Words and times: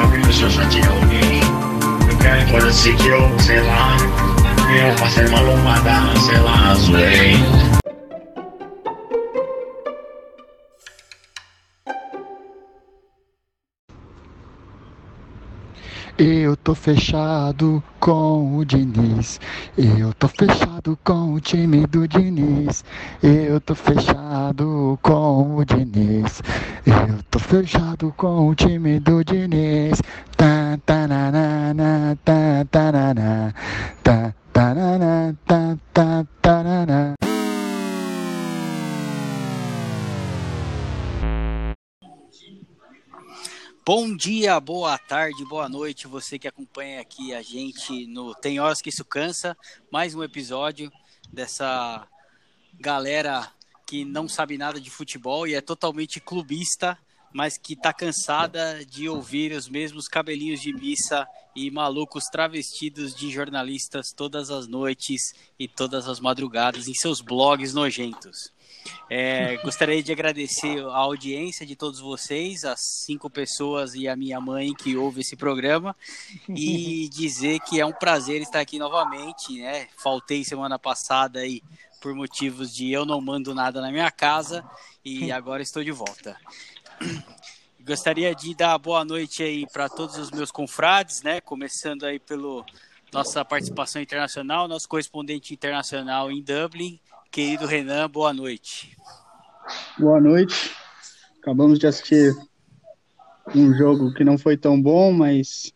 só 0.00 0.06
que 2.94 3.08
eu, 3.08 3.40
sei 3.40 3.60
lá, 3.60 3.96
eu 4.74 4.94
passei 4.96 5.28
sei 6.20 6.38
lá, 6.38 6.74
zoei. 6.74 7.79
Eu 16.22 16.54
tô 16.54 16.74
fechado 16.74 17.82
com 17.98 18.58
o 18.58 18.62
Diniz. 18.62 19.40
Eu 19.78 20.12
tô 20.12 20.28
fechado 20.28 20.98
com 21.02 21.32
o 21.32 21.40
time 21.40 21.86
do 21.86 22.06
Diniz. 22.06 22.84
Eu 23.22 23.58
tô 23.58 23.74
fechado 23.74 24.98
com 25.00 25.56
o 25.56 25.64
Diniz. 25.64 26.42
Eu 26.84 27.22
tô 27.30 27.38
fechado 27.38 28.12
com 28.18 28.48
o 28.48 28.54
time 28.54 29.00
do 29.00 29.24
Diniz. 29.24 30.02
Tá, 30.36 30.78
tá, 30.84 31.08
na, 31.08 31.32
na, 31.32 31.72
na, 31.72 32.16
tá, 32.22 32.66
tá, 32.70 32.92
na, 32.92 33.14
na, 33.14 33.54
tá, 34.02 34.34
tá, 34.52 34.74
na, 34.74 34.98
na, 34.98 35.34
tá, 35.46 35.78
tá, 35.94 36.26
tá, 36.42 36.62
na, 36.62 36.84
na. 36.84 37.29
Bom 43.92 44.14
dia, 44.14 44.60
boa 44.60 44.96
tarde, 44.96 45.44
boa 45.44 45.68
noite, 45.68 46.06
você 46.06 46.38
que 46.38 46.46
acompanha 46.46 47.00
aqui 47.00 47.34
a 47.34 47.42
gente 47.42 48.06
no 48.06 48.32
Tem 48.36 48.60
Horas 48.60 48.80
Que 48.80 48.88
Isso 48.88 49.04
Cansa, 49.04 49.56
mais 49.90 50.14
um 50.14 50.22
episódio 50.22 50.92
dessa 51.32 52.06
galera 52.78 53.52
que 53.88 54.04
não 54.04 54.28
sabe 54.28 54.56
nada 54.56 54.80
de 54.80 54.88
futebol 54.88 55.44
e 55.44 55.56
é 55.56 55.60
totalmente 55.60 56.20
clubista, 56.20 56.96
mas 57.34 57.58
que 57.58 57.74
tá 57.74 57.92
cansada 57.92 58.84
de 58.86 59.08
ouvir 59.08 59.50
os 59.50 59.68
mesmos 59.68 60.06
cabelinhos 60.06 60.60
de 60.60 60.72
missa 60.72 61.26
e 61.56 61.68
malucos 61.68 62.26
travestidos 62.26 63.12
de 63.12 63.28
jornalistas 63.28 64.12
todas 64.16 64.52
as 64.52 64.68
noites 64.68 65.34
e 65.58 65.66
todas 65.66 66.08
as 66.08 66.20
madrugadas 66.20 66.86
em 66.86 66.94
seus 66.94 67.20
blogs 67.20 67.74
nojentos. 67.74 68.52
É, 69.08 69.56
gostaria 69.58 70.02
de 70.02 70.12
agradecer 70.12 70.84
a 70.84 70.96
audiência 70.96 71.66
de 71.66 71.74
todos 71.74 71.98
vocês, 71.98 72.64
as 72.64 72.80
cinco 72.80 73.28
pessoas 73.28 73.94
e 73.94 74.06
a 74.06 74.14
minha 74.14 74.40
mãe 74.40 74.72
que 74.72 74.96
ouve 74.96 75.20
esse 75.20 75.36
programa, 75.36 75.96
e 76.48 77.08
dizer 77.12 77.58
que 77.60 77.80
é 77.80 77.86
um 77.86 77.92
prazer 77.92 78.40
estar 78.40 78.60
aqui 78.60 78.78
novamente. 78.78 79.58
Né? 79.58 79.88
Faltei 79.96 80.44
semana 80.44 80.78
passada 80.78 81.40
aí 81.40 81.62
por 82.00 82.14
motivos 82.14 82.74
de 82.74 82.90
eu 82.90 83.04
não 83.04 83.20
mando 83.20 83.54
nada 83.54 83.80
na 83.80 83.90
minha 83.90 84.10
casa 84.10 84.64
e 85.04 85.30
agora 85.32 85.62
estou 85.62 85.82
de 85.82 85.92
volta. 85.92 86.36
Gostaria 87.80 88.34
de 88.34 88.54
dar 88.54 88.78
boa 88.78 89.04
noite 89.04 89.42
aí 89.42 89.66
para 89.66 89.88
todos 89.88 90.16
os 90.16 90.30
meus 90.30 90.50
confrades, 90.50 91.22
né? 91.22 91.40
Começando 91.40 92.04
aí 92.04 92.18
pelo 92.18 92.64
nossa 93.12 93.44
participação 93.44 94.00
internacional, 94.00 94.68
nosso 94.68 94.88
correspondente 94.88 95.52
internacional 95.52 96.30
em 96.30 96.42
Dublin, 96.42 97.00
Querido 97.30 97.64
Renan, 97.66 98.08
boa 98.10 98.32
noite. 98.32 98.96
Boa 99.98 100.20
noite. 100.20 100.72
Acabamos 101.40 101.78
de 101.78 101.86
assistir 101.86 102.34
um 103.54 103.72
jogo 103.76 104.12
que 104.14 104.24
não 104.24 104.36
foi 104.36 104.56
tão 104.56 104.80
bom, 104.80 105.12
mas 105.12 105.72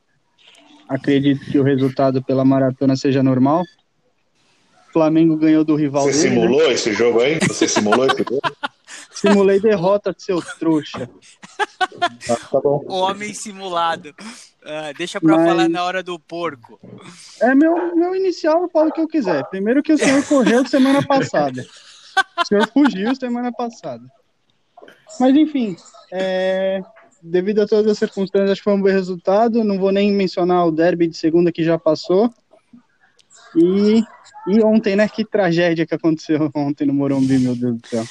acredito 0.89 1.45
que 1.51 1.59
o 1.59 1.63
resultado 1.63 2.23
pela 2.23 2.45
maratona 2.45 2.97
seja 2.97 3.23
normal. 3.23 3.63
O 4.89 4.93
Flamengo 4.93 5.37
ganhou 5.37 5.65
do 5.65 5.77
rival 5.77 6.05
Você 6.05 6.29
dele, 6.29 6.35
né? 6.35 6.41
simulou 6.43 6.73
esse 6.73 6.93
jogo 6.93 7.21
aí? 7.21 7.39
Você 7.41 7.69
simulou 7.69 8.07
esse 8.07 8.19
jogo? 8.19 8.41
Simulei 9.25 9.61
derrota 9.61 10.13
de 10.13 10.23
seu 10.23 10.41
trouxa. 10.59 11.09
Tá 12.27 12.61
bom. 12.61 12.85
Homem 12.89 13.33
simulado. 13.33 14.15
Ah, 14.65 14.93
deixa 14.97 15.21
para 15.21 15.37
Mas- 15.37 15.49
falar 15.49 15.69
na 15.69 15.85
hora 15.85 16.03
do 16.03 16.19
porco. 16.19 16.79
É 17.41 17.55
meu, 17.55 17.95
meu 17.97 18.15
inicial, 18.15 18.63
eu 18.63 18.69
falo 18.69 18.91
o 18.91 18.93
que 18.93 19.01
eu 19.01 19.09
quiser. 19.09 19.45
Primeiro 19.47 19.83
que 19.83 19.93
o 19.93 19.99
senhor 19.99 20.25
correu 20.29 20.67
semana 20.67 21.05
passada. 21.07 21.65
O 22.39 22.47
senhor 22.47 22.69
fugiu 22.69 23.15
semana 23.15 23.53
passada. 23.53 24.05
Mas 25.19 25.35
enfim, 25.37 25.77
é, 26.13 26.81
devido 27.23 27.63
a 27.63 27.67
todas 27.67 27.91
as 27.93 27.99
circunstâncias, 27.99 28.51
acho 28.53 28.61
que 28.61 28.65
foi 28.65 28.75
um 28.75 28.81
bom 28.83 28.89
resultado. 28.89 29.65
Não 29.65 29.79
vou 29.79 29.93
nem 29.93 30.13
mencionar 30.13 30.67
o 30.67 30.73
derby 30.73 31.07
de 31.09 31.17
segunda 31.17 31.51
que 31.53 31.65
já 31.65 31.79
passou. 31.79 32.31
E, 33.57 34.03
e 34.49 34.63
ontem, 34.65 34.97
né? 34.97 35.09
Que 35.09 35.25
tragédia 35.25 35.87
que 35.87 35.95
aconteceu 35.95 36.51
ontem 36.55 36.87
no 36.87 36.95
Morumbi, 36.95 37.39
meu 37.39 37.55
Deus 37.55 37.77
do 37.81 37.87
céu. 37.87 38.05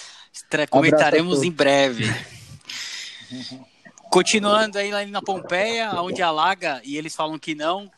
Comentaremos 0.70 1.44
em 1.44 1.52
breve. 1.52 2.06
Continuando 4.10 4.78
aí 4.78 4.92
lá 4.92 5.04
na 5.08 5.22
Pompeia, 5.22 5.92
onde 6.02 6.22
alaga 6.22 6.80
e 6.84 6.98
eles 6.98 7.16
falam 7.16 7.40
que 7.40 7.56
não. 7.56 7.90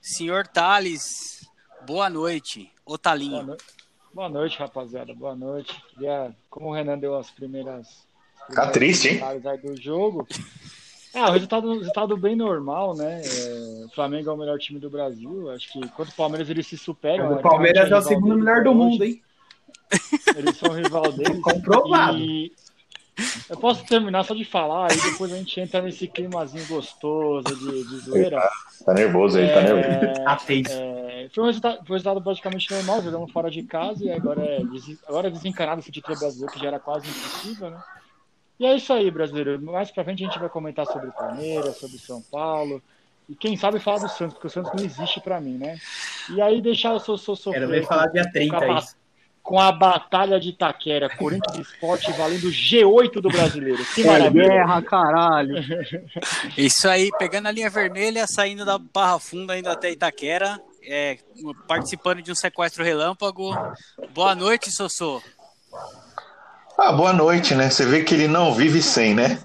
Senhor 0.00 0.46
Thales, 0.46 1.48
boa 1.86 2.10
noite. 2.10 2.68
Ô 2.84 2.98
Boa, 3.30 3.42
no- 3.44 3.56
Boa 4.12 4.28
noite, 4.28 4.58
rapaziada. 4.58 5.14
Boa 5.14 5.36
noite. 5.36 5.80
Queria, 5.94 6.34
como 6.50 6.68
o 6.68 6.72
Renan 6.72 6.98
deu 6.98 7.16
as 7.16 7.30
primeiras. 7.30 8.04
Tá 8.52 8.70
triste, 8.70 9.08
hein? 9.08 9.20
do 9.62 9.80
jogo. 9.80 10.26
É, 11.14 11.22
o 11.22 11.30
resultado, 11.30 11.68
o 11.68 11.78
resultado 11.78 12.16
bem 12.16 12.34
normal, 12.34 12.96
né? 12.96 13.22
É, 13.24 13.84
o 13.86 13.88
Flamengo 13.94 14.30
é 14.30 14.32
o 14.32 14.36
melhor 14.36 14.58
time 14.58 14.80
do 14.80 14.90
Brasil. 14.90 15.50
Acho 15.50 15.70
que 15.72 15.80
contra 15.90 16.12
o 16.12 16.16
Palmeiras 16.16 16.50
eles 16.50 16.66
se 16.66 16.76
superam. 16.76 17.32
O 17.32 17.34
né? 17.36 17.42
Palmeiras 17.42 17.90
é 17.90 17.96
o 17.96 18.02
segundo 18.02 18.36
melhor 18.36 18.64
do 18.64 18.74
mundo, 18.74 19.04
hein? 19.04 19.22
Eles 20.36 20.56
são 20.56 20.70
rival 20.70 21.10
deles. 21.12 21.40
Comprovado. 21.40 22.18
E 22.18 22.52
eu 23.48 23.56
posso 23.58 23.84
terminar 23.84 24.24
só 24.24 24.34
de 24.34 24.44
falar, 24.44 24.90
aí 24.90 24.98
depois 25.10 25.32
a 25.32 25.36
gente 25.36 25.60
entra 25.60 25.82
nesse 25.82 26.08
climazinho 26.08 26.66
gostoso 26.66 27.44
de, 27.44 27.84
de 27.84 27.96
zoeira. 27.98 28.42
Tá 28.84 28.94
nervoso 28.94 29.38
aí, 29.38 29.48
tá 29.48 29.60
nervoso. 29.60 29.86
É, 29.86 30.24
Tá 30.24 30.38
é, 30.48 31.28
foi, 31.32 31.44
um 31.44 31.46
resultado, 31.46 31.76
foi 31.76 31.90
um 31.90 31.92
resultado 31.92 32.22
praticamente 32.22 32.70
normal, 32.70 33.02
jogamos 33.02 33.30
fora 33.30 33.50
de 33.50 33.62
casa 33.62 34.04
e 34.04 34.10
agora 34.10 34.42
é, 34.42 34.62
agora 35.06 35.28
é 35.28 35.30
desencanado 35.30 35.80
esse 35.80 35.92
título 35.92 36.18
brasileiro, 36.18 36.52
que 36.52 36.60
já 36.60 36.68
era 36.68 36.80
quase 36.80 37.06
impossível, 37.08 37.70
né? 37.70 37.82
E 38.58 38.66
é 38.66 38.76
isso 38.76 38.92
aí, 38.92 39.10
brasileiro. 39.10 39.60
Mais 39.60 39.90
pra 39.90 40.04
frente 40.04 40.22
a 40.22 40.26
gente 40.26 40.38
vai 40.38 40.48
comentar 40.48 40.86
sobre 40.86 41.08
o 41.08 41.12
Palmeiras, 41.12 41.76
sobre 41.76 41.98
São 41.98 42.22
Paulo. 42.22 42.82
E 43.28 43.34
quem 43.34 43.56
sabe 43.56 43.78
falar 43.78 43.98
do 43.98 44.08
Santos, 44.08 44.34
porque 44.34 44.46
o 44.46 44.50
Santos 44.50 44.72
não 44.74 44.84
existe 44.84 45.20
pra 45.20 45.40
mim, 45.40 45.58
né? 45.58 45.78
E 46.30 46.40
aí 46.40 46.60
deixar 46.60 46.92
o 46.92 47.00
seu, 47.00 47.16
seu 47.18 47.52
Quero 47.52 47.68
ver 47.68 47.86
falar 47.86 48.06
dia 48.08 48.30
30 48.30 48.56
com 48.56 48.72
a, 48.72 48.78
aí. 48.78 48.84
Com 49.42 49.58
a 49.58 49.72
batalha 49.72 50.38
de 50.38 50.50
Itaquera, 50.50 51.08
Corinthians 51.16 51.66
Esporte 51.68 52.12
valendo 52.12 52.48
G8 52.48 53.20
do 53.20 53.28
brasileiro. 53.28 53.84
Que 53.94 54.02
É 54.02 54.06
maravilha. 54.06 54.48
guerra, 54.48 54.82
caralho. 54.82 55.54
Isso 56.56 56.88
aí, 56.88 57.10
pegando 57.18 57.48
a 57.48 57.50
linha 57.50 57.68
vermelha, 57.68 58.26
saindo 58.26 58.64
da 58.64 58.78
Barra 58.78 59.18
Funda, 59.18 59.58
indo 59.58 59.68
até 59.68 59.90
Itaquera, 59.90 60.60
é, 60.84 61.18
participando 61.66 62.22
de 62.22 62.30
um 62.30 62.34
sequestro 62.36 62.84
relâmpago. 62.84 63.50
Boa 64.14 64.34
noite, 64.34 64.70
Sossô. 64.70 65.20
Ah, 66.78 66.92
boa 66.92 67.12
noite, 67.12 67.54
né? 67.54 67.68
Você 67.68 67.84
vê 67.84 68.02
que 68.02 68.14
ele 68.14 68.28
não 68.28 68.54
vive 68.54 68.80
sem, 68.80 69.14
né? 69.14 69.38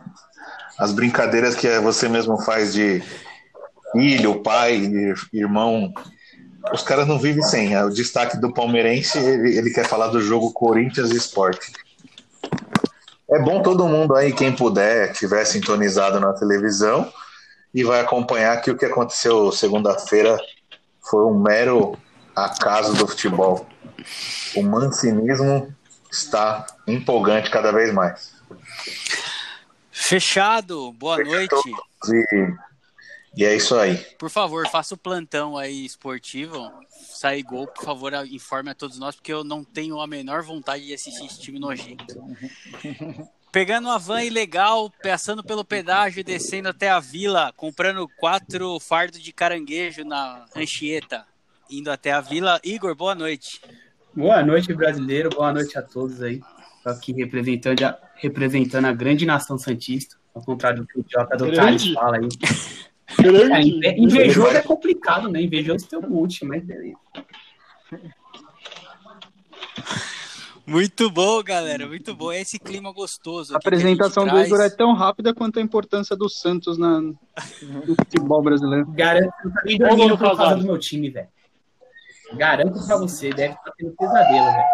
As 0.77 0.93
brincadeiras 0.93 1.55
que 1.55 1.67
você 1.79 2.07
mesmo 2.07 2.39
faz 2.41 2.73
de 2.73 3.01
filho, 3.91 4.41
pai, 4.41 4.81
irmão. 5.33 5.91
Os 6.73 6.81
caras 6.81 7.07
não 7.07 7.19
vivem 7.19 7.43
sem. 7.43 7.73
É 7.73 7.83
O 7.83 7.89
destaque 7.89 8.37
do 8.37 8.53
palmeirense, 8.53 9.17
ele, 9.17 9.57
ele 9.57 9.69
quer 9.71 9.85
falar 9.85 10.07
do 10.07 10.21
jogo 10.21 10.51
Corinthians 10.51 11.11
e 11.11 11.17
Sport. 11.17 11.59
É 13.29 13.39
bom 13.39 13.61
todo 13.61 13.87
mundo 13.87 14.15
aí, 14.15 14.31
quem 14.31 14.55
puder, 14.55 15.11
estiver 15.11 15.43
sintonizado 15.45 16.19
na 16.19 16.33
televisão 16.33 17.11
e 17.73 17.83
vai 17.83 17.99
acompanhar 17.99 18.61
que 18.61 18.71
o 18.71 18.77
que 18.77 18.85
aconteceu 18.85 19.51
segunda-feira 19.51 20.37
foi 21.01 21.25
um 21.25 21.37
mero 21.37 21.97
acaso 22.35 22.93
do 22.93 23.07
futebol. 23.07 23.67
O 24.55 24.63
mancinismo 24.63 25.73
está 26.11 26.65
empolgante 26.87 27.49
cada 27.49 27.71
vez 27.71 27.93
mais. 27.93 28.31
Fechado, 29.91 30.93
boa 30.93 31.17
noite. 31.17 31.53
E, 32.07 32.47
e 33.37 33.45
é 33.45 33.55
isso 33.55 33.75
aí. 33.75 33.95
Por 34.17 34.31
favor, 34.31 34.67
faça 34.67 34.95
o 34.95 34.97
plantão 34.97 35.55
aí 35.55 35.85
esportivo. 35.85 36.71
Sair 36.89 37.43
gol, 37.43 37.67
por 37.67 37.85
favor, 37.85 38.11
informe 38.31 38.71
a 38.71 38.73
todos 38.73 38.97
nós, 38.97 39.15
porque 39.15 39.31
eu 39.31 39.43
não 39.43 39.63
tenho 39.63 40.01
a 40.01 40.07
menor 40.07 40.41
vontade 40.41 40.87
de 40.87 40.93
assistir 40.95 41.27
esse 41.27 41.39
time 41.39 41.59
nojento. 41.59 42.03
Pegando 43.51 43.89
uma 43.89 43.99
van 43.99 44.23
ilegal, 44.23 44.91
passando 45.03 45.43
pelo 45.43 45.63
pedágio 45.63 46.19
e 46.19 46.23
descendo 46.23 46.69
até 46.69 46.89
a 46.89 46.99
vila, 46.99 47.53
comprando 47.55 48.09
quatro 48.17 48.79
fardos 48.79 49.21
de 49.21 49.31
caranguejo 49.31 50.03
na 50.03 50.45
Anchieta, 50.55 51.23
indo 51.69 51.91
até 51.91 52.11
a 52.11 52.21
vila. 52.21 52.59
Igor, 52.63 52.95
boa 52.95 53.13
noite. 53.13 53.61
Boa 54.15 54.43
noite, 54.43 54.73
brasileiro. 54.73 55.29
Boa 55.29 55.53
noite 55.53 55.77
a 55.77 55.83
todos 55.83 56.23
aí. 56.23 56.41
Tô 56.83 56.89
aqui 56.89 57.13
representando 57.13 57.83
a, 57.83 57.99
representando 58.15 58.85
a 58.85 58.93
grande 58.93 59.27
nação 59.27 59.59
Santista, 59.59 60.15
ao 60.33 60.41
contrário 60.41 60.81
do 60.81 60.87
que 60.87 60.99
o 60.99 61.05
Jota 61.07 61.37
do. 61.37 61.53
Thales 61.53 61.93
fala 61.93 62.17
aí. 62.17 62.27
É, 63.09 63.21
Grande. 63.23 63.69
inve- 63.69 63.95
invejoso 63.97 64.55
é 64.57 64.61
complicado, 64.61 65.29
né? 65.29 65.41
Invejoso 65.41 65.87
tem 65.87 65.97
um 65.99 66.09
monte, 66.09 66.43
mas 66.45 66.63
beleza. 66.63 66.97
Muito 70.65 71.09
bom, 71.09 71.41
galera, 71.41 71.87
muito 71.87 72.13
bom. 72.13 72.29
É 72.29 72.41
esse 72.41 72.59
clima 72.59 72.91
gostoso. 72.91 73.53
A 73.53 73.57
apresentação 73.57 74.25
do 74.25 74.31
traz. 74.31 74.47
Igor 74.47 74.59
é 74.59 74.69
tão 74.69 74.93
rápida 74.93 75.33
quanto 75.33 75.59
a 75.59 75.61
importância 75.61 76.13
do 76.13 76.27
Santos 76.27 76.77
na, 76.77 76.99
no 76.99 77.15
futebol 77.97 78.43
brasileiro. 78.43 78.85
Garanto 78.91 79.31
que 79.65 79.81
eu 79.81 80.17
tô 80.17 80.55
do 80.55 80.63
meu 80.63 80.77
time, 80.77 81.09
velho. 81.09 81.29
Garanto 82.33 82.85
pra 82.85 82.97
você, 82.97 83.29
deve 83.29 83.53
estar 83.53 83.71
tendo 83.77 83.95
pesadelo, 83.95 84.45
velho. 84.45 84.65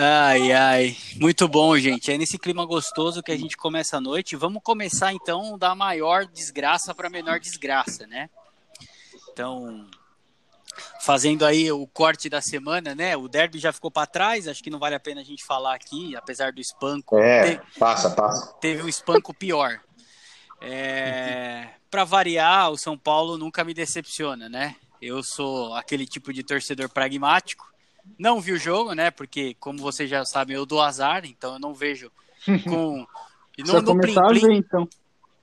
Ai, 0.00 0.52
ai. 0.52 0.96
Muito 1.16 1.48
bom, 1.48 1.76
gente. 1.76 2.12
É 2.12 2.16
nesse 2.16 2.38
clima 2.38 2.64
gostoso 2.64 3.20
que 3.20 3.32
a 3.32 3.36
gente 3.36 3.56
começa 3.56 3.96
a 3.96 4.00
noite. 4.00 4.36
Vamos 4.36 4.62
começar 4.62 5.12
então 5.12 5.58
da 5.58 5.74
maior 5.74 6.24
desgraça 6.24 6.94
para 6.94 7.08
a 7.08 7.10
menor 7.10 7.40
desgraça, 7.40 8.06
né? 8.06 8.30
Então, 9.32 9.90
fazendo 11.00 11.44
aí 11.44 11.72
o 11.72 11.84
corte 11.88 12.28
da 12.28 12.40
semana, 12.40 12.94
né? 12.94 13.16
O 13.16 13.26
derby 13.26 13.58
já 13.58 13.72
ficou 13.72 13.90
para 13.90 14.06
trás, 14.06 14.46
acho 14.46 14.62
que 14.62 14.70
não 14.70 14.78
vale 14.78 14.94
a 14.94 15.00
pena 15.00 15.20
a 15.20 15.24
gente 15.24 15.44
falar 15.44 15.74
aqui, 15.74 16.14
apesar 16.14 16.52
do 16.52 16.60
espanco. 16.60 17.18
É, 17.18 17.60
passa, 17.76 18.08
passa. 18.08 18.54
teve 18.60 18.84
um 18.84 18.88
espanco 18.88 19.34
pior. 19.34 19.80
É, 20.60 21.70
para 21.90 22.04
variar, 22.04 22.70
o 22.70 22.78
São 22.78 22.96
Paulo 22.96 23.36
nunca 23.36 23.64
me 23.64 23.74
decepciona, 23.74 24.48
né? 24.48 24.76
Eu 25.02 25.24
sou 25.24 25.74
aquele 25.74 26.06
tipo 26.06 26.32
de 26.32 26.44
torcedor 26.44 26.88
pragmático. 26.88 27.66
Não 28.18 28.40
vi 28.40 28.52
o 28.52 28.58
jogo, 28.58 28.92
né? 28.94 29.10
Porque, 29.10 29.54
como 29.60 29.78
vocês 29.78 30.08
já 30.08 30.24
sabem, 30.24 30.56
eu 30.56 30.64
dou 30.64 30.80
azar, 30.80 31.24
então 31.24 31.54
eu 31.54 31.58
não 31.58 31.74
vejo 31.74 32.10
com. 32.64 33.06
E 33.56 33.62
Precisa 33.62 33.82
começar 33.82 34.24
a 34.24 34.32
ver, 34.32 34.52
então. 34.52 34.88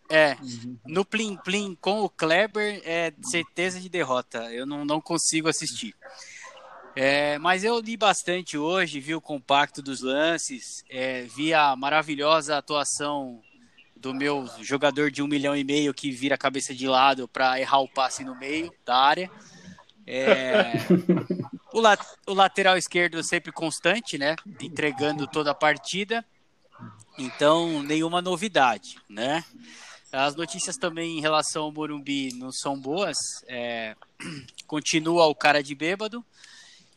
é, 0.09 0.37
no 0.85 1.03
Plim 1.03 1.35
Plim 1.43 1.77
com 1.81 2.01
o 2.01 2.09
Kleber 2.09 2.81
é 2.85 3.13
certeza 3.21 3.79
de 3.79 3.89
derrota. 3.89 4.51
Eu 4.53 4.65
não, 4.65 4.85
não 4.85 5.01
consigo 5.01 5.49
assistir. 5.49 5.93
É, 6.95 7.37
mas 7.39 7.65
eu 7.65 7.77
li 7.81 7.97
bastante 7.97 8.57
hoje, 8.57 9.01
vi 9.01 9.13
o 9.13 9.19
compacto 9.19 9.81
dos 9.81 10.01
lances, 10.01 10.81
é, 10.89 11.23
vi 11.23 11.53
a 11.53 11.75
maravilhosa 11.75 12.57
atuação 12.57 13.41
do 13.97 14.13
meu 14.13 14.47
jogador 14.61 15.11
de 15.11 15.21
um 15.21 15.27
milhão 15.27 15.55
e 15.55 15.63
meio 15.63 15.93
que 15.93 16.11
vira 16.11 16.35
a 16.35 16.37
cabeça 16.37 16.73
de 16.73 16.87
lado 16.87 17.27
para 17.27 17.59
errar 17.59 17.79
o 17.79 17.89
passe 17.89 18.23
no 18.23 18.33
meio 18.35 18.71
da 18.85 18.95
área. 18.95 19.29
É, 20.07 20.73
o, 21.75 21.81
la- 21.81 21.97
o 22.25 22.33
lateral 22.33 22.77
esquerdo 22.77 23.21
sempre 23.23 23.51
constante, 23.51 24.17
né? 24.17 24.35
Entregando 24.61 25.27
toda 25.27 25.51
a 25.51 25.55
partida. 25.55 26.25
Então, 27.17 27.83
nenhuma 27.83 28.21
novidade, 28.21 28.97
né? 29.09 29.43
As 30.11 30.35
notícias 30.35 30.77
também 30.77 31.17
em 31.17 31.21
relação 31.21 31.63
ao 31.63 31.71
Morumbi 31.73 32.33
não 32.35 32.51
são 32.51 32.79
boas. 32.79 33.17
É, 33.47 33.95
continua 34.65 35.25
o 35.27 35.35
cara 35.35 35.61
de 35.61 35.75
bêbado. 35.75 36.25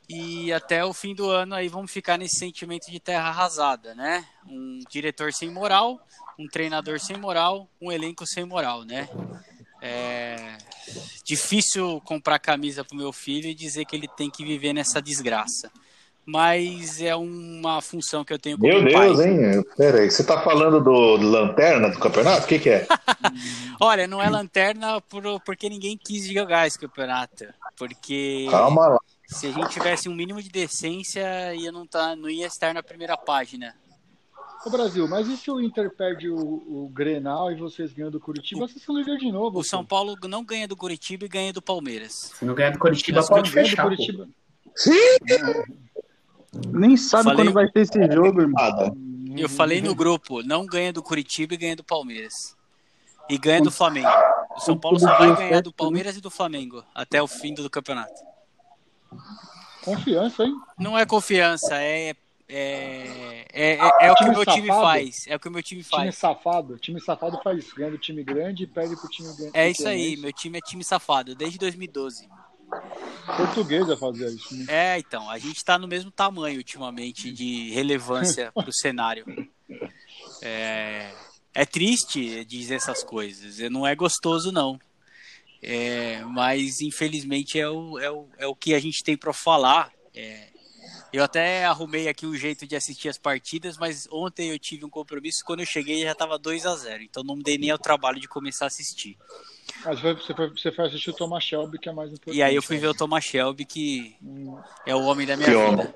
E 0.08 0.52
até 0.52 0.84
o 0.84 0.94
fim 0.94 1.14
do 1.14 1.28
ano 1.28 1.54
aí 1.54 1.68
vamos 1.68 1.90
ficar 1.90 2.16
nesse 2.16 2.38
sentimento 2.38 2.90
de 2.90 2.98
terra 3.00 3.28
arrasada, 3.28 3.94
né? 3.94 4.26
Um 4.46 4.78
diretor 4.88 5.32
sem 5.32 5.50
moral, 5.50 6.00
um 6.38 6.46
treinador 6.46 6.98
sem 6.98 7.16
moral, 7.18 7.68
um 7.80 7.92
elenco 7.92 8.24
sem 8.26 8.44
moral, 8.44 8.84
né? 8.84 9.08
É 9.80 10.56
difícil 11.24 12.00
comprar 12.04 12.38
camisa 12.38 12.82
pro 12.82 12.96
meu 12.96 13.12
filho 13.12 13.48
e 13.48 13.54
dizer 13.54 13.84
que 13.84 13.94
ele 13.94 14.08
tem 14.08 14.30
que 14.30 14.42
viver 14.44 14.72
nessa 14.72 15.00
desgraça. 15.00 15.70
Mas 16.24 17.00
é 17.00 17.14
uma 17.16 17.80
função 17.80 18.22
que 18.22 18.32
eu 18.32 18.38
tenho 18.38 18.58
como 18.58 18.70
Meu 18.70 18.92
pai. 18.92 19.06
Deus, 19.06 19.20
hein? 19.20 19.64
Pera 19.76 20.00
aí, 20.00 20.10
você 20.10 20.22
tá 20.22 20.40
falando 20.42 20.78
do, 20.78 21.16
do 21.16 21.26
lanterna 21.26 21.88
do 21.88 21.98
campeonato? 21.98 22.44
O 22.44 22.48
que, 22.48 22.58
que 22.58 22.68
é? 22.68 22.86
Olha, 23.80 24.06
não 24.06 24.22
é 24.22 24.28
lanterna 24.28 25.00
por, 25.00 25.22
porque 25.40 25.70
ninguém 25.70 25.96
quis 25.96 26.26
jogar 26.26 26.66
esse 26.66 26.78
campeonato. 26.78 27.46
Porque 27.76 28.46
Calma 28.50 28.88
lá. 28.88 28.98
se 29.26 29.46
a 29.46 29.52
gente 29.52 29.70
tivesse 29.70 30.08
um 30.08 30.14
mínimo 30.14 30.42
de 30.42 30.50
decência, 30.50 31.54
ia 31.54 31.72
não, 31.72 31.86
tá, 31.86 32.14
não 32.14 32.28
ia 32.28 32.46
estar 32.46 32.74
na 32.74 32.82
primeira 32.82 33.16
página. 33.16 33.74
Ô 34.68 34.70
Brasil, 34.70 35.08
mas 35.08 35.26
e 35.28 35.34
se 35.34 35.50
o 35.50 35.58
Inter 35.62 35.90
perde 35.90 36.28
o, 36.28 36.36
o 36.36 36.90
Grenal 36.92 37.50
e 37.50 37.54
vocês 37.54 37.90
ganham 37.90 38.10
do 38.10 38.20
Curitiba, 38.20 38.68
vocês 38.68 38.84
são 38.84 38.94
líder 38.98 39.16
de 39.16 39.32
novo. 39.32 39.60
O 39.60 39.64
São 39.64 39.82
Paulo 39.82 40.14
não 40.28 40.44
ganha 40.44 40.68
do 40.68 40.76
Curitiba 40.76 41.24
e 41.24 41.28
ganha 41.28 41.54
do 41.54 41.62
Palmeiras. 41.62 42.32
Se 42.38 42.44
não 42.44 42.54
ganhar 42.54 42.72
do 42.72 42.78
Curitiba, 42.78 43.20
Mas 43.20 43.28
pode 43.30 43.50
ganha 43.50 43.64
do 43.64 43.70
fechar. 43.70 43.84
Curitiba. 43.84 44.28
Nem 46.66 46.98
sabe 46.98 47.24
Falei- 47.24 47.46
quando 47.46 47.54
vai 47.54 47.70
ter 47.70 47.80
esse 47.80 48.12
jogo, 48.12 48.42
irmão. 48.42 48.94
Eu 49.38 49.48
falei 49.48 49.80
no 49.80 49.94
grupo, 49.94 50.42
não 50.42 50.66
ganha 50.66 50.92
do 50.92 51.02
Curitiba 51.02 51.54
e 51.54 51.56
ganha 51.56 51.76
do 51.76 51.82
Palmeiras. 51.84 52.54
E 53.26 53.38
ganha 53.38 53.62
do 53.62 53.70
Flamengo. 53.70 54.08
O 54.54 54.60
São 54.60 54.76
Paulo 54.76 55.00
só 55.00 55.16
vai 55.16 55.34
ganhar 55.34 55.62
do 55.62 55.72
Palmeiras 55.72 56.14
e 56.18 56.20
do 56.20 56.30
Flamengo 56.30 56.84
até 56.94 57.22
o 57.22 57.26
fim 57.26 57.54
do 57.54 57.70
campeonato. 57.70 58.20
Confiança, 59.82 60.44
hein? 60.44 60.54
Não 60.78 60.98
é 60.98 61.06
confiança, 61.06 61.74
é. 61.80 62.14
É, 62.48 63.44
é, 63.52 63.72
é, 63.74 64.06
é 64.06 64.12
o 64.12 64.14
que 64.14 64.24
o 64.24 64.26
Time 64.26 64.36
meu 64.36 64.46
time 64.46 64.66
safado. 64.68 64.82
faz. 64.82 65.26
É 65.26 65.36
o 65.36 65.40
que 65.40 65.48
o 65.48 65.50
meu 65.50 65.62
time 65.62 65.82
Time 65.84 66.02
faz. 66.04 66.16
safado. 66.16 66.78
Time 66.78 67.00
safado 67.00 67.40
faz 67.42 67.58
isso. 67.58 67.74
Ganha 67.76 67.90
do 67.90 67.98
time 67.98 68.24
grande 68.24 68.64
e 68.64 68.66
perde 68.66 68.96
pro 68.96 69.08
time 69.08 69.28
grande. 69.36 69.50
É 69.54 69.68
isso 69.68 69.82
pequeno, 69.82 70.02
aí, 70.02 70.16
meu 70.16 70.32
time 70.32 70.58
é 70.58 70.60
time 70.60 70.82
safado, 70.82 71.34
desde 71.34 71.58
2012. 71.58 72.28
Portuguesa 73.36 73.96
fazia 73.96 74.28
isso. 74.28 74.54
Né? 74.54 74.64
É, 74.68 74.98
então, 74.98 75.28
a 75.30 75.38
gente 75.38 75.62
tá 75.64 75.78
no 75.78 75.86
mesmo 75.86 76.10
tamanho 76.10 76.56
ultimamente 76.58 77.30
de 77.30 77.70
relevância 77.70 78.50
pro 78.56 78.72
cenário. 78.72 79.24
É, 80.42 81.10
é 81.54 81.66
triste 81.66 82.44
dizer 82.44 82.76
essas 82.76 83.04
coisas, 83.04 83.58
não 83.70 83.86
é 83.86 83.94
gostoso 83.94 84.50
não. 84.50 84.78
É, 85.60 86.22
mas 86.24 86.80
infelizmente 86.80 87.58
é 87.58 87.68
o, 87.68 87.98
é, 87.98 88.10
o, 88.10 88.28
é 88.38 88.46
o 88.46 88.54
que 88.54 88.74
a 88.74 88.78
gente 88.78 89.02
tem 89.02 89.16
para 89.16 89.32
falar. 89.32 89.90
É, 90.14 90.48
eu 91.12 91.24
até 91.24 91.64
arrumei 91.64 92.08
aqui 92.08 92.26
um 92.26 92.34
jeito 92.36 92.66
de 92.66 92.76
assistir 92.76 93.08
as 93.08 93.18
partidas, 93.18 93.76
mas 93.78 94.08
ontem 94.10 94.50
eu 94.50 94.58
tive 94.58 94.84
um 94.84 94.90
compromisso. 94.90 95.44
Quando 95.44 95.60
eu 95.60 95.66
cheguei 95.66 96.02
já 96.02 96.14
tava 96.14 96.38
2 96.38 96.66
a 96.66 96.74
0 96.76 97.02
então 97.02 97.22
não 97.24 97.36
me 97.36 97.42
dei 97.42 97.58
nem 97.58 97.70
ao 97.70 97.78
trabalho 97.78 98.20
de 98.20 98.28
começar 98.28 98.66
a 98.66 98.68
assistir. 98.68 99.16
Mas 99.84 100.00
você 100.00 100.34
foi, 100.34 100.50
você 100.50 100.72
foi 100.72 100.86
assistir 100.86 101.10
o 101.10 101.14
Thomas 101.14 101.44
Shelby, 101.44 101.78
que 101.78 101.88
é 101.88 101.92
mais 101.92 102.10
importante. 102.10 102.36
E 102.36 102.42
aí 102.42 102.54
eu 102.54 102.62
fui 102.62 102.76
né? 102.76 102.82
ver 102.82 102.88
o 102.88 102.94
Thomas 102.94 103.24
Shelby, 103.24 103.64
que 103.64 104.16
Hum, 104.22 104.58
é 104.86 104.94
o 104.94 105.02
homem 105.02 105.26
da 105.26 105.36
minha 105.36 105.48
Que 105.48 105.54
vida. 105.54 105.82
homem. 105.82 105.94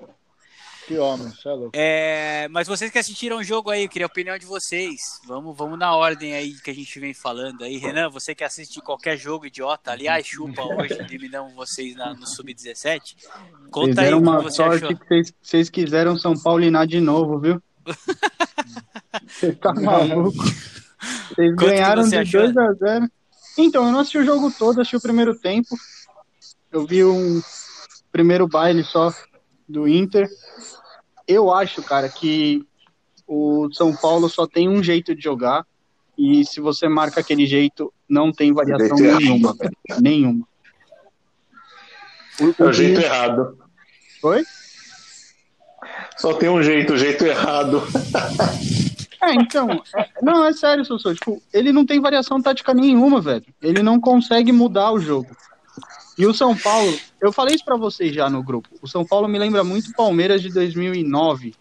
Que 0.87 0.99
homem, 0.99 1.29
você 1.29 1.49
é 1.49 1.53
louco. 1.53 1.71
É, 1.75 2.49
mas 2.51 2.67
vocês 2.67 2.91
que 2.91 2.99
assistiram 2.99 3.37
o 3.37 3.45
jogo 3.45 3.71
aí, 3.71 3.85
eu 3.85 3.89
queria 3.89 4.07
a 4.07 4.09
opinião 4.11 4.37
de 4.37 4.45
vocês. 4.45 5.21
Vamos, 5.27 5.57
vamos 5.57 5.79
na 5.79 5.95
ordem 5.95 6.35
aí 6.35 6.55
que 6.55 6.71
a 6.71 6.75
gente 6.75 6.99
vem 6.99 7.15
falando 7.15 7.63
aí. 7.63 7.77
Renan, 7.77 8.11
você 8.11 8.35
que 8.35 8.43
assiste 8.43 8.81
qualquer 8.81 9.17
jogo 9.17 9.47
idiota, 9.47 9.93
aliás, 9.93 10.27
chupa 10.27 10.63
hoje, 10.63 10.95
eliminamos 10.95 11.55
vocês 11.55 11.95
na, 11.95 12.15
no 12.15 12.27
Sub-17. 12.27 12.75
Vocês 12.75 13.01
Conta 13.71 14.03
aí 14.03 14.13
o 14.13 14.21
que 14.21 14.29
uma 14.29 14.43
você 14.43 14.57
sorte 14.57 14.85
achou. 14.85 14.97
que 14.99 15.07
vocês, 15.07 15.33
vocês 15.41 15.71
quiseram 15.71 16.19
São 16.19 16.35
Paulinar 16.35 16.87
de 16.87 17.01
novo, 17.01 17.39
viu? 17.39 17.63
Você 19.27 19.53
tá 19.53 19.75
maluco? 19.75 20.43
Vocês 20.43 21.55
Quanto 21.55 21.57
ganharam 21.57 22.03
você 22.03 22.11
de 22.11 22.37
achou? 22.37 22.53
2 22.53 22.57
a 22.57 22.73
0 22.73 23.09
Então, 23.59 23.87
eu 23.87 23.93
não 23.93 24.01
assisti 24.01 24.19
o 24.19 24.25
jogo 24.25 24.51
todo, 24.51 24.81
assisti 24.81 24.97
o 24.97 25.01
primeiro 25.03 25.39
tempo. 25.39 25.69
Eu 26.71 26.87
vi 26.87 27.05
um 27.05 27.43
primeiro 28.11 28.49
baile 28.49 28.83
só 28.85 29.13
do 29.69 29.87
Inter. 29.89 30.29
Eu 31.27 31.53
acho, 31.53 31.83
cara, 31.83 32.09
que 32.09 32.67
o 33.27 33.69
São 33.73 33.95
Paulo 33.95 34.29
só 34.29 34.47
tem 34.47 34.69
um 34.69 34.83
jeito 34.83 35.15
de 35.15 35.23
jogar. 35.23 35.67
E 36.19 36.45
se 36.45 36.61
você 36.61 36.89
marca 36.89 37.21
aquele 37.21 37.47
jeito, 37.47 37.93
não 38.09 38.31
tem 38.31 38.53
variação 38.53 38.97
nenhuma, 38.97 39.55
velho. 39.55 39.77
Nenhuma. 40.01 40.47
O, 42.41 42.63
É 42.63 42.67
o 42.69 42.73
jeito 42.73 42.95
Diniz- 42.95 43.05
errado. 43.05 43.59
Oi? 44.23 44.43
Só 46.19 46.35
tem 46.35 46.49
um 46.49 46.63
jeito, 46.63 46.93
o 46.93 46.99
jeito 46.99 47.25
errado. 47.25 47.83
É, 49.23 49.35
então, 49.35 49.69
é- 49.97 50.09
não, 50.23 50.45
é 50.45 50.53
sério, 50.53 50.85
Sossô, 50.85 51.15
tipo, 51.15 51.43
ele 51.53 51.73
não 51.73 51.87
tem 51.87 52.01
variação 52.01 52.41
tática 52.43 52.75
nenhuma, 52.75 53.21
velho. 53.21 53.45
Ele 53.61 53.83
não 53.83 53.99
consegue 54.01 54.53
mudar 54.53 54.93
o 54.93 54.99
jogo. 55.01 55.35
E 56.19 56.27
o 56.27 56.35
São 56.35 56.57
Paulo, 56.57 56.99
eu 57.21 57.33
falei 57.33 57.55
isso 57.55 57.65
pra 57.65 57.77
vocês 57.77 58.15
já 58.15 58.29
no 58.29 58.43
grupo. 58.43 58.69
O 58.83 58.89
São 58.89 59.05
Paulo 59.05 59.29
me 59.29 59.39
lembra 59.39 59.65
muito 59.65 59.91
o 59.91 59.95
Palmeiras 59.95 60.43
de 60.43 60.53
2009, 60.53 61.55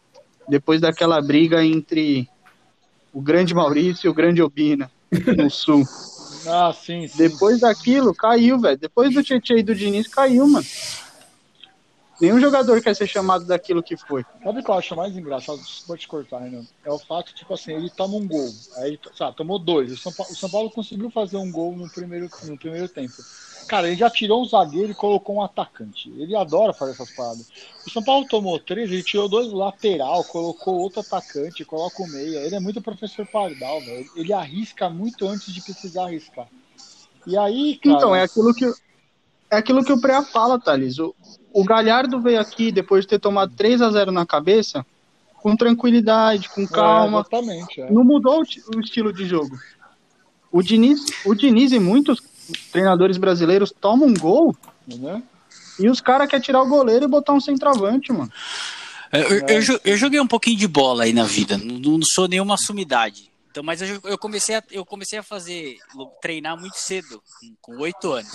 depois 0.47 0.81
daquela 0.81 1.21
briga 1.21 1.63
entre 1.63 2.27
o 3.13 3.21
grande 3.21 3.53
Maurício 3.53 4.07
e 4.07 4.09
o 4.09 4.13
grande 4.13 4.41
Obina 4.41 4.91
no 5.37 5.49
Sul. 5.49 5.85
Ah, 6.47 6.73
sim, 6.73 7.07
sim. 7.07 7.17
Depois 7.17 7.59
daquilo, 7.59 8.15
caiu, 8.15 8.59
velho. 8.59 8.77
Depois 8.77 9.13
do 9.13 9.23
Tietchan 9.23 9.59
e 9.59 9.63
do 9.63 9.75
Diniz, 9.75 10.07
caiu, 10.07 10.47
mano. 10.47 10.65
Nenhum 12.21 12.39
jogador 12.39 12.79
quer 12.81 12.95
ser 12.95 13.07
chamado 13.07 13.45
daquilo 13.45 13.81
que 13.81 13.97
foi. 13.97 14.23
Sabe 14.43 14.59
o 14.59 14.63
que 14.63 14.69
eu 14.69 14.75
acho 14.75 14.95
mais 14.95 15.17
engraçado? 15.17 15.59
Vou 15.87 15.97
te 15.97 16.07
cortar, 16.07 16.37
Renan. 16.37 16.63
É 16.85 16.91
o 16.91 16.99
fato, 16.99 17.33
tipo 17.33 17.51
assim, 17.51 17.73
ele 17.73 17.89
toma 17.89 18.15
um 18.15 18.27
gol. 18.27 18.47
Aí, 18.77 18.99
sabe, 19.17 19.35
tomou 19.35 19.57
dois. 19.57 19.91
O 19.91 19.97
São, 19.97 20.13
Paulo, 20.13 20.31
o 20.31 20.35
São 20.35 20.49
Paulo 20.49 20.69
conseguiu 20.69 21.09
fazer 21.09 21.37
um 21.37 21.51
gol 21.51 21.75
no 21.75 21.89
primeiro, 21.89 22.29
no 22.43 22.57
primeiro 22.59 22.87
tempo. 22.87 23.15
Cara, 23.67 23.87
ele 23.87 23.95
já 23.95 24.07
tirou 24.07 24.43
um 24.43 24.45
zagueiro 24.45 24.91
e 24.91 24.95
colocou 24.95 25.37
um 25.37 25.41
atacante. 25.41 26.13
Ele 26.15 26.35
adora 26.35 26.73
fazer 26.73 26.91
essas 26.91 27.09
paradas. 27.09 27.47
O 27.87 27.89
São 27.89 28.03
Paulo 28.03 28.27
tomou 28.27 28.59
três, 28.59 28.91
ele 28.91 29.01
tirou 29.01 29.27
dois 29.27 29.51
lateral, 29.51 30.23
colocou 30.23 30.77
outro 30.77 30.99
atacante, 30.99 31.65
coloca 31.65 32.03
o 32.03 32.07
meia. 32.07 32.39
Ele 32.39 32.55
é 32.55 32.59
muito 32.59 32.81
professor 32.83 33.25
Pardal, 33.25 33.81
velho. 33.81 34.11
Ele 34.15 34.31
arrisca 34.31 34.89
muito 34.91 35.27
antes 35.27 35.51
de 35.51 35.61
precisar 35.61 36.03
arriscar. 36.03 36.47
E 37.25 37.35
aí, 37.35 37.77
cara. 37.77 37.95
Então, 37.95 38.15
é 38.15 38.21
aquilo 38.21 38.53
que, 38.53 38.65
é 39.49 39.57
aquilo 39.57 39.83
que 39.83 39.91
o 39.91 39.99
Preá 39.99 40.23
fala, 40.23 40.59
Thales. 40.59 40.99
O, 40.99 41.15
o 41.53 41.63
Galhardo 41.63 42.19
veio 42.21 42.39
aqui 42.39 42.71
depois 42.71 43.03
de 43.03 43.09
ter 43.09 43.19
tomado 43.19 43.53
3 43.55 43.81
a 43.81 43.89
0 43.89 44.11
na 44.11 44.25
cabeça, 44.25 44.85
com 45.41 45.55
tranquilidade, 45.55 46.49
com 46.49 46.61
É, 46.63 46.67
calma. 46.67 47.19
exatamente. 47.21 47.81
é. 47.81 47.91
Não 47.91 48.03
mudou 48.03 48.41
o, 48.41 48.43
ti- 48.43 48.61
o 48.75 48.79
estilo 48.79 49.11
de 49.11 49.25
jogo. 49.25 49.57
O 50.51 50.61
Diniz, 50.61 50.99
o 51.25 51.33
Diniz 51.33 51.71
e 51.71 51.79
muitos 51.79 52.19
treinadores 52.71 53.17
brasileiros 53.17 53.71
tomam 53.79 54.09
um 54.09 54.13
gol 54.13 54.55
Né? 54.87 55.23
e 55.79 55.89
os 55.89 56.01
caras 56.01 56.27
querem 56.29 56.43
tirar 56.43 56.61
o 56.61 56.67
goleiro 56.67 57.05
e 57.05 57.07
botar 57.07 57.33
um 57.33 57.39
centroavante, 57.39 58.11
mano. 58.11 58.31
Eu, 59.11 59.21
eu- 59.21 59.47
eu 59.47 59.61
jo- 59.61 59.79
eu 59.83 59.97
joguei 59.97 60.19
um 60.19 60.27
pouquinho 60.27 60.57
de 60.57 60.67
bola 60.67 61.03
aí 61.03 61.13
na 61.13 61.23
vida, 61.23 61.57
não, 61.57 61.79
não 61.97 61.99
sou 62.03 62.27
nenhuma 62.27 62.57
sumidade. 62.57 63.29
Então, 63.49 63.61
mas 63.63 63.81
eu, 63.81 63.99
eu 64.05 64.17
comecei 64.17 64.55
a, 64.55 64.63
eu 64.71 64.85
comecei 64.85 65.19
a 65.19 65.23
fazer, 65.23 65.77
treinar 66.21 66.57
muito 66.57 66.75
cedo, 66.77 67.21
com- 67.61 67.73
com 67.75 67.81
oito 67.81 68.11
anos. 68.13 68.31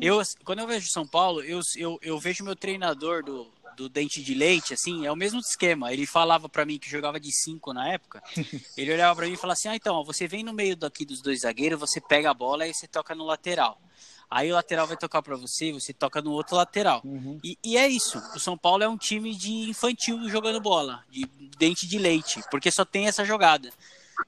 Eu, 0.00 0.20
quando 0.44 0.60
eu 0.60 0.66
vejo 0.66 0.88
São 0.88 1.06
Paulo, 1.06 1.42
eu, 1.42 1.60
eu, 1.76 1.98
eu 2.02 2.18
vejo 2.18 2.44
meu 2.44 2.54
treinador 2.54 3.24
do, 3.24 3.50
do 3.76 3.88
Dente 3.88 4.22
de 4.22 4.34
Leite, 4.34 4.74
assim, 4.74 5.06
é 5.06 5.12
o 5.12 5.16
mesmo 5.16 5.40
esquema. 5.40 5.92
Ele 5.92 6.06
falava 6.06 6.48
pra 6.48 6.64
mim 6.64 6.78
que 6.78 6.88
jogava 6.88 7.20
de 7.20 7.30
cinco 7.30 7.72
na 7.72 7.88
época. 7.88 8.22
Ele 8.76 8.92
olhava 8.92 9.14
pra 9.16 9.26
mim 9.26 9.32
e 9.32 9.36
falava 9.36 9.52
assim: 9.52 9.68
Ah, 9.68 9.76
então, 9.76 9.96
ó, 9.96 10.02
você 10.02 10.26
vem 10.26 10.42
no 10.42 10.52
meio 10.52 10.76
daqui 10.76 11.04
dos 11.04 11.20
dois 11.20 11.40
zagueiros, 11.40 11.78
você 11.78 12.00
pega 12.00 12.30
a 12.30 12.34
bola 12.34 12.66
e 12.66 12.74
você 12.74 12.86
toca 12.86 13.14
no 13.14 13.24
lateral. 13.24 13.80
Aí 14.28 14.50
o 14.50 14.54
lateral 14.54 14.88
vai 14.88 14.96
tocar 14.96 15.22
pra 15.22 15.36
você, 15.36 15.72
você 15.72 15.92
toca 15.92 16.20
no 16.20 16.32
outro 16.32 16.56
lateral. 16.56 17.00
Uhum. 17.04 17.38
E, 17.44 17.56
e 17.62 17.76
é 17.76 17.86
isso. 17.86 18.18
O 18.34 18.40
São 18.40 18.58
Paulo 18.58 18.82
é 18.82 18.88
um 18.88 18.96
time 18.96 19.34
de 19.34 19.52
infantil 19.70 20.28
jogando 20.28 20.60
bola, 20.60 21.04
de 21.08 21.26
dente 21.56 21.86
de 21.86 21.96
leite, 21.96 22.42
porque 22.50 22.70
só 22.72 22.84
tem 22.84 23.06
essa 23.06 23.24
jogada. 23.24 23.70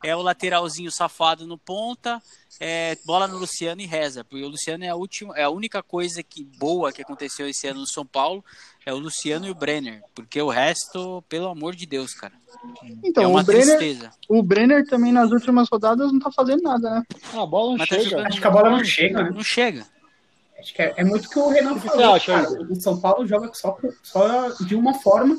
É 0.03 0.15
o 0.15 0.23
lateralzinho 0.23 0.91
safado 0.93 1.47
no 1.47 1.57
ponta, 1.59 2.23
é 2.61 2.97
bola 3.05 3.27
no 3.27 3.39
Luciano 3.39 3.81
e 3.81 3.87
reza. 3.87 4.23
Porque 4.25 4.45
o 4.45 4.49
Luciano 4.49 4.85
é 4.85 4.89
a 4.89 4.95
última, 4.95 5.37
é 5.37 5.45
a 5.45 5.51
única 5.51 5.83
coisa 5.83 6.23
que 6.23 6.45
boa 6.45 6.93
que 6.93 7.03
aconteceu 7.03 7.49
esse 7.49 7.67
ano 7.67 7.81
no 7.81 7.87
São 7.87 8.05
Paulo, 8.07 8.45
é 8.87 8.93
o 8.93 8.99
Luciano 8.99 9.47
e 9.47 9.51
o 9.51 9.55
Brenner, 9.55 10.03
porque 10.15 10.41
o 10.41 10.49
resto, 10.49 11.23
pelo 11.29 11.49
amor 11.49 11.75
de 11.75 11.85
Deus, 11.87 12.15
cara, 12.15 12.33
Então, 13.05 13.23
é 13.23 13.27
uma 13.27 13.41
o, 13.43 13.45
Brenner, 13.45 13.77
tristeza. 13.77 14.11
o 14.29 14.43
Brenner 14.43 14.87
também 14.87 15.13
nas 15.13 15.31
últimas 15.31 15.69
rodadas 15.71 16.11
não 16.13 16.19
tá 16.19 16.31
fazendo 16.33 16.63
nada, 16.63 16.91
né? 16.91 17.03
Ah, 17.35 17.43
a 17.43 17.47
bola 17.47 17.71
não 17.73 17.79
Mas 17.79 17.89
tá 17.89 17.97
chega. 17.97 18.11
jogando- 18.11 18.27
Acho 18.29 18.41
que 18.41 18.47
a 18.47 18.51
bola 18.51 18.71
não 18.71 18.85
chega, 18.85 19.23
né? 19.25 19.31
Não 19.31 19.43
chega. 19.45 19.87
Acho 20.59 20.75
que 20.75 20.83
é, 20.83 20.95
é 20.97 21.05
muito 21.05 21.29
que 21.29 21.39
o 21.39 21.49
Renan 21.51 21.79
falou. 21.79 22.21
cara. 22.21 22.49
O 22.63 22.75
São 22.81 22.99
Paulo 23.01 23.27
joga 23.27 23.51
só, 23.55 23.77
só 24.03 24.49
de 24.65 24.75
uma 24.75 24.95
forma. 24.95 25.39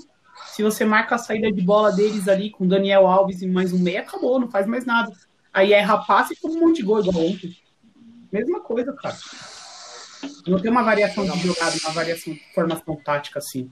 Se 0.59 0.63
você 0.63 0.83
marca 0.83 1.15
a 1.15 1.17
saída 1.17 1.49
de 1.49 1.61
bola 1.61 1.89
deles 1.89 2.27
ali 2.27 2.49
com 2.49 2.67
Daniel 2.67 3.07
Alves 3.07 3.41
e 3.41 3.47
mais 3.47 3.71
um 3.71 3.79
meia, 3.79 4.01
acabou, 4.01 4.37
não 4.41 4.51
faz 4.51 4.67
mais 4.67 4.83
nada. 4.85 5.09
Aí 5.53 5.71
é 5.71 5.79
rapaz 5.79 6.29
e 6.31 6.35
toma 6.35 6.55
um 6.55 6.59
monte 6.67 6.75
de 6.75 6.83
gol 6.83 6.99
igual 6.99 7.27
ontem. 7.27 7.55
Mesma 8.29 8.59
coisa, 8.59 8.91
cara. 8.91 9.17
Não 10.45 10.59
tem 10.59 10.69
uma 10.69 10.83
variação 10.83 11.23
de 11.23 11.39
jogada, 11.39 11.77
uma 11.81 11.93
variação 11.93 12.33
de 12.33 12.41
formação 12.53 12.97
tática 12.97 13.39
assim. 13.39 13.71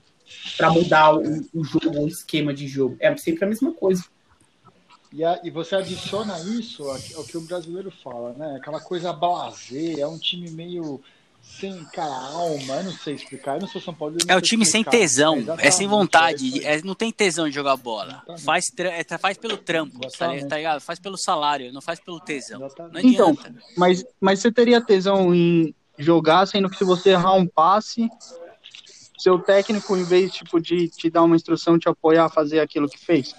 Pra 0.56 0.72
mudar 0.72 1.14
o, 1.14 1.20
o 1.54 1.62
jogo, 1.66 2.04
o 2.04 2.08
esquema 2.08 2.54
de 2.54 2.66
jogo. 2.70 2.96
É 3.02 3.14
sempre 3.18 3.44
a 3.44 3.50
mesma 3.50 3.74
coisa. 3.74 4.06
E, 5.12 5.26
a- 5.26 5.42
e 5.44 5.50
você 5.52 5.76
adiciona 5.76 6.40
isso 6.40 6.90
ao 7.18 7.26
que 7.26 7.38
o 7.38 7.42
brasileiro 7.42 7.92
fala, 7.92 8.32
né? 8.32 8.56
Aquela 8.62 8.80
coisa 8.80 9.12
blasé, 9.12 10.00
é 10.00 10.08
um 10.08 10.18
time 10.18 10.50
meio 10.52 11.02
sem 11.60 11.84
cara, 11.86 12.14
alma, 12.14 12.76
eu 12.76 12.84
não 12.86 12.92
sei 12.92 13.16
explicar. 13.16 13.56
Eu 13.56 13.62
não 13.62 13.68
sou 13.68 13.82
São 13.82 13.94
Paulo. 13.94 14.16
É 14.28 14.36
o 14.36 14.42
time 14.42 14.66
sem 14.66 14.82
explicar. 14.82 14.92
tesão, 14.92 15.36
é, 15.36 15.40
exatamente, 15.40 15.76
sem 15.76 15.86
é 15.86 15.90
vontade, 15.90 16.44
aí. 16.56 16.66
é- 16.66 16.82
não 16.84 16.94
tem 16.94 17.12
tesão 17.12 17.48
de 17.50 17.56
jogar 17.56 17.76
bola. 17.78 18.22
Exatamente. 18.28 18.44
Faz, 18.44 18.66
é, 18.78 19.18
faz 19.18 19.38
pelo 19.38 19.58
trampo, 19.58 20.00
tá, 20.00 20.08
Exatamente. 20.08 20.44
li- 20.44 20.50
tá 20.50 20.58
ligado? 20.58 20.82
Faz 20.82 21.00
pelo 21.00 21.18
salário, 21.18 21.72
não 21.74 21.82
faz 21.82 22.00
pelo 22.00 22.20
tesão. 22.20 22.62
Então. 23.02 23.38
Mas, 23.76 24.06
mas 24.20 24.40
você 24.40 24.52
teria 24.52 24.80
tesão 24.82 25.34
em 25.34 25.74
jogar, 25.98 26.46
sendo 26.46 26.70
que 26.70 26.78
se 26.78 26.84
você 26.84 27.12
errar 27.12 27.34
um 27.34 27.48
passe, 27.48 28.08
seu 29.18 29.40
técnico, 29.40 29.98
em 29.98 30.04
vez 30.04 30.32
tipo, 30.32 30.60
de 30.60 30.88
te 30.90 31.10
dar 31.10 31.24
uma 31.24 31.36
instrução, 31.36 31.80
te 31.80 31.90
apoiar 31.90 32.26
a 32.26 32.30
fazer 32.30 32.60
aquilo 32.60 32.88
que 32.88 33.00
fez? 33.00 33.34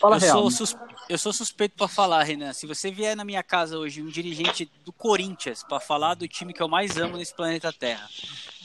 Fala 0.00 0.16
eu, 0.16 0.20
real. 0.20 0.50
sou 0.50 0.66
né? 0.78 0.89
Eu 1.10 1.18
sou 1.18 1.32
suspeito 1.32 1.74
pra 1.76 1.88
falar, 1.88 2.22
Renan. 2.22 2.52
Se 2.52 2.66
você 2.66 2.90
vier 2.90 3.16
na 3.16 3.24
minha 3.24 3.42
casa 3.42 3.76
hoje, 3.76 4.00
um 4.00 4.06
dirigente 4.06 4.70
do 4.84 4.92
Corinthians, 4.92 5.64
pra 5.64 5.80
falar 5.80 6.14
do 6.14 6.28
time 6.28 6.52
que 6.52 6.62
eu 6.62 6.68
mais 6.68 6.96
amo 6.96 7.16
nesse 7.16 7.34
planeta 7.34 7.72
Terra, 7.72 8.08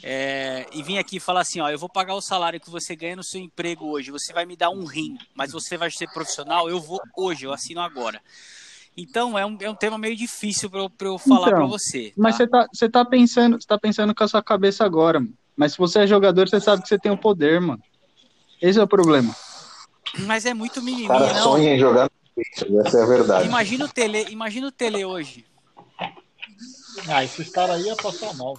é, 0.03 0.67
e 0.71 0.83
vir 0.83 0.99
aqui 0.99 1.19
falar 1.19 1.41
assim: 1.41 1.59
ó, 1.59 1.69
eu 1.69 1.79
vou 1.79 1.89
pagar 1.89 2.13
o 2.13 2.21
salário 2.21 2.59
que 2.59 2.69
você 2.69 2.95
ganha 2.95 3.15
no 3.15 3.23
seu 3.23 3.41
emprego 3.41 3.87
hoje, 3.87 4.11
você 4.11 4.31
vai 4.31 4.45
me 4.45 4.55
dar 4.55 4.69
um 4.69 4.85
rim, 4.85 5.17
mas 5.33 5.51
você 5.51 5.75
vai 5.75 5.89
ser 5.89 6.07
profissional, 6.11 6.69
eu 6.69 6.79
vou 6.79 7.01
hoje, 7.17 7.45
eu 7.45 7.51
assino 7.51 7.81
agora. 7.81 8.21
Então 8.95 9.37
é 9.37 9.45
um, 9.45 9.57
é 9.59 9.69
um 9.69 9.75
tema 9.75 9.97
meio 9.97 10.15
difícil 10.15 10.69
pra 10.69 10.79
eu, 10.79 10.91
eu 11.01 11.17
falar 11.17 11.47
Então, 11.47 11.57
pra 11.59 11.65
você. 11.65 12.13
Mas 12.15 12.37
tá? 12.37 12.43
você 12.43 12.47
tá, 12.47 12.67
você 12.71 12.89
tá 12.89 13.03
pensando, 13.05 13.59
você 13.59 13.67
tá 13.67 13.77
pensando 13.77 14.13
com 14.13 14.23
a 14.23 14.27
sua 14.27 14.43
cabeça 14.43 14.85
agora, 14.85 15.19
mano. 15.19 15.33
Mas 15.57 15.71
se 15.71 15.77
você 15.77 15.99
é 15.99 16.07
jogador, 16.07 16.47
você 16.47 16.59
sabe 16.61 16.83
que 16.83 16.87
você 16.89 16.99
tem 16.99 17.11
o 17.11 17.17
poder, 17.17 17.59
mano. 17.59 17.81
Esse 18.61 18.79
é 18.79 18.83
o 18.83 18.87
problema. 18.87 19.35
Mas 20.19 20.45
é 20.45 20.53
muito 20.53 20.79
O 20.79 20.83
mimimi, 20.83 21.07
cara 21.07 21.33
não. 21.33 21.43
sonha 21.43 21.73
em 21.75 21.79
jogar 21.79 22.09
essa 22.37 22.97
é 22.99 23.03
a 23.03 23.05
verdade. 23.05 23.47
Imagina 23.47 23.85
o 23.85 23.89
Tele, 23.89 24.25
imagina 24.29 24.67
o 24.67 24.71
Tele 24.71 25.05
hoje. 25.05 25.45
Ah, 27.07 27.23
esses 27.23 27.49
caras 27.49 27.75
aí 27.75 27.89
é 27.89 27.95
passar 27.95 28.33
mal. 28.35 28.57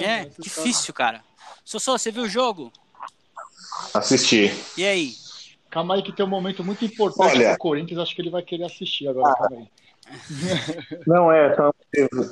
É 0.00 0.22
esses 0.22 0.36
difícil, 0.38 0.92
cara. 0.92 1.22
Sossô, 1.64 1.96
você 1.98 2.10
viu 2.10 2.24
o 2.24 2.28
jogo? 2.28 2.72
Assistir. 3.94 4.54
E 4.76 4.84
aí? 4.84 5.12
Calma 5.70 5.94
aí 5.94 6.02
que 6.02 6.12
tem 6.12 6.24
um 6.24 6.28
momento 6.28 6.64
muito 6.64 6.84
importante 6.84 7.36
Olha. 7.36 7.50
pro 7.50 7.58
Corinthians, 7.58 8.00
acho 8.00 8.14
que 8.14 8.22
ele 8.22 8.30
vai 8.30 8.42
querer 8.42 8.64
assistir 8.64 9.08
agora. 9.08 9.34
Aí. 9.50 9.68
Não 11.06 11.30
é, 11.30 11.54
tá, 11.54 11.70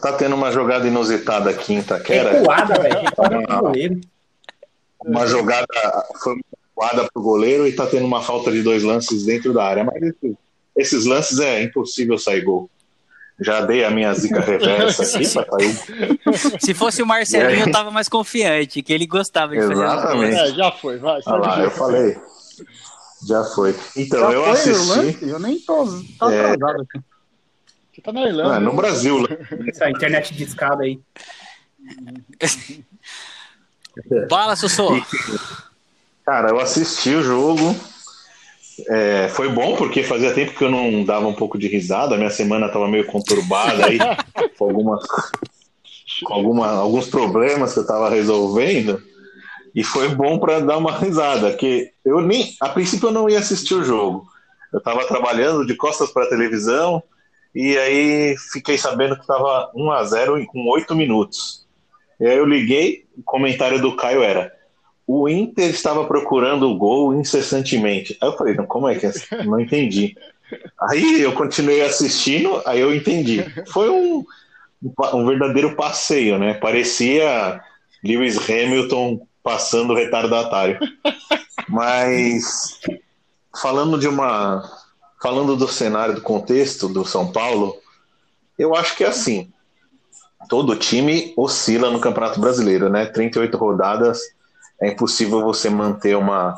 tá 0.01 0.13
tendo 0.15 0.35
uma 0.35 0.51
jogada 0.51 0.87
inusitada 0.87 1.51
aqui 1.51 1.75
em 1.75 1.79
Itaquera. 1.79 2.31
Velho. 2.31 2.39
Recuada 2.41 3.43
pro 3.43 3.61
goleiro. 3.61 4.01
Uma 5.05 5.27
jogada 5.27 5.67
foi 6.23 6.33
uma 6.35 6.43
recuada 6.69 7.11
pro 7.13 7.23
goleiro 7.23 7.67
e 7.67 7.73
tá 7.75 7.87
tendo 7.87 8.07
uma 8.07 8.23
falta 8.23 8.51
de 8.51 8.63
dois 8.63 8.83
lances 8.83 9.25
dentro 9.25 9.53
da 9.53 9.65
área. 9.65 9.85
Mas 9.85 10.03
esse- 10.03 10.37
esses 10.77 11.05
lances 11.07 11.39
é 11.41 11.63
impossível 11.63 12.19
sair 12.19 12.43
gol. 12.43 12.71
Já 13.39 13.61
dei 13.61 13.85
a 13.85 13.91
minha 13.91 14.15
zica 14.15 14.41
reversa 14.41 15.03
aqui 15.03 15.29
pra 15.29 15.45
sair. 15.59 16.61
Se 16.61 16.73
fosse 16.73 17.03
o 17.03 17.07
Marcelinho, 17.07 17.61
É. 17.61 17.69
eu 17.69 17.71
tava 17.71 17.91
mais 17.91 18.09
confiante, 18.09 18.83
que 18.83 18.93
ele 18.93 19.07
gostava 19.07 19.53
de 19.55 19.61
fazer 19.61 19.85
as 19.85 19.93
Exatamente. 19.93 20.35
É, 20.37 20.49
já 20.55 20.73
foi, 20.73 20.99
vai. 20.99 21.21
Olha 21.27 21.37
lá, 21.47 21.61
eu 21.61 21.71
falei. 21.71 22.17
Já 23.27 23.45
foi. 23.45 23.75
Então, 23.97 24.21
Já 24.21 24.33
eu 24.33 24.43
foi 24.43 24.51
o 24.51 24.53
assisti. 24.53 24.89
lance? 24.89 25.29
Eu 25.29 25.39
nem 25.39 25.59
tô. 25.59 25.87
Tá 26.19 26.33
É. 26.33 26.41
atrasado 26.53 26.83
aqui. 26.83 27.01
Você 27.95 28.01
tá 28.03 28.13
na 28.13 28.23
Irlanda. 28.27 28.55
Ah, 28.57 28.61
no 28.61 28.73
Brasil. 28.75 29.27
Essa 29.69 29.91
internet 29.91 30.35
de 30.35 30.45
escada 30.45 30.85
aí. 30.85 30.99
Bala, 34.29 34.57
Sossô. 34.57 34.91
Cara, 36.25 36.51
eu 36.51 36.61
assisti 36.61 37.11
o 37.15 37.23
jogo. 37.23 37.75
É, 38.89 39.29
foi 39.29 39.49
bom 39.49 39.75
porque 39.77 40.03
fazia 40.03 40.35
tempo 40.35 40.53
que 40.53 40.63
eu 40.63 40.71
não 40.71 41.05
dava 41.05 41.27
um 41.27 41.35
pouco 41.35 41.59
de 41.59 41.69
risada. 41.69 42.15
A 42.15 42.19
minha 42.19 42.31
semana 42.31 42.67
estava 42.67 42.89
meio 42.89 43.07
conturbada 43.07 43.87
aí, 43.87 43.99
com, 44.59 44.65
algumas, 44.65 45.07
com 46.25 46.35
alguma, 46.35 46.69
alguns 46.69 47.09
problemas 47.09 47.73
que 47.73 47.79
eu 47.79 47.83
estava 47.83 48.11
resolvendo. 48.11 49.03
E 49.75 49.85
foi 49.85 50.09
bom 50.09 50.39
para 50.39 50.61
dar 50.61 50.79
uma 50.79 50.97
risada, 50.97 51.53
que 51.53 51.91
eu 52.05 52.23
nem, 52.23 52.55
a 52.61 52.69
princípio 52.69 53.09
eu 53.09 53.13
não 53.13 53.29
ia 53.29 53.39
assistir 53.39 53.75
o 53.75 53.85
jogo. 53.85 54.27
Eu 54.73 54.79
estava 54.79 55.07
trabalhando 55.07 55.67
de 55.67 55.75
costas 55.75 56.11
para 56.11 56.25
a 56.25 56.29
televisão 56.29 57.03
e 57.55 57.77
aí 57.79 58.37
fiquei 58.53 58.79
sabendo 58.79 59.15
que 59.15 59.23
estava 59.23 59.71
1 59.75 59.91
a 59.91 60.05
0 60.05 60.47
com 60.47 60.69
8 60.69 60.95
minutos. 60.95 61.67
E 62.19 62.27
aí 62.27 62.37
eu 62.37 62.47
liguei, 62.47 63.05
o 63.17 63.23
comentário 63.23 63.81
do 63.81 63.95
Caio 63.97 64.23
era: 64.23 64.53
o 65.07 65.29
Inter 65.29 65.71
estava 65.71 66.05
procurando 66.05 66.69
o 66.69 66.77
gol 66.77 67.15
incessantemente. 67.15 68.17
Aí 68.21 68.29
eu 68.29 68.37
falei, 68.37 68.55
não, 68.55 68.67
como 68.67 68.89
é 68.89 68.97
que 68.97 69.07
é? 69.07 69.13
Não 69.45 69.61
entendi. 69.61 70.17
Aí 70.81 71.21
eu 71.21 71.33
continuei 71.33 71.83
assistindo, 71.83 72.61
aí 72.67 72.81
eu 72.81 72.95
entendi. 72.95 73.45
Foi 73.69 73.89
um, 73.89 74.25
um 75.15 75.27
verdadeiro 75.27 75.77
passeio, 75.77 76.39
né? 76.39 76.55
Parecia 76.55 77.61
Lewis 78.05 78.39
Hamilton 78.49 79.27
passando 79.43 79.95
retardatário. 79.95 80.79
Mas 81.69 82.81
falando 83.61 83.99
de 83.99 84.09
uma. 84.09 84.69
Falando 85.23 85.57
do 85.57 85.67
cenário, 85.67 86.15
do 86.15 86.21
contexto 86.21 86.89
do 86.89 87.05
São 87.05 87.33
Paulo, 87.33 87.77
eu 88.59 88.75
acho 88.75 88.97
que 88.97 89.03
é 89.03 89.09
assim. 89.09 89.51
Todo 90.49 90.77
time 90.77 91.33
oscila 91.37 91.91
no 91.91 91.99
Campeonato 91.99 92.39
Brasileiro, 92.39 92.89
né? 92.89 93.07
38 93.07 93.57
rodadas 93.57 94.21
é 94.81 94.89
impossível 94.89 95.43
você 95.43 95.71
manter 95.71 96.17
uma, 96.17 96.55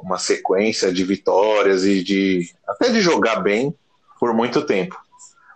uma 0.00 0.18
sequência 0.18 0.92
de 0.92 1.04
vitórias 1.04 1.84
e 1.84 2.02
de 2.02 2.50
até 2.66 2.90
de 2.90 3.00
jogar 3.00 3.40
bem 3.40 3.74
por 4.18 4.32
muito 4.32 4.62
tempo. 4.62 4.96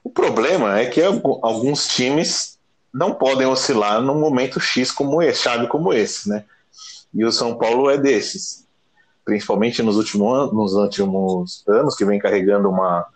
O 0.05 0.11
problema 0.11 0.79
é 0.79 0.87
que 0.87 1.03
algu- 1.03 1.41
alguns 1.43 1.87
times 1.89 2.59
não 2.93 3.15
podem 3.15 3.47
oscilar 3.47 4.03
num 4.03 4.19
momento 4.19 4.61
X 4.61 4.91
como 4.91 5.23
esse, 5.23 5.43
chave 5.43 5.67
como 5.67 5.93
esse, 5.93 6.29
né? 6.29 6.45
E 7.15 7.25
o 7.25 7.33
São 7.33 7.57
Paulo 7.57 7.89
é 7.89 7.97
desses, 7.97 8.67
principalmente 9.25 9.83
nos 9.83 9.97
últimos, 9.97 10.53
nos 10.53 10.75
últimos 10.75 11.65
anos, 11.69 11.95
que 11.95 12.05
vem 12.05 12.19
carregando 12.19 12.69
uma, 12.69 13.07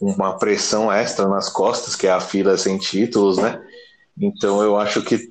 uma 0.00 0.38
pressão 0.38 0.92
extra 0.92 1.26
nas 1.28 1.48
costas, 1.48 1.96
que 1.96 2.06
é 2.06 2.12
a 2.12 2.20
fila 2.20 2.56
sem 2.56 2.78
títulos, 2.78 3.38
né? 3.38 3.60
Então 4.18 4.62
eu 4.62 4.76
acho 4.76 5.02
que 5.02 5.29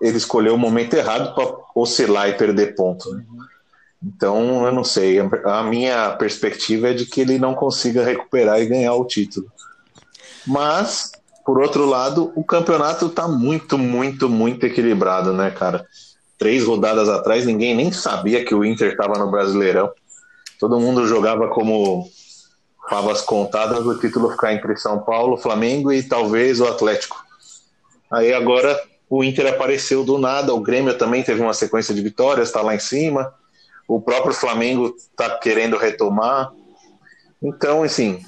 ele 0.00 0.16
escolheu 0.16 0.54
o 0.54 0.58
momento 0.58 0.94
errado 0.94 1.34
para 1.34 1.56
oscilar 1.74 2.28
e 2.28 2.34
perder 2.34 2.74
ponto. 2.74 3.12
Né? 3.14 3.24
Então, 4.02 4.64
eu 4.64 4.72
não 4.72 4.84
sei. 4.84 5.18
A 5.44 5.62
minha 5.62 6.10
perspectiva 6.12 6.90
é 6.90 6.94
de 6.94 7.04
que 7.06 7.20
ele 7.20 7.38
não 7.38 7.54
consiga 7.54 8.04
recuperar 8.04 8.60
e 8.60 8.66
ganhar 8.66 8.94
o 8.94 9.04
título. 9.04 9.50
Mas, 10.46 11.12
por 11.44 11.60
outro 11.60 11.84
lado, 11.84 12.32
o 12.36 12.44
campeonato 12.44 13.06
está 13.06 13.26
muito, 13.26 13.76
muito, 13.76 14.28
muito 14.28 14.64
equilibrado, 14.64 15.32
né, 15.32 15.50
cara? 15.50 15.84
Três 16.38 16.64
rodadas 16.64 17.08
atrás, 17.08 17.44
ninguém 17.44 17.74
nem 17.74 17.90
sabia 17.90 18.44
que 18.44 18.54
o 18.54 18.64
Inter 18.64 18.92
estava 18.92 19.18
no 19.18 19.30
Brasileirão. 19.30 19.90
Todo 20.60 20.78
mundo 20.78 21.06
jogava 21.06 21.48
como 21.48 22.08
favas 22.88 23.20
contadas 23.20 23.84
o 23.84 23.98
título 23.98 24.30
ficar 24.30 24.54
entre 24.54 24.76
São 24.76 25.00
Paulo, 25.00 25.36
Flamengo 25.36 25.92
e 25.92 26.02
talvez 26.02 26.60
o 26.60 26.66
Atlético. 26.66 27.16
Aí 28.10 28.32
agora 28.32 28.80
o 29.10 29.24
Inter 29.24 29.46
apareceu 29.46 30.04
do 30.04 30.18
nada, 30.18 30.54
o 30.54 30.60
Grêmio 30.60 30.96
também 30.96 31.22
teve 31.22 31.40
uma 31.40 31.54
sequência 31.54 31.94
de 31.94 32.02
vitórias, 32.02 32.48
está 32.48 32.60
lá 32.60 32.74
em 32.74 32.78
cima. 32.78 33.32
O 33.86 34.00
próprio 34.00 34.34
Flamengo 34.34 34.94
está 34.96 35.38
querendo 35.38 35.78
retomar. 35.78 36.52
Então, 37.42 37.82
assim, 37.82 38.22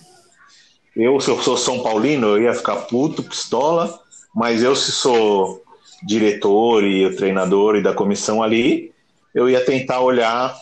eu, 0.96 1.20
se 1.20 1.30
eu 1.30 1.40
sou 1.42 1.56
São 1.56 1.82
Paulino, 1.82 2.28
eu 2.28 2.42
ia 2.42 2.54
ficar 2.54 2.76
puto, 2.76 3.22
pistola, 3.22 4.00
mas 4.34 4.62
eu, 4.62 4.74
se 4.74 4.90
sou 4.90 5.62
diretor 6.02 6.82
e 6.82 7.04
o 7.04 7.14
treinador 7.14 7.76
e 7.76 7.82
da 7.82 7.92
comissão 7.92 8.42
ali, 8.42 8.90
eu 9.34 9.50
ia 9.50 9.62
tentar 9.62 10.00
olhar 10.00 10.56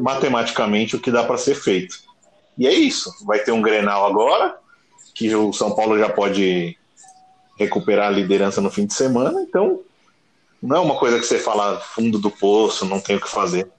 matematicamente 0.00 0.96
o 0.96 1.00
que 1.00 1.10
dá 1.10 1.22
para 1.22 1.38
ser 1.38 1.54
feito. 1.54 1.98
E 2.58 2.66
é 2.66 2.72
isso. 2.72 3.12
Vai 3.24 3.38
ter 3.38 3.52
um 3.52 3.62
Grenal 3.62 4.06
agora, 4.06 4.56
que 5.14 5.32
o 5.34 5.52
São 5.52 5.74
Paulo 5.74 5.96
já 5.98 6.08
pode 6.08 6.76
recuperar 7.58 8.08
a 8.08 8.10
liderança 8.10 8.60
no 8.60 8.70
fim 8.70 8.86
de 8.86 8.94
semana, 8.94 9.40
então 9.42 9.80
não 10.62 10.76
é 10.76 10.80
uma 10.80 10.98
coisa 10.98 11.18
que 11.18 11.24
você 11.26 11.38
fala 11.38 11.80
fundo 11.80 12.18
do 12.18 12.30
poço, 12.30 12.84
não 12.84 13.00
tem 13.00 13.16
o 13.16 13.20
que 13.20 13.28
fazer. 13.28 13.70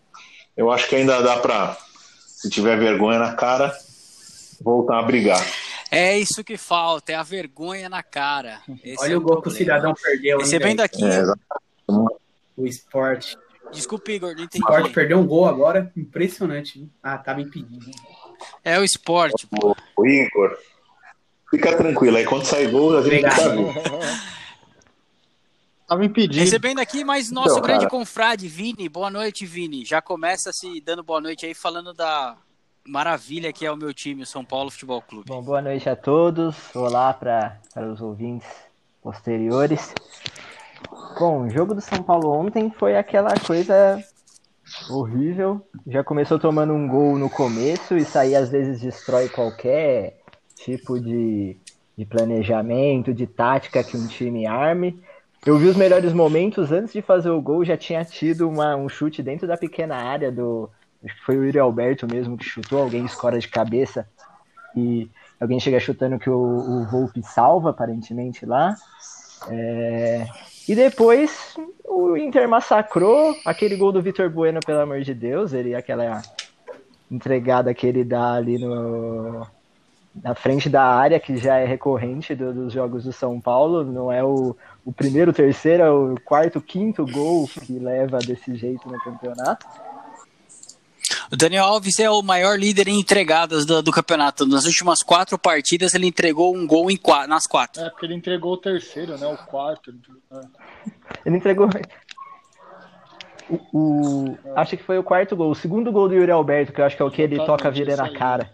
Eu 0.56 0.72
acho 0.72 0.88
que 0.88 0.96
ainda 0.96 1.22
dá 1.22 1.38
para, 1.38 1.78
se 2.26 2.50
tiver 2.50 2.78
vergonha 2.78 3.20
na 3.20 3.34
cara, 3.36 3.76
voltar 4.62 5.00
a 5.00 5.04
brigar. 5.04 5.44
É 5.92 6.18
isso 6.18 6.44
que 6.44 6.58
falta, 6.58 7.12
é 7.12 7.16
a 7.16 7.24
vergonha 7.24 7.88
na 7.88 8.04
cara. 8.04 8.60
Esse 8.84 9.04
Olha 9.04 9.14
é 9.14 9.18
o 9.18 9.22
gol 9.22 9.40
problema. 9.40 9.42
que 9.44 9.48
o 9.50 9.52
cidadão 9.52 9.94
perdeu. 9.94 10.38
hein, 10.40 10.44
Recebendo 10.44 10.78
velho? 10.78 10.86
aqui. 10.86 11.04
É, 11.06 11.24
O 12.58 12.66
esporte. 12.66 13.38
Desculpa, 13.72 14.12
Igor, 14.12 14.34
não 14.36 14.44
O 14.44 14.48
esporte 14.54 14.80
entendi. 14.80 14.94
perdeu 14.96 15.20
um 15.20 15.28
gol 15.28 15.46
agora. 15.46 15.92
Impressionante. 15.96 16.80
viu? 16.80 16.90
Ah, 17.04 17.18
tava 17.18 17.42
impedido. 17.42 17.86
É 18.64 18.80
o 18.80 18.84
esporte. 18.84 19.46
pô. 19.48 19.76
O 19.98 20.08
Igor, 20.08 20.58
fica 21.50 21.76
tranquilo, 21.76 22.18
aí 22.18 22.26
quando 22.26 22.46
sair 22.46 22.70
gol, 22.72 22.98
a 22.98 23.02
gente 23.02 23.26
Obrigado. 23.26 23.36
sabe. 23.36 24.38
Tava 25.88 26.04
impedido. 26.06 26.44
Recebendo 26.44 26.80
aqui 26.80 27.04
mais 27.06 27.32
nosso 27.32 27.52
Então, 27.52 27.62
grande 27.62 27.86
cara. 27.86 27.90
confrade, 27.92 28.48
Vini. 28.48 28.90
Boa 28.90 29.10
noite, 29.10 29.46
Vini. 29.46 29.86
Já 29.86 30.02
começa 30.02 30.52
se 30.52 30.82
dando 30.82 31.02
boa 31.02 31.22
noite 31.22 31.46
aí, 31.46 31.54
falando 31.54 31.94
da 31.94 32.36
maravilha 32.86 33.54
que 33.54 33.66
é 33.66 33.72
o 33.72 33.78
meu 33.78 33.94
time, 33.94 34.24
o 34.24 34.26
São 34.26 34.44
Paulo 34.44 34.70
Futebol 34.70 35.02
Clube. 35.02 35.28
Bom, 35.28 35.42
boa 35.42 35.62
noite 35.62 35.90
a 35.90 35.96
todos. 35.96 36.56
Olá 36.76 37.14
para 37.14 37.58
para 37.74 37.88
os 37.88 38.02
ouvintes 38.02 38.48
posteriores. 39.02 39.94
Bom, 41.18 41.44
o 41.46 41.50
jogo 41.50 41.74
do 41.74 41.82
São 41.82 42.04
Paulo 42.04 42.30
ontem 42.32 42.70
foi 42.70 42.98
aquela 42.98 43.34
coisa 43.40 44.04
horrível. 44.90 45.66
Já 45.88 46.04
começou 46.04 46.38
tomando 46.38 46.74
um 46.74 46.86
gol 46.88 47.18
no 47.18 47.30
começo, 47.30 47.96
isso 47.96 48.18
aí 48.20 48.36
às 48.36 48.50
vezes 48.50 48.82
destrói 48.82 49.30
qualquer 49.30 50.17
tipo 50.64 51.00
de, 51.00 51.58
de 51.98 52.06
planejamento, 52.06 53.14
de 53.14 53.28
tática 53.28 53.84
que 53.84 53.98
um 53.98 54.08
time 54.08 54.46
arme. 54.46 55.00
Eu 55.46 55.58
vi 55.58 55.68
os 55.68 55.78
melhores 55.78 56.14
momentos 56.14 56.72
antes 56.72 56.92
de 56.94 57.02
fazer 57.02 57.30
o 57.30 57.42
gol, 57.42 57.64
já 57.64 57.78
tinha 57.78 58.04
tido 58.04 58.50
uma- 58.50 58.76
um 58.76 58.90
chute 58.90 59.22
dentro 59.24 59.48
da 59.48 59.56
pequena 59.56 59.96
área 59.96 60.32
do. 60.32 60.70
Acho 61.06 61.16
que 61.16 61.26
foi 61.26 61.38
o 61.38 61.46
Yuri 61.46 61.60
Alberto 61.60 62.08
mesmo 62.12 62.38
que 62.38 62.44
chutou, 62.44 62.82
alguém 62.82 63.06
escora 63.06 63.40
de 63.40 63.48
cabeça 63.48 64.08
e 64.76 65.10
alguém 65.40 65.60
chega 65.60 65.80
chutando 65.80 66.18
que 66.20 66.30
o, 66.30 66.36
o 66.36 66.86
Volpe 66.86 67.22
salva, 67.24 67.70
aparentemente, 67.70 68.46
lá. 68.46 68.76
É, 69.50 70.26
E 70.68 70.76
depois 70.76 71.56
o 71.86 72.18
Inter 72.18 72.50
massacrou 72.50 73.36
aquele 73.46 73.76
gol 73.78 73.92
do 73.92 74.02
Vitor 74.02 74.30
Bueno, 74.30 74.60
pelo 74.66 74.82
amor 74.82 75.02
de 75.02 75.14
Deus, 75.14 75.54
ele 75.54 75.76
aquela 75.76 76.22
entregada 77.10 77.74
que 77.74 77.86
ele 77.88 78.04
dá 78.04 78.34
ali 78.34 78.58
no, 78.58 79.48
na 80.24 80.34
frente 80.36 80.70
da 80.70 80.84
área, 80.84 81.20
que 81.20 81.38
já 81.38 81.58
é 81.58 81.66
recorrente 81.66 82.34
do- 82.36 82.54
dos 82.54 82.74
jogos 82.74 83.04
do 83.04 83.14
São 83.14 83.40
Paulo, 83.40 83.84
não 83.84 84.12
é 84.12 84.24
o, 84.24 84.56
o 84.86 84.92
primeiro, 84.92 85.32
o 85.32 85.34
terceiro, 85.34 85.84
é 85.84 85.92
o 85.92 86.16
quarto, 86.26 86.60
quinto 86.62 87.06
gol 87.06 87.48
que 87.48 87.78
leva 87.80 88.18
desse 88.20 88.56
jeito 88.56 88.88
no 88.90 89.00
campeonato. 89.00 89.66
O 91.32 91.36
Daniel 91.36 91.66
Alves 91.66 92.00
é 92.00 92.10
o 92.10 92.22
maior 92.22 92.58
líder 92.58 92.88
em 92.88 93.00
entregadas 93.00 93.66
do, 93.66 93.82
do 93.84 93.92
campeonato. 93.92 94.46
Nas 94.46 94.66
últimas 94.66 95.04
quatro 95.04 95.38
partidas, 95.38 95.94
ele 95.94 96.08
entregou 96.08 96.56
um 96.56 96.66
gol 96.66 96.90
em 96.90 96.98
nas 97.28 97.46
quatro. 97.46 97.82
É, 97.84 97.90
porque 97.90 98.06
ele 98.06 98.16
entregou 98.16 98.54
o 98.54 98.58
terceiro, 98.58 99.18
né? 99.18 99.28
O 99.28 99.38
quarto. 99.46 99.94
É. 100.32 100.40
Ele 101.26 101.36
entregou. 101.38 101.70
O, 103.50 103.56
o- 103.78 104.38
acho 104.56 104.76
que 104.78 104.84
foi 104.84 104.98
o 104.98 105.04
quarto 105.04 105.36
gol. 105.36 105.52
O 105.52 105.56
segundo 105.56 105.92
gol 105.92 106.08
do 106.08 106.16
Yuri 106.16 106.32
Alberto, 106.32 106.72
que 106.74 106.80
eu 106.82 106.86
acho 106.86 106.96
que 106.96 107.02
é 107.02 107.06
o 107.06 107.12
que 107.12 107.22
ele 107.22 107.38
toca 107.38 107.68
a 107.68 107.72
aí. 108.06 108.14
cara. 108.14 108.50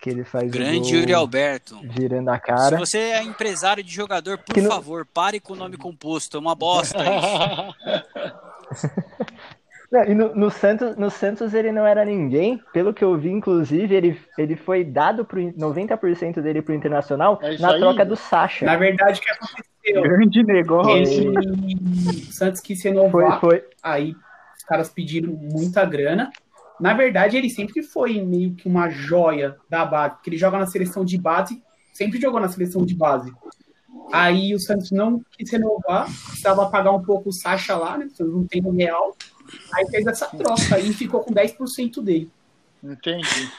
Que 0.00 0.10
ele 0.10 0.22
faz 0.24 0.48
o 0.48 0.50
Grande 0.52 0.94
Yuri 0.94 1.12
Alberto. 1.12 1.78
virando 1.82 2.28
a 2.30 2.36
Se 2.36 2.40
cara. 2.40 2.78
você 2.78 2.98
é 2.98 3.22
empresário 3.22 3.82
de 3.82 3.92
jogador, 3.92 4.38
por 4.38 4.54
Que 4.54 4.60
não- 4.60 4.70
favor, 4.70 5.04
pare 5.06 5.40
com 5.40 5.54
o 5.54 5.56
nome 5.56 5.76
composto. 5.76 6.36
É 6.36 6.40
uma 6.40 6.54
bosta 6.54 6.98
isso. 6.98 8.88
Não, 9.90 10.04
e 10.04 10.14
no, 10.14 10.34
no 10.34 10.50
Santos, 10.50 10.96
no 10.98 11.10
Santos 11.10 11.54
ele 11.54 11.72
não 11.72 11.86
era 11.86 12.04
ninguém. 12.04 12.60
Pelo 12.74 12.92
que 12.92 13.02
eu 13.02 13.16
vi, 13.16 13.30
inclusive, 13.30 13.94
ele, 13.94 14.20
ele 14.36 14.54
foi 14.54 14.84
dado 14.84 15.24
pro 15.24 15.40
90% 15.40 16.42
dele 16.42 16.60
pro 16.60 16.74
Internacional 16.74 17.38
É 17.42 17.56
na 17.56 17.72
aí, 17.72 17.80
troca 17.80 18.04
do 18.04 18.14
Sacha. 18.14 18.66
Na 18.66 18.76
verdade, 18.76 19.18
o 19.18 19.22
que 19.22 19.30
aconteceu? 19.30 20.02
Grande 20.02 20.42
negócio. 20.42 20.94
Ele... 20.94 21.74
O 22.28 22.32
Santos 22.34 22.60
quis 22.60 22.82
Foi, 22.82 22.90
renovar, 22.90 23.40
foi. 23.40 23.64
aí 23.82 24.14
os 24.58 24.64
caras 24.64 24.90
pediram 24.90 25.32
muita 25.32 25.86
grana. 25.86 26.30
Na 26.80 26.94
verdade, 26.94 27.36
ele 27.36 27.50
sempre 27.50 27.82
foi 27.82 28.20
meio 28.22 28.54
que 28.54 28.68
uma 28.68 28.88
joia 28.88 29.56
da 29.68 29.84
base, 29.84 30.14
porque 30.14 30.30
ele 30.30 30.38
joga 30.38 30.58
na 30.58 30.66
seleção 30.66 31.04
de 31.04 31.18
base, 31.18 31.62
sempre 31.92 32.20
jogou 32.20 32.40
na 32.40 32.48
seleção 32.48 32.84
de 32.84 32.94
base. 32.94 33.32
Aí 34.12 34.54
o 34.54 34.60
Santos 34.60 34.90
não 34.90 35.22
quis 35.32 35.50
renovar, 35.50 36.04
precisava 36.04 36.70
pagar 36.70 36.92
um 36.92 37.02
pouco 37.02 37.28
o 37.28 37.32
Sacha 37.32 37.76
lá, 37.76 37.98
né? 37.98 38.06
O 38.06 38.10
Santos 38.10 38.34
não 38.34 38.46
tem 38.46 38.62
no 38.62 38.70
real. 38.70 39.16
Aí 39.74 39.86
fez 39.90 40.06
essa 40.06 40.26
troca 40.26 40.78
e 40.78 40.92
ficou 40.92 41.20
com 41.20 41.32
10% 41.32 42.02
dele. 42.02 42.30
Entendi. 42.82 43.50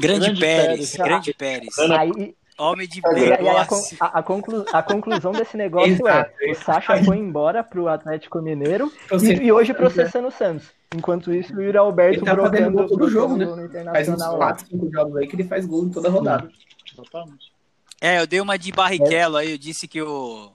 Grande, 0.00 0.26
Grande 0.26 0.40
Pérez, 0.40 0.96
Pérez. 0.96 0.96
grande 0.96 1.34
Pérez. 1.34 1.78
Aí, 1.78 2.34
Homem 2.58 2.88
de 2.88 3.00
e 3.00 3.32
aí 3.34 3.48
a, 3.48 3.62
a- 4.00 4.18
a 4.18 4.22
conclu- 4.22 4.64
a 4.72 4.82
conclusão 4.82 5.32
desse 5.32 5.56
negócio 5.58 5.92
Exato, 5.92 6.30
é: 6.40 6.50
o 6.52 6.54
Sacha 6.54 7.04
foi 7.04 7.18
embora 7.18 7.62
pro 7.62 7.86
Atlético 7.86 8.40
Mineiro 8.40 8.90
e, 9.22 9.44
e 9.44 9.52
hoje 9.52 9.74
processando 9.74 10.28
o 10.28 10.30
Santos. 10.30 10.70
Enquanto 10.94 11.34
isso, 11.34 11.54
o 11.54 11.60
Yuri 11.60 11.76
Alberto 11.76 12.20
Ele 12.20 12.24
tá 12.24 12.34
fazendo 12.36 12.50
brocando, 12.50 12.76
gol 12.76 12.88
todo 12.88 13.10
jogo, 13.10 13.36
brocando 13.36 13.60
né? 13.68 13.84
no 13.84 13.90
Faz 13.92 14.08
uns 14.08 14.14
Internacional. 14.14 14.32
lá. 14.38 14.46
4, 14.54 14.66
5 14.68 14.90
jogos 14.92 15.16
aí 15.16 15.26
que 15.26 15.36
ele 15.36 15.44
faz 15.44 15.66
gol 15.66 15.84
em 15.84 15.90
toda 15.90 16.08
rodada. 16.08 16.48
Exatamente. 16.92 17.52
É, 18.00 18.20
eu 18.20 18.26
dei 18.26 18.40
uma 18.40 18.58
de 18.58 18.72
Barrichello 18.72 19.36
aí, 19.36 19.50
eu 19.50 19.58
disse 19.58 19.86
que 19.88 20.00
o, 20.00 20.50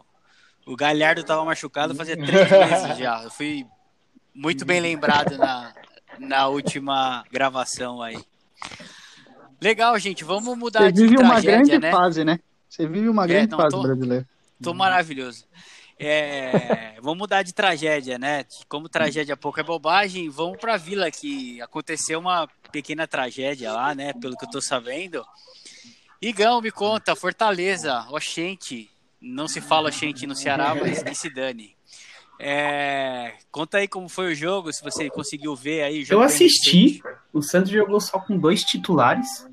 o 0.66 0.76
Galhardo 0.76 1.24
tava 1.24 1.44
machucado 1.46 1.94
fazia 1.94 2.16
três 2.16 2.50
meses 2.50 2.98
já. 2.98 3.22
Eu 3.24 3.30
fui 3.30 3.66
muito 4.34 4.66
bem 4.66 4.80
lembrado 4.80 5.38
na, 5.38 5.74
na 6.18 6.48
última 6.48 7.24
gravação 7.32 8.02
aí. 8.02 8.18
Legal, 9.62 9.98
gente, 10.00 10.24
vamos 10.24 10.58
mudar 10.58 10.82
Você 10.86 10.92
de 10.92 11.02
vive 11.04 11.18
uma 11.18 11.40
grande 11.40 11.78
né? 11.78 11.92
fase, 11.92 12.26
né? 12.26 12.40
Você 12.68 12.88
vive 12.88 13.08
uma 13.08 13.26
É, 13.26 13.28
grande 13.28 13.52
não, 13.52 13.58
fase 13.60 13.76
tô- 13.76 13.82
brasileira. 13.84 14.28
Tô 14.64 14.74
maravilhoso. 14.74 15.46
É, 16.00 16.96
vamos 17.02 17.20
mudar 17.20 17.44
de 17.44 17.54
tragédia, 17.54 18.18
né? 18.18 18.44
Como 18.68 18.90
tragédia 18.90 19.38
pouco 19.38 19.60
é 19.60 19.64
bobagem, 19.64 20.30
vamos 20.30 20.58
pra 20.58 20.78
vila 20.78 21.12
que 21.12 21.62
aconteceu 21.62 22.20
uma 22.20 22.48
pequena 22.72 23.06
tragédia 23.08 23.72
lá, 23.72 23.94
né? 23.94 24.14
Pelo 24.14 24.36
que 24.36 24.46
eu 24.46 24.50
tô 24.50 24.62
sabendo. 24.62 25.24
Igão, 26.22 26.60
me 26.62 26.72
conta, 26.72 27.16
Fortaleza, 27.16 28.06
Oxente. 28.10 28.90
Não 29.20 29.48
se 29.48 29.62
fala 29.62 29.90
Oxente 29.90 30.26
no 30.26 30.36
Ceará, 30.36 30.74
mas 30.74 31.04
que 31.04 31.14
se 31.14 31.30
dane. 31.32 31.76
É, 32.44 33.34
conta 33.52 33.78
aí 33.78 33.88
como 33.88 34.10
foi 34.10 34.32
o 34.32 34.36
jogo, 34.36 34.74
se 34.74 34.82
você 34.82 35.12
conseguiu 35.12 35.56
ver 35.56 35.84
aí. 35.84 36.04
Eu 36.10 36.24
assisti. 36.24 37.00
O 37.32 37.40
Santos 37.40 37.70
jogou 37.72 38.02
só 38.02 38.18
com 38.18 38.36
dois 38.36 38.64
titulares. 38.64 39.48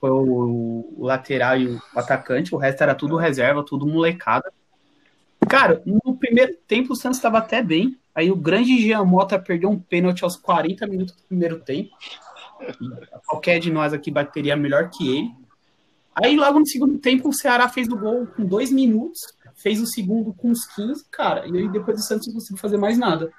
Foi 0.00 0.10
o, 0.10 0.94
o 0.98 1.04
lateral 1.04 1.56
e 1.56 1.68
o 1.68 1.82
atacante. 1.94 2.52
O 2.52 2.58
resto 2.58 2.82
era 2.82 2.92
tudo 2.92 3.16
reserva, 3.16 3.64
tudo 3.64 3.86
molecada. 3.86 4.52
Cara, 5.48 5.80
no 5.86 6.16
primeiro 6.16 6.56
tempo 6.66 6.92
o 6.92 6.96
Santos 6.96 7.18
estava 7.18 7.38
até 7.38 7.62
bem. 7.62 7.96
Aí 8.12 8.32
o 8.32 8.36
grande 8.36 8.82
Jean 8.82 9.04
Mota 9.04 9.38
perdeu 9.38 9.70
um 9.70 9.78
pênalti 9.78 10.24
aos 10.24 10.36
40 10.36 10.88
minutos 10.88 11.14
do 11.14 11.22
primeiro 11.22 11.60
tempo. 11.60 11.90
Qualquer 13.28 13.60
de 13.60 13.70
nós 13.70 13.92
aqui 13.92 14.10
bateria 14.10 14.56
melhor 14.56 14.90
que 14.90 15.18
ele. 15.18 15.30
Aí 16.16 16.34
logo 16.36 16.58
no 16.58 16.66
segundo 16.66 16.98
tempo 16.98 17.28
o 17.28 17.32
Ceará 17.32 17.68
fez 17.68 17.86
o 17.88 17.96
gol 17.96 18.26
com 18.26 18.44
dois 18.44 18.72
minutos, 18.72 19.20
fez 19.56 19.80
o 19.80 19.86
segundo 19.86 20.32
com 20.34 20.50
uns 20.50 20.64
15, 20.74 21.04
cara, 21.10 21.46
e 21.46 21.56
aí 21.56 21.68
depois 21.68 21.98
o 21.98 22.02
Santos 22.02 22.26
não 22.28 22.34
conseguiu 22.34 22.58
fazer 22.58 22.76
mais 22.76 22.96
nada. 22.98 23.32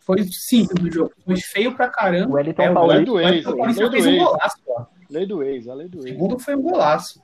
Foi 0.00 0.22
simples 0.32 0.82
o 0.82 0.90
jogo, 0.90 1.12
foi 1.24 1.36
feio 1.36 1.76
pra 1.76 1.88
caramba. 1.88 2.30
O 2.30 2.34
Wellington 2.34 2.62
É, 2.62 2.70
o 2.70 2.74
Paulista- 2.74 2.96
Lei 2.96 3.04
do 3.04 3.20
ex, 3.20 3.26
Wellington 3.30 3.56
Paulista 3.56 3.80
lei 3.82 3.88
do 3.90 3.92
fez 3.92 4.06
um 4.06 4.10
ex. 4.10 4.22
golaço, 4.24 4.56
ó. 4.68 4.86
Lei 5.10 5.26
do 5.26 5.42
ex, 5.42 5.68
a 5.68 5.74
lei 5.74 5.88
do 5.88 5.98
O 5.98 6.00
ex. 6.00 6.10
segundo 6.10 6.38
foi 6.38 6.54
um 6.56 6.62
golaço. 6.62 7.22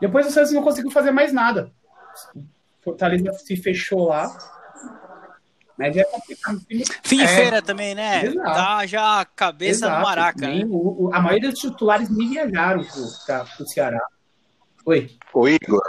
Depois 0.00 0.26
o 0.26 0.30
Santos 0.30 0.52
não 0.52 0.62
conseguiu 0.62 0.90
fazer 0.90 1.10
mais 1.10 1.32
nada. 1.32 1.70
Fortaleza 2.80 3.32
se 3.34 3.56
fechou 3.56 4.08
lá. 4.08 4.26
Mas 5.78 5.96
é 5.96 6.04
complicado. 6.04 6.60
Fim 7.02 7.16
de 7.18 7.22
É. 7.22 7.26
feira 7.28 7.62
também, 7.62 7.94
né? 7.94 8.24
Exato. 8.26 8.44
Tá 8.54 8.86
já 8.86 9.20
a 9.20 9.24
cabeça 9.24 9.86
no 9.86 9.92
Exato. 9.92 10.06
maraca, 10.06 10.46
Nem 10.46 10.60
né? 10.60 10.70
o- 10.70 11.04
o- 11.08 11.14
a 11.14 11.20
maioria 11.20 11.50
dos 11.50 11.58
titulares 11.60 12.08
nem 12.10 12.30
viajaram 12.30 12.82
pro, 12.84 13.02
pra, 13.26 13.44
pro 13.44 13.66
Ceará. 13.68 14.00
Oi. 14.86 15.10
Ô 15.32 15.48
Igor. 15.48 15.82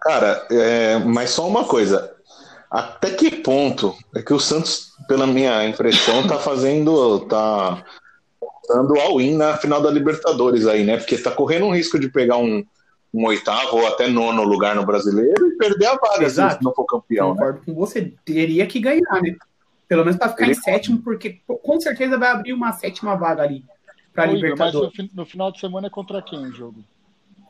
Cara, 0.00 0.46
é, 0.50 0.98
mas 0.98 1.30
só 1.30 1.46
uma 1.46 1.64
coisa. 1.64 2.14
Até 2.70 3.10
que 3.10 3.30
ponto 3.30 3.94
é 4.14 4.22
que 4.22 4.32
o 4.32 4.38
Santos, 4.40 4.92
pela 5.08 5.26
minha 5.26 5.66
impressão, 5.68 6.26
tá 6.26 6.38
fazendo. 6.38 7.20
tá 7.26 7.84
dando 8.68 8.98
all-in 9.00 9.36
na 9.36 9.56
final 9.56 9.82
da 9.82 9.90
Libertadores 9.90 10.66
aí, 10.66 10.84
né? 10.84 10.96
Porque 10.96 11.18
tá 11.18 11.30
correndo 11.30 11.66
um 11.66 11.74
risco 11.74 11.98
de 11.98 12.08
pegar 12.08 12.36
um, 12.36 12.64
um 13.12 13.26
oitavo 13.26 13.78
ou 13.78 13.86
até 13.88 14.06
nono 14.06 14.44
lugar 14.44 14.76
no 14.76 14.86
brasileiro 14.86 15.48
e 15.48 15.56
perder 15.56 15.86
a 15.86 15.96
vaga 15.96 16.24
Exato. 16.24 16.58
se 16.58 16.64
não 16.64 16.72
for 16.72 16.84
campeão, 16.84 17.30
né? 17.30 17.34
Concordo 17.34 17.60
com 17.66 17.74
você. 17.74 18.14
Teria 18.24 18.66
que 18.66 18.78
ganhar, 18.78 19.20
né? 19.20 19.36
Pelo 19.88 20.04
menos 20.04 20.16
pra 20.16 20.28
ficar 20.28 20.44
em 20.44 20.50
Ele- 20.50 20.54
sétimo, 20.54 21.02
porque 21.02 21.40
com 21.62 21.80
certeza 21.80 22.16
vai 22.16 22.30
abrir 22.30 22.52
uma 22.52 22.70
sétima 22.72 23.16
vaga 23.16 23.42
ali 23.42 23.64
pra 24.12 24.28
Ô, 24.28 24.36
Igor, 24.36 24.56
mas 24.56 24.72
no, 24.72 24.80
Libertadores 24.84 25.14
no 25.14 25.26
final 25.26 25.50
de 25.50 25.58
semana 25.58 25.88
é 25.88 25.90
contra 25.90 26.22
quem 26.22 26.38
o 26.38 26.52
jogo? 26.52 26.84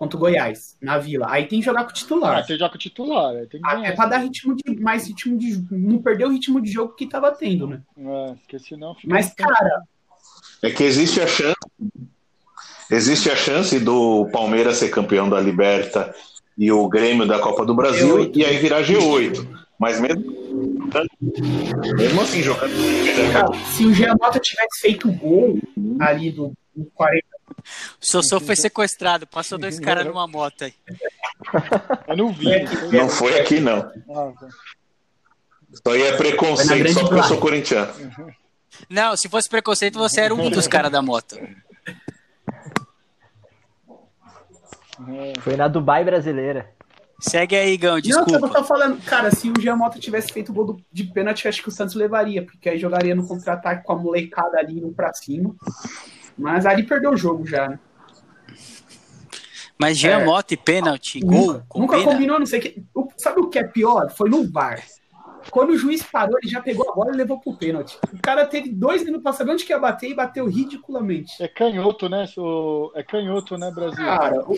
Contra 0.00 0.16
o 0.16 0.20
Goiás, 0.20 0.78
na 0.80 0.96
Vila. 0.96 1.26
Aí 1.28 1.44
tem 1.46 1.58
que 1.58 1.64
jogar 1.66 1.82
com 1.84 1.90
o 1.90 1.92
Ah, 1.92 1.94
titular. 1.94 2.46
tem 2.46 2.56
já 2.58 2.70
com 2.70 2.74
o 2.76 2.78
titular, 2.78 3.34
é, 3.36 3.44
tem 3.44 3.60
que 3.60 3.68
É 3.86 3.92
pra 3.92 4.06
dar 4.06 4.16
ritmo 4.16 4.56
de 4.56 4.80
mais 4.80 5.06
ritmo 5.06 5.36
de 5.36 5.62
não 5.70 5.98
perder 6.00 6.24
o 6.24 6.30
ritmo 6.30 6.58
de 6.58 6.72
jogo 6.72 6.94
que 6.94 7.06
tava 7.06 7.30
tendo, 7.32 7.66
né? 7.66 7.82
É, 7.98 8.34
porque 8.40 8.58
senão 8.58 8.94
fica 8.94 9.08
Mas, 9.12 9.34
cara, 9.34 9.82
É 10.62 10.70
que 10.70 10.82
existe 10.84 11.20
a 11.20 11.26
chance. 11.26 11.54
Existe 12.90 13.30
a 13.30 13.36
chance 13.36 13.78
do 13.78 14.26
Palmeiras 14.32 14.78
ser 14.78 14.88
campeão 14.88 15.28
da 15.28 15.38
Liberta 15.38 16.14
e 16.56 16.72
o 16.72 16.88
Grêmio 16.88 17.26
da 17.26 17.38
Copa 17.38 17.66
do 17.66 17.74
Brasil 17.74 18.16
G8. 18.16 18.36
e 18.36 18.44
aí 18.46 18.56
virar 18.56 18.82
G8. 18.82 19.46
Mas 19.78 20.00
mesmo, 20.00 20.24
mesmo 21.98 22.20
assim, 22.22 22.42
jogando. 22.42 22.72
cara, 23.32 23.52
se 23.70 23.84
o 23.84 23.92
Giamota 23.92 24.38
tivesse 24.40 24.80
feito 24.80 25.08
o 25.08 25.12
gol 25.12 25.58
ali 26.00 26.30
do, 26.32 26.52
do 26.74 26.84
40, 26.94 27.26
O 28.00 28.06
Sossô 28.06 28.40
foi 28.40 28.56
sequestrado, 28.56 29.26
passou 29.26 29.58
dois 29.58 29.78
caras 29.78 30.06
numa 30.06 30.26
moto 30.26 30.64
aí. 30.64 30.74
Eu 32.08 32.16
não 32.16 32.32
vi. 32.32 32.46
Não 32.92 33.08
foi 33.08 33.38
aqui, 33.40 33.60
não. 33.60 33.90
Isso 35.72 35.82
aí 35.86 36.02
é 36.02 36.08
Foi 36.08 36.10
na 36.10 36.16
preconceito 36.16 36.92
só 36.92 37.00
porque 37.00 37.14
eu 37.18 37.22
sou 37.24 37.38
corintiano. 37.38 37.92
Não, 38.88 39.16
se 39.16 39.28
fosse 39.28 39.48
preconceito, 39.48 39.98
você 39.98 40.22
era 40.22 40.34
um 40.34 40.50
dos 40.50 40.66
caras 40.66 40.90
da 40.90 41.02
moto. 41.02 41.36
Foi 45.42 45.56
na 45.56 45.68
Dubai 45.68 46.04
brasileira. 46.04 46.70
Segue 47.20 47.54
aí, 47.54 47.76
Gão, 47.76 47.90
Não, 47.90 47.96
eu 47.98 48.02
desculpa. 48.02 48.48
tô 48.48 48.64
falando, 48.64 49.00
cara, 49.04 49.30
se 49.30 49.50
o 49.50 49.60
Giamota 49.60 49.98
tivesse 49.98 50.32
feito 50.32 50.50
o 50.50 50.54
gol 50.54 50.80
de 50.90 51.04
pênalti, 51.04 51.46
acho 51.46 51.62
que 51.62 51.68
o 51.68 51.72
Santos 51.72 51.94
levaria, 51.94 52.42
porque 52.44 52.70
aí 52.70 52.78
jogaria 52.78 53.14
no 53.14 53.26
contra-ataque 53.26 53.84
com 53.84 53.92
a 53.92 53.96
molecada 53.96 54.58
ali 54.58 54.78
indo 54.78 54.90
pra 54.92 55.12
cima. 55.12 55.54
Mas 56.38 56.66
ali 56.66 56.82
perdeu 56.82 57.10
o 57.12 57.16
jogo 57.16 57.46
já, 57.46 57.68
né? 57.68 57.78
Mas 59.78 59.96
Jean 59.98 60.20
É. 60.20 60.24
Mota 60.24 60.52
e 60.52 60.56
pênalti, 60.56 61.20
gol, 61.20 61.54
nunca, 61.54 61.64
combina? 61.96 62.04
combinou, 62.04 62.38
não 62.38 62.46
sei 62.46 62.58
o 62.58 62.62
que. 62.62 62.82
O- 62.94 63.08
Sabe 63.16 63.40
o 63.40 63.48
que 63.48 63.58
é 63.58 63.64
pior? 63.64 64.10
Foi 64.10 64.28
no 64.28 64.46
VAR. 64.50 64.82
Quando 65.50 65.70
o 65.70 65.76
juiz 65.78 66.02
parou, 66.02 66.36
ele 66.42 66.50
já 66.52 66.60
pegou 66.60 66.88
a 66.90 66.94
bola 66.94 67.12
e 67.12 67.16
levou 67.16 67.40
pro 67.40 67.54
pênalti. 67.56 67.98
O 68.12 68.18
cara 68.20 68.44
teve 68.44 68.68
dois 68.70 69.02
minutos 69.02 69.22
pra 69.22 69.32
saber 69.32 69.52
onde 69.52 69.64
que 69.64 69.72
ia 69.72 69.78
bater 69.78 70.10
e 70.10 70.14
bateu 70.14 70.46
ridiculamente. 70.46 71.42
É 71.42 71.48
canhoto, 71.48 72.08
né? 72.10 72.26
o- 72.36 72.92
É 72.94 73.02
canhoto, 73.02 73.56
né, 73.56 73.70
Brasil? 73.70 74.04
Cara, 74.04 74.42
o- 74.46 74.56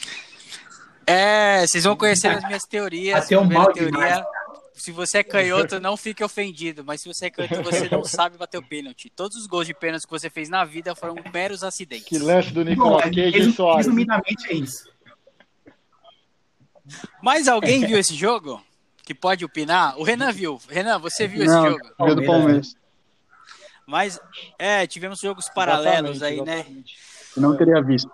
É, 1.07 1.65
vocês 1.67 1.85
vão 1.85 1.97
conhecer 1.97 2.29
as 2.29 2.45
minhas 2.45 2.65
teorias. 2.65 3.25
Até 3.25 3.37
um 3.37 3.41
Primeira 3.41 3.65
mal 3.65 3.73
teoria, 3.73 3.91
demais. 3.93 4.25
Se 4.83 4.91
você 4.91 5.19
é 5.19 5.23
canhoto, 5.23 5.79
não 5.79 5.97
fique 5.97 6.25
ofendido. 6.25 6.83
Mas 6.85 7.03
se 7.03 7.07
você 7.07 7.27
é 7.27 7.31
canhoto, 7.31 7.63
você 7.63 7.89
não 7.89 8.03
sabe 8.05 8.37
bater 8.37 8.59
o 8.59 8.63
pênalti. 8.63 9.09
Todos 9.15 9.37
os 9.37 9.47
gols 9.47 9.65
de 9.65 9.73
pênalti 9.73 10.03
que 10.03 10.11
você 10.11 10.29
fez 10.29 10.49
na 10.49 10.65
vida 10.65 10.93
foram 10.97 11.15
meros 11.33 11.63
acidentes. 11.63 12.07
Que 12.09 12.19
lance 12.19 12.51
do 12.51 12.65
Nicolas 12.65 13.05
Cage 13.05 13.53
Soares. 13.53 13.87
resumidamente 13.87 14.51
é 14.51 14.55
isso. 14.55 14.91
Mas 17.23 17.47
alguém 17.47 17.87
viu 17.87 17.97
esse 17.97 18.17
jogo? 18.17 18.61
Que 19.05 19.15
pode 19.15 19.45
opinar? 19.45 19.97
O 20.01 20.03
Renan 20.03 20.33
viu. 20.33 20.61
Renan, 20.69 20.99
você 20.99 21.29
viu 21.29 21.45
esse 21.45 21.55
Não, 21.55 21.71
jogo? 21.71 21.95
veio 22.01 22.17
do 22.17 22.27
Palmeiras. 22.27 22.77
Mas, 23.87 24.19
é, 24.59 24.85
tivemos 24.89 25.21
jogos 25.21 25.49
paralelos 25.49 26.25
aí, 26.25 26.43
né? 26.43 26.55
Exatamente. 26.55 26.97
Eu 27.37 27.43
não 27.43 27.57
teria 27.57 27.81
visto. 27.81 28.11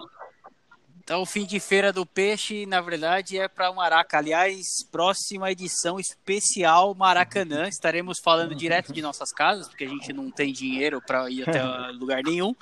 Então, 1.09 1.23
o 1.23 1.27
fim 1.27 1.47
de 1.47 1.59
feira 1.59 1.91
do 1.91 2.05
peixe, 2.05 2.67
na 2.67 2.83
verdade, 2.83 3.39
é 3.39 3.49
para 3.49 3.71
o 3.71 3.75
Maraca. 3.77 4.19
Aliás, 4.19 4.61
próxima 4.93 5.51
edição 5.51 5.99
especial 5.99 6.95
Maracanã. 6.95 7.67
Estaremos 7.67 8.19
falando 8.23 8.55
direto 8.55 8.93
de 8.93 9.01
nossas 9.01 9.33
casas, 9.33 9.67
porque 9.69 9.85
a 9.85 9.89
gente 9.89 10.13
não 10.13 10.31
tem 10.31 10.53
dinheiro 10.53 11.01
para 11.01 11.31
ir 11.31 11.49
até 11.49 11.63
lugar 11.99 12.23
nenhum. 12.23 12.55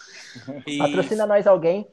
E 0.64 0.78
Patrocina 0.78 1.26
nós 1.26 1.44
alguém. 1.44 1.88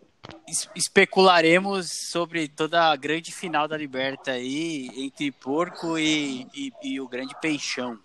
es- 0.48 0.70
especularemos 0.76 1.88
sobre 2.12 2.48
toda 2.48 2.92
a 2.92 2.96
grande 2.96 3.34
final 3.34 3.68
da 3.68 3.76
Liberta 3.76 4.34
aí, 4.34 4.92
entre 4.96 5.32
Porco 5.32 5.98
e, 5.98 6.46
e- 6.54 6.72
e 6.84 7.02
o 7.02 7.08
Grande 7.08 7.34
Peixão. 7.42 7.98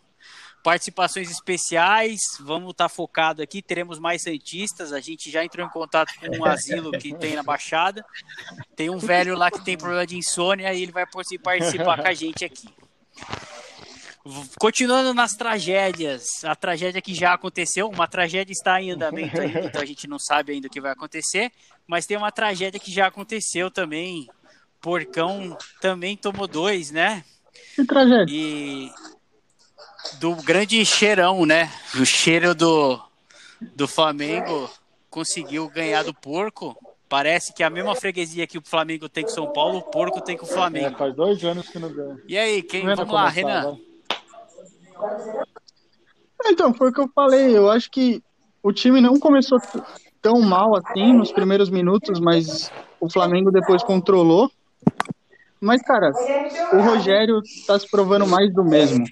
Participações 0.69 1.31
especiais, 1.31 2.21
vamos 2.41 2.73
estar 2.73 2.91
focado 2.91 3.41
aqui, 3.41 3.63
teremos 3.63 3.99
mais 3.99 4.21
cientistas, 4.21 4.93
a 4.93 5.01
gente 5.01 5.31
já 5.31 5.43
entrou 5.43 5.67
em 5.67 5.71
contato 5.71 6.13
com 6.21 6.37
um 6.37 6.45
asilo 6.45 6.93
que 6.93 7.17
tem 7.17 7.35
na 7.35 7.43
Baixada, 7.43 8.05
tem 8.77 8.91
um 8.91 8.99
velho 8.99 9.35
lá 9.35 9.51
que 9.51 9.65
tem 9.65 9.79
problema 9.79 10.07
de 10.07 10.19
insônia 10.19 10.75
e 10.75 10.83
ele 10.83 10.93
vai 10.93 11.07
participar 11.07 11.57
com 12.03 12.07
a 12.07 12.13
gente 12.13 12.45
aqui. 12.45 12.69
Continuando 14.61 15.15
nas 15.15 15.33
tragédias, 15.33 16.45
a 16.45 16.55
tragédia 16.55 17.01
que 17.01 17.15
já 17.15 17.33
aconteceu, 17.33 17.89
uma 17.89 18.07
tragédia 18.07 18.53
está 18.53 18.79
em 18.79 18.91
andamento 18.91 19.41
ainda, 19.41 19.61
então 19.61 19.81
a 19.81 19.87
gente 19.87 20.07
não 20.07 20.19
sabe 20.19 20.53
ainda 20.53 20.67
o 20.67 20.71
que 20.71 20.83
vai 20.83 20.93
acontecer, 20.93 21.51
mas 21.87 22.05
tem 22.05 22.19
uma 22.19 22.31
tragédia 22.31 22.79
que 22.79 22.93
já 22.93 23.07
aconteceu 23.07 23.71
também. 23.71 24.29
Porcão 24.83 25.57
também 25.81 26.15
tomou 26.15 26.47
dois, 26.47 26.91
né? 26.91 27.25
Que 27.75 27.87
tragédia. 27.87 28.27
E 28.29 28.93
do 30.15 30.35
grande 30.37 30.85
cheirão, 30.85 31.45
né? 31.47 31.71
O 32.01 32.05
cheiro 32.05 32.55
do, 32.55 33.01
do 33.75 33.87
Flamengo 33.89 34.71
conseguiu 35.11 35.69
ganhar 35.69 36.03
do 36.05 36.15
porco. 36.15 36.77
Parece 37.09 37.55
que 37.55 37.63
a 37.63 37.71
mesma 37.71 37.95
freguesia 37.97 38.47
que 38.47 38.59
o 38.59 38.63
Flamengo 38.63 39.09
tem 39.09 39.25
com 39.25 39.31
o 39.31 39.35
São 39.35 39.53
Paulo, 39.53 39.79
o 39.79 39.83
porco 39.83 40.21
tem 40.21 40.37
com 40.37 40.45
o 40.45 40.49
É, 40.49 40.53
Flamengo. 40.53 40.97
faz 40.99 41.15
dois 41.15 41.43
anos 41.45 41.69
que 41.69 41.79
não 41.79 41.91
ganha. 41.93 42.19
E 42.29 42.37
aí, 42.37 42.63
quem? 42.63 42.83
Renan 42.83 42.97
Vamos 42.97 43.15
lá, 43.15 43.31
começar, 43.31 43.35
Renan. 43.49 43.63
vai. 43.63 43.79
Então, 46.47 46.73
foi 46.75 46.91
o 46.91 46.93
que 46.93 47.01
eu 47.01 47.09
falei. 47.15 47.57
Eu 47.57 47.71
acho 47.71 47.91
que 47.91 48.23
o 48.63 48.73
time 48.73 49.01
não 49.01 49.19
começou 49.19 49.59
tão 50.21 50.41
mal 50.41 50.77
assim 50.77 51.13
nos 51.13 51.33
primeiros 51.33 51.71
minutos, 51.71 52.21
mas 52.21 52.71
o 53.01 53.11
Flamengo 53.11 53.51
depois 53.51 53.83
controlou. 53.83 54.51
Mas, 55.61 55.83
cara, 55.83 56.13
o 56.73 56.81
Rogério 56.81 57.41
tá 57.67 57.79
se 57.79 57.89
provando 57.91 58.27
mais 58.27 58.53
do 58.55 58.63
mesmo. 58.63 59.05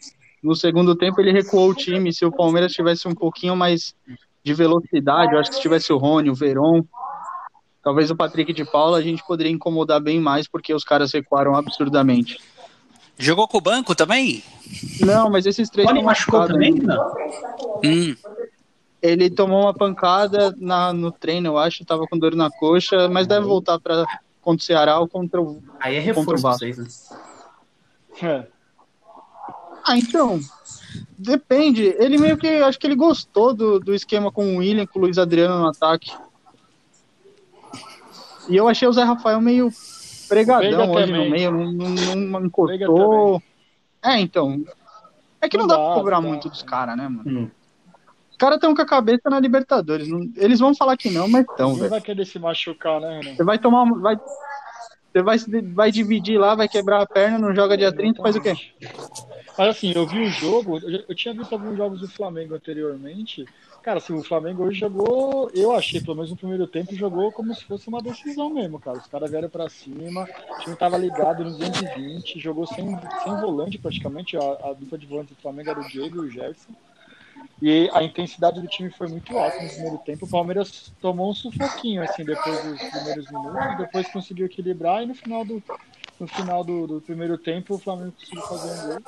No 0.47 0.55
segundo 0.55 0.95
tempo, 0.95 1.21
ele 1.21 1.33
recuou 1.33 1.71
o 1.71 1.75
time. 1.75 2.13
Se 2.13 2.25
o 2.25 2.31
Palmeiras 2.31 2.73
tivesse 2.73 3.09
um 3.09 3.15
pouquinho 3.17 3.57
mais 3.57 3.97
de 4.45 4.55
velocidade, 4.55 5.35
eu 5.35 5.41
acho 5.41 5.51
que 5.51 5.57
se 5.57 5.63
tivesse 5.63 5.93
o 5.93 5.97
Rony, 5.97 6.31
o 6.31 6.37
Veron, 6.37 6.85
talvez 7.83 8.13
o 8.13 8.17
Patrick 8.17 8.53
de 8.53 8.65
Paula, 8.65 8.99
a 8.99 9.03
gente 9.03 9.27
poderia 9.27 9.51
incomodar 9.51 10.01
bem 10.01 10.21
mais, 10.21 10.47
porque 10.47 10.73
os 10.73 10.85
caras 10.85 11.13
recuaram 11.13 11.57
absurdamente. 11.57 12.39
Jogou 13.19 13.49
com 13.49 13.59
o 13.59 13.61
banco 13.61 13.93
também? 13.93 14.41
Não, 15.01 15.29
mas 15.29 15.47
esses 15.47 15.69
três 15.69 15.89
Rony 15.89 16.05
machucou 16.05 16.47
também? 16.47 16.75
Não. 16.75 17.13
Hum. 17.85 18.15
Ele 19.03 19.29
tomou 19.29 19.63
uma 19.63 19.75
pancada 19.75 20.55
na, 20.59 20.93
no 20.93 21.11
treino, 21.11 21.49
eu 21.49 21.59
acho, 21.59 21.85
tava 21.85 22.07
com 22.07 22.17
dor 22.17 22.37
na 22.37 22.53
coxa, 22.53 23.09
mas 23.09 23.27
deve 23.27 23.45
voltar 23.45 23.81
para 23.81 24.07
contra 24.41 24.63
o 24.63 24.65
Ceará 24.65 25.01
ou 25.01 25.09
contra 25.09 25.43
o. 25.43 25.61
Aí 25.81 25.97
é 25.97 26.13
Contra 26.15 26.21
o 26.21 26.25
reforço 26.25 26.43
pra 26.43 26.51
Vasco. 26.51 26.59
vocês, 26.61 26.79
né? 26.79 26.87
É. 28.23 28.56
Ah, 29.87 29.97
então. 29.97 30.41
Depende. 31.19 31.95
Ele 31.99 32.19
meio 32.19 32.37
que. 32.37 32.47
Acho 32.49 32.79
que 32.79 32.87
ele 32.87 32.97
gostou 32.97 33.55
do, 33.55 33.79
do 33.79 33.95
esquema 33.95 34.33
com 34.33 34.55
o 34.55 34.59
William, 34.59 34.87
com 34.87 34.99
o 34.99 35.03
Luiz 35.03 35.19
Adriano 35.19 35.59
no 35.61 35.69
ataque. 35.69 36.11
E 38.49 38.57
eu 38.57 38.69
achei 38.69 38.87
o 38.87 38.93
Zé 38.93 39.03
Rafael 39.03 39.41
meio 39.41 39.71
pregadão 40.29 40.91
hoje 40.93 41.07
também. 41.07 41.25
no 41.25 41.31
meio, 41.31 41.51
não, 41.51 41.73
não, 41.91 42.15
não 42.41 42.47
encostou. 42.47 43.43
É, 44.05 44.21
então. 44.21 44.63
É 45.41 45.49
que 45.49 45.57
não, 45.57 45.67
Não 45.67 45.69
dá 45.69 45.77
pra 45.77 45.89
dá, 45.91 45.95
cobrar 45.95 46.17
dá. 46.21 46.23
muito 46.29 46.49
dos 46.49 46.63
caras, 46.63 46.97
né, 46.97 47.09
mano? 47.09 47.41
Hum. 47.43 47.51
Os 48.31 48.37
caras 48.37 48.57
estão 48.57 48.75
com 48.75 48.83
a 48.83 48.87
cabeça 48.87 49.29
na 49.31 49.41
Libertadores. 49.41 50.09
Eles 50.37 50.61
vão 50.61 50.75
falar 50.75 50.97
que 50.97 51.11
não, 51.11 51.29
mas 51.29 51.45
estão, 51.49 51.75
velho. 51.75 51.91
vai 51.91 52.01
querer 52.01 52.25
se 52.25 52.39
machucar, 52.39 53.01
né, 53.01 53.21
Renan? 53.23 53.37
Você 53.37 53.45
vai 53.45 53.59
tomar. 53.59 53.83
uma- 53.83 53.99
Vai, 53.99 54.17
você 55.13 55.23
vai, 55.23 55.39
vai 55.63 55.91
dividir 55.91 56.39
lá, 56.39 56.55
vai 56.55 56.69
quebrar 56.69 57.01
a 57.03 57.07
perna, 57.07 57.39
não 57.39 57.55
joga 57.55 57.77
dia 57.77 57.93
30, 57.93 58.21
faz 58.23 58.37
o 58.37 58.41
quê? 58.41 58.55
Mas 59.57 59.69
assim, 59.69 59.93
eu 59.95 60.07
vi 60.07 60.21
o 60.21 60.31
jogo, 60.31 60.79
eu, 60.79 61.05
eu 61.09 61.15
tinha 61.15 61.33
visto 61.33 61.53
alguns 61.53 61.77
jogos 61.77 62.01
do 62.01 62.09
Flamengo 62.09 62.55
anteriormente. 62.55 63.45
Cara, 63.83 63.99
assim, 63.99 64.13
o 64.13 64.23
Flamengo 64.23 64.65
hoje 64.65 64.81
jogou, 64.81 65.49
eu 65.55 65.73
achei, 65.73 66.01
pelo 66.01 66.17
menos 66.17 66.31
no 66.31 66.37
primeiro 66.37 66.67
tempo, 66.67 66.95
jogou 66.95 67.31
como 67.33 67.55
se 67.55 67.65
fosse 67.65 67.89
uma 67.89 68.03
decisão 68.03 68.51
mesmo, 68.51 68.81
cara. 68.81 68.99
Os 68.99 69.07
caras 69.07 69.31
vieram 69.31 69.49
pra 69.49 69.69
cima, 69.69 70.25
o 70.25 70.61
time 70.61 70.77
tava 70.77 70.99
ligado 70.99 71.45
nos 71.45 71.57
220, 71.57 72.41
jogou 72.41 72.67
sem, 72.67 72.99
sem 73.23 73.35
volante 73.37 73.79
praticamente. 73.79 74.37
A, 74.37 74.41
a 74.41 74.73
dupla 74.73 74.99
de 74.99 75.07
volante 75.07 75.35
do 75.35 75.41
Flamengo 75.41 75.71
era 75.71 75.81
o 75.81 75.89
Diego 75.89 76.17
e 76.17 76.27
o 76.27 76.31
Gerson. 76.31 76.73
E 77.63 77.89
a 77.95 78.03
intensidade 78.03 78.61
do 78.61 78.67
time 78.67 78.91
foi 78.91 79.09
muito 79.09 79.39
alta 79.39 79.63
no 79.63 79.69
primeiro 79.69 79.99
tempo. 79.99 80.27
O 80.27 80.29
Palmeiras 80.29 80.93
tomou 81.01 81.31
um 81.31 81.35
sufoquinho, 81.35 82.03
assim, 82.03 82.25
depois 82.25 82.61
dos 82.63 82.79
primeiros 82.91 83.31
minutos, 83.31 83.77
depois 83.79 84.09
conseguiu 84.09 84.47
equilibrar 84.47 85.03
e 85.03 85.07
no 85.07 85.15
final 85.15 85.45
do, 85.45 85.63
no 86.21 86.27
final 86.27 86.63
do, 86.63 86.87
do 86.87 87.01
primeiro 87.01 87.39
tempo 87.39 87.75
o 87.75 87.79
Flamengo 87.79 88.13
conseguiu 88.13 88.43
fazer 88.43 88.69
um 88.69 88.83
gol. 88.89 89.03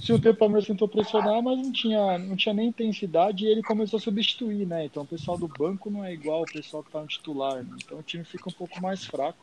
Se 0.00 0.12
o 0.12 0.18
tempo 0.18 0.38
Palmeiras 0.38 0.66
tentou 0.66 0.86
pressionar, 0.86 1.42
mas 1.42 1.58
não 1.58 1.72
tinha, 1.72 2.18
não 2.18 2.36
tinha 2.36 2.54
nem 2.54 2.68
intensidade 2.68 3.44
e 3.44 3.48
ele 3.48 3.62
começou 3.62 3.98
a 3.98 4.00
substituir, 4.00 4.64
né? 4.64 4.84
Então 4.84 5.02
o 5.02 5.06
pessoal 5.06 5.36
do 5.36 5.48
banco 5.48 5.90
não 5.90 6.04
é 6.04 6.12
igual 6.12 6.40
ao 6.40 6.44
pessoal 6.44 6.84
que 6.84 6.90
tá 6.90 7.00
no 7.00 7.08
titular, 7.08 7.64
né? 7.64 7.76
Então 7.84 7.98
o 7.98 8.02
time 8.02 8.24
fica 8.24 8.48
um 8.48 8.52
pouco 8.52 8.80
mais 8.80 9.04
fraco. 9.04 9.38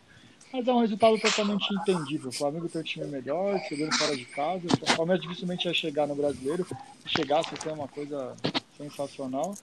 Mas 0.54 0.68
é 0.68 0.74
um 0.74 0.80
resultado 0.80 1.20
totalmente 1.20 1.74
entendível. 1.74 2.30
O 2.30 2.34
Flamengo 2.34 2.70
tem 2.70 2.80
um 2.80 2.84
time 2.84 3.06
melhor, 3.08 3.60
jogando 3.70 3.94
fora 3.98 4.16
de 4.16 4.26
casa. 4.26 4.68
O 4.68 4.96
Palmeiras 4.96 5.22
dificilmente 5.22 5.68
ia 5.68 5.74
chegar 5.74 6.08
no 6.08 6.16
brasileiro. 6.16 6.66
Se 6.66 7.10
chegasse, 7.10 7.54
ia 7.54 7.62
ser 7.62 7.74
uma 7.74 7.90
coisa 7.90 8.34
sensacional. 8.78 9.54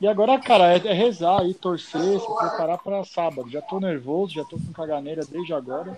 E 0.00 0.08
agora, 0.08 0.40
cara, 0.40 0.72
é, 0.72 0.88
é 0.88 0.92
rezar 0.92 1.46
e 1.46 1.54
torcer, 1.54 2.18
se 2.18 2.26
preparar 2.36 2.78
para 2.78 3.04
sábado. 3.04 3.48
Já 3.48 3.62
tô 3.62 3.78
nervoso, 3.78 4.34
já 4.34 4.44
tô 4.44 4.56
com 4.56 4.72
caganeira 4.72 5.24
desde 5.24 5.54
agora. 5.54 5.96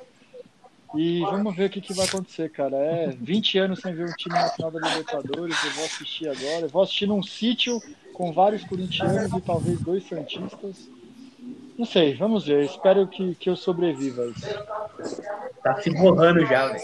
E 0.96 1.20
vamos 1.20 1.56
ver 1.56 1.66
o 1.66 1.70
que, 1.70 1.80
que 1.80 1.92
vai 1.92 2.06
acontecer, 2.06 2.50
cara. 2.50 2.76
É 2.76 3.08
20 3.08 3.58
anos 3.58 3.80
sem 3.80 3.94
ver 3.94 4.06
um 4.08 4.12
time 4.12 4.34
na 4.34 4.48
final 4.50 4.70
da 4.70 4.80
Libertadores. 4.88 5.64
Eu 5.64 5.70
vou 5.72 5.84
assistir 5.84 6.28
agora. 6.28 6.66
Eu 6.66 6.68
vou 6.68 6.82
assistir 6.82 7.06
num 7.06 7.22
sítio 7.22 7.80
com 8.12 8.32
vários 8.32 8.64
corintianos 8.64 9.32
e 9.32 9.40
talvez 9.40 9.80
dois 9.80 10.06
santistas. 10.08 10.88
Não 11.76 11.84
sei, 11.84 12.14
vamos 12.14 12.46
ver. 12.46 12.64
Espero 12.64 13.06
que, 13.08 13.34
que 13.34 13.50
eu 13.50 13.56
sobreviva 13.56 14.22
a 14.22 14.26
isso. 14.26 14.48
Tá 15.62 15.80
se 15.80 15.90
borrando 15.90 16.46
já, 16.46 16.68
velho. 16.68 16.80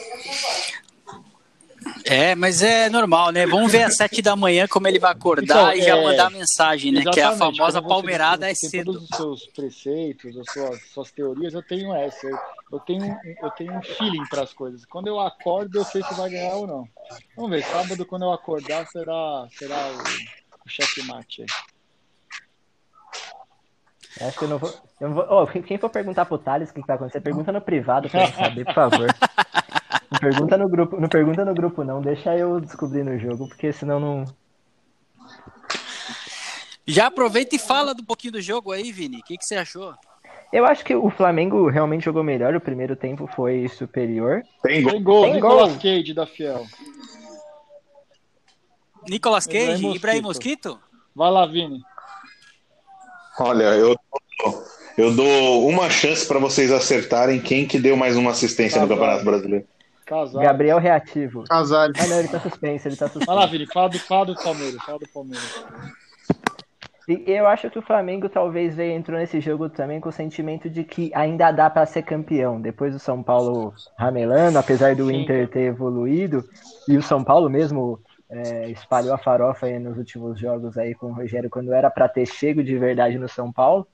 É, 2.11 2.35
mas 2.35 2.61
é 2.61 2.91
normal, 2.91 3.31
né? 3.31 3.47
Vamos 3.47 3.71
ver 3.71 3.85
às 3.85 3.95
sete 3.97 4.21
da 4.21 4.35
manhã 4.35 4.67
como 4.67 4.89
ele 4.89 4.99
vai 4.99 5.13
acordar 5.13 5.45
Então, 5.45 5.73
e 5.75 5.83
já 5.83 5.97
é, 5.97 6.03
mandar 6.05 6.29
mensagem, 6.31 6.91
né? 6.91 7.05
Que 7.05 7.21
é 7.21 7.23
a 7.23 7.37
famosa 7.37 7.81
palmeirada 7.81 8.51
é 8.51 8.55
cedo. 8.55 8.93
Todos 8.95 9.09
os 9.11 9.17
seus 9.17 9.47
preceitos, 9.47 10.37
as 10.37 10.53
suas, 10.53 10.83
suas 10.93 11.11
teorias, 11.13 11.55
eu 11.55 11.63
tenho 11.63 11.95
essa. 11.95 12.27
Eu, 12.27 12.39
eu 12.73 12.81
tenho, 12.81 13.05
um- 13.05 13.17
eu 13.43 13.51
tenho 13.53 13.73
um 13.77 13.83
feeling 13.83 14.25
para 14.29 14.43
as 14.43 14.53
coisas. 14.53 14.85
Quando 14.85 15.07
eu 15.07 15.21
acordo, 15.21 15.79
eu 15.79 15.85
sei 15.85 16.03
se 16.03 16.13
vai 16.15 16.29
ganhar 16.31 16.55
ou 16.57 16.67
não. 16.67 16.89
Vamos 17.37 17.51
ver, 17.53 17.63
sábado, 17.65 18.05
quando 18.05 18.23
eu 18.23 18.33
acordar, 18.33 18.85
será, 18.89 19.47
será 19.57 19.77
o, 19.77 20.67
o 20.67 20.69
checkmate 20.69 21.43
aí. 21.43 21.47
Acho 24.27 24.37
que 24.39 24.45
eu 24.45 24.49
não 24.49 24.59
vou. 24.59 24.75
Eu 25.01 25.09
não 25.09 25.15
vou... 25.15 25.27
Ó, 25.29 25.47
quem- 25.47 25.63
quem 25.63 25.79
for 25.79 25.89
perguntar 25.89 26.25
pro 26.27 26.37
Thales 26.39 26.71
o 26.71 26.75
que, 26.75 26.81
que 26.81 26.87
vai 26.87 26.97
acontecer, 26.97 27.21
pergunta 27.21 27.53
no 27.53 27.61
privado 27.61 28.11
pra 28.11 28.25
ele 28.25 28.33
saber, 28.33 28.65
por 28.65 28.75
favor. 28.75 29.07
Não 30.11 30.19
pergunta 30.19 30.57
no 30.57 30.69
grupo, 30.69 31.01
não 31.01 31.09
pergunta 31.09 31.45
no 31.45 31.55
grupo, 31.55 31.85
não. 31.85 32.03
Deixa 32.03 32.37
eu 32.37 32.61
descobrir 32.61 33.05
no 33.05 33.19
jogo, 33.19 33.47
porque 33.49 33.73
senão 33.73 34.01
não. 34.01 34.25
Já 36.87 37.07
aproveita 37.07 37.55
e 37.55 37.59
fala 37.59 37.93
um 37.93 38.05
pouquinho 38.05 38.33
do 38.33 38.41
jogo 38.41 38.73
aí, 38.73 38.91
Vini. 38.91 39.19
O 39.19 39.23
que, 39.23 39.39
que 39.39 39.45
você 39.45 39.55
achou? 39.57 39.95
Eu 40.53 40.67
acho 40.67 40.85
que 40.85 40.95
o 40.97 41.09
Flamengo 41.11 41.69
realmente 41.69 42.05
jogou 42.05 42.25
melhor. 42.25 42.57
O 42.57 42.61
primeiro 42.61 42.97
tempo 42.97 43.29
foi 43.37 43.69
superior. 43.69 44.43
Tem 44.63 44.83
gol. 44.83 44.93
Tem 44.93 45.03
gol, 45.03 45.23
Tem 45.27 45.35
Nicolas 45.35 45.69
gol. 45.73 45.81
Cage 45.81 46.13
da 46.15 46.27
Fiel. 46.27 46.67
Nicolas 49.09 49.47
Cage, 49.47 49.75
Ibrahim 49.77 49.95
Ibrahim 49.95 50.21
Mosquito. 50.23 50.69
Mosquito? 50.71 50.91
Vai 51.15 51.31
lá, 51.31 51.47
Vini. 51.47 51.81
Olha, 53.39 53.65
eu, 53.77 53.95
dou- 54.43 54.65
eu 54.99 55.15
dou 55.15 55.69
uma 55.69 55.89
chance 55.89 56.27
para 56.27 56.39
vocês 56.41 56.73
acertarem 56.73 57.41
quem 57.41 57.67
que 57.67 57.79
deu 57.79 57.97
mais 57.97 58.17
uma 58.17 58.33
assistência 58.33 58.81
no 58.81 58.89
Casado. 58.89 58.99
Campeonato 59.01 59.25
Brasileiro. 59.25 59.67
Casado. 60.11 60.43
Gabriel 60.43 60.79
reativo. 60.79 61.45
Casares. 61.45 61.97
Ah, 62.03 62.07
não, 62.09 62.19
ele 62.19 62.27
tá 62.29 62.41
suspenso, 62.41 62.89
ele 62.89 62.97
tá 62.97 63.07
Vai 63.07 63.19
lá, 63.27 63.43
suspenso. 63.43 63.51
Vini, 63.53 63.67
fala 63.67 63.89
do, 63.89 63.99
fala 64.01 64.27
do 64.27 64.35
Palmeiras, 64.35 64.83
fala 64.85 64.99
do 64.99 65.09
Palmeiras. 65.09 65.65
E 67.09 67.25
eu 67.31 67.47
acho 67.47 67.71
que 67.71 67.79
o 67.79 67.83
Flamengo 67.83 68.29
talvez 68.29 68.75
veio, 68.75 68.93
entrou 68.93 69.19
nesse 69.19 69.41
jogo 69.41 69.69
também 69.69 70.01
com 70.01 70.09
o 70.09 70.13
sentimento 70.13 70.69
de 70.69 70.83
que 70.85 71.13
ainda 71.15 71.51
dá 71.53 71.71
pra 71.71 71.87
ser 71.87 72.03
campeão. 72.03 72.61
Depois 72.61 72.93
do 72.93 72.99
São 72.99 73.23
Paulo 73.23 73.73
ramelando, 73.97 74.59
apesar 74.59 74.95
do 74.97 75.07
Sim. 75.07 75.23
Inter 75.23 75.49
ter 75.49 75.63
evoluído, 75.63 76.45
e 76.89 76.97
o 76.97 77.03
São 77.03 77.23
Paulo 77.25 77.49
mesmo 77.49 78.01
é, 78.29 78.69
espalhou 78.71 79.15
a 79.15 79.19
farofa 79.19 79.67
aí 79.67 79.79
nos 79.79 79.97
últimos 79.97 80.39
jogos 80.39 80.77
aí 80.77 80.95
com 80.95 81.07
o 81.07 81.13
Rogério, 81.15 81.51
quando 81.51 81.73
era 81.73 81.89
pra 81.91 82.09
ter 82.09 82.27
chego 82.27 82.63
de 82.65 82.77
verdade 82.77 83.17
no 83.19 83.29
São 83.29 83.53
Paulo. 83.53 83.87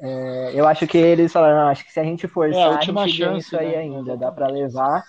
É, 0.00 0.52
eu 0.54 0.66
acho 0.66 0.86
que 0.86 0.96
eles 0.96 1.30
falaram, 1.30 1.56
"Não, 1.60 1.68
acho 1.68 1.84
que 1.84 1.92
se 1.92 2.00
a 2.00 2.04
gente 2.04 2.26
forçar, 2.26 2.60
É, 2.60 2.64
a 2.64 2.68
a, 2.68 2.70
última 2.72 3.06
gente 3.06 3.18
chance, 3.18 3.38
isso 3.46 3.58
aí 3.58 3.72
né? 3.72 3.76
ainda, 3.78 4.16
dá 4.16 4.32
pra 4.32 4.46
levar. 4.46 5.04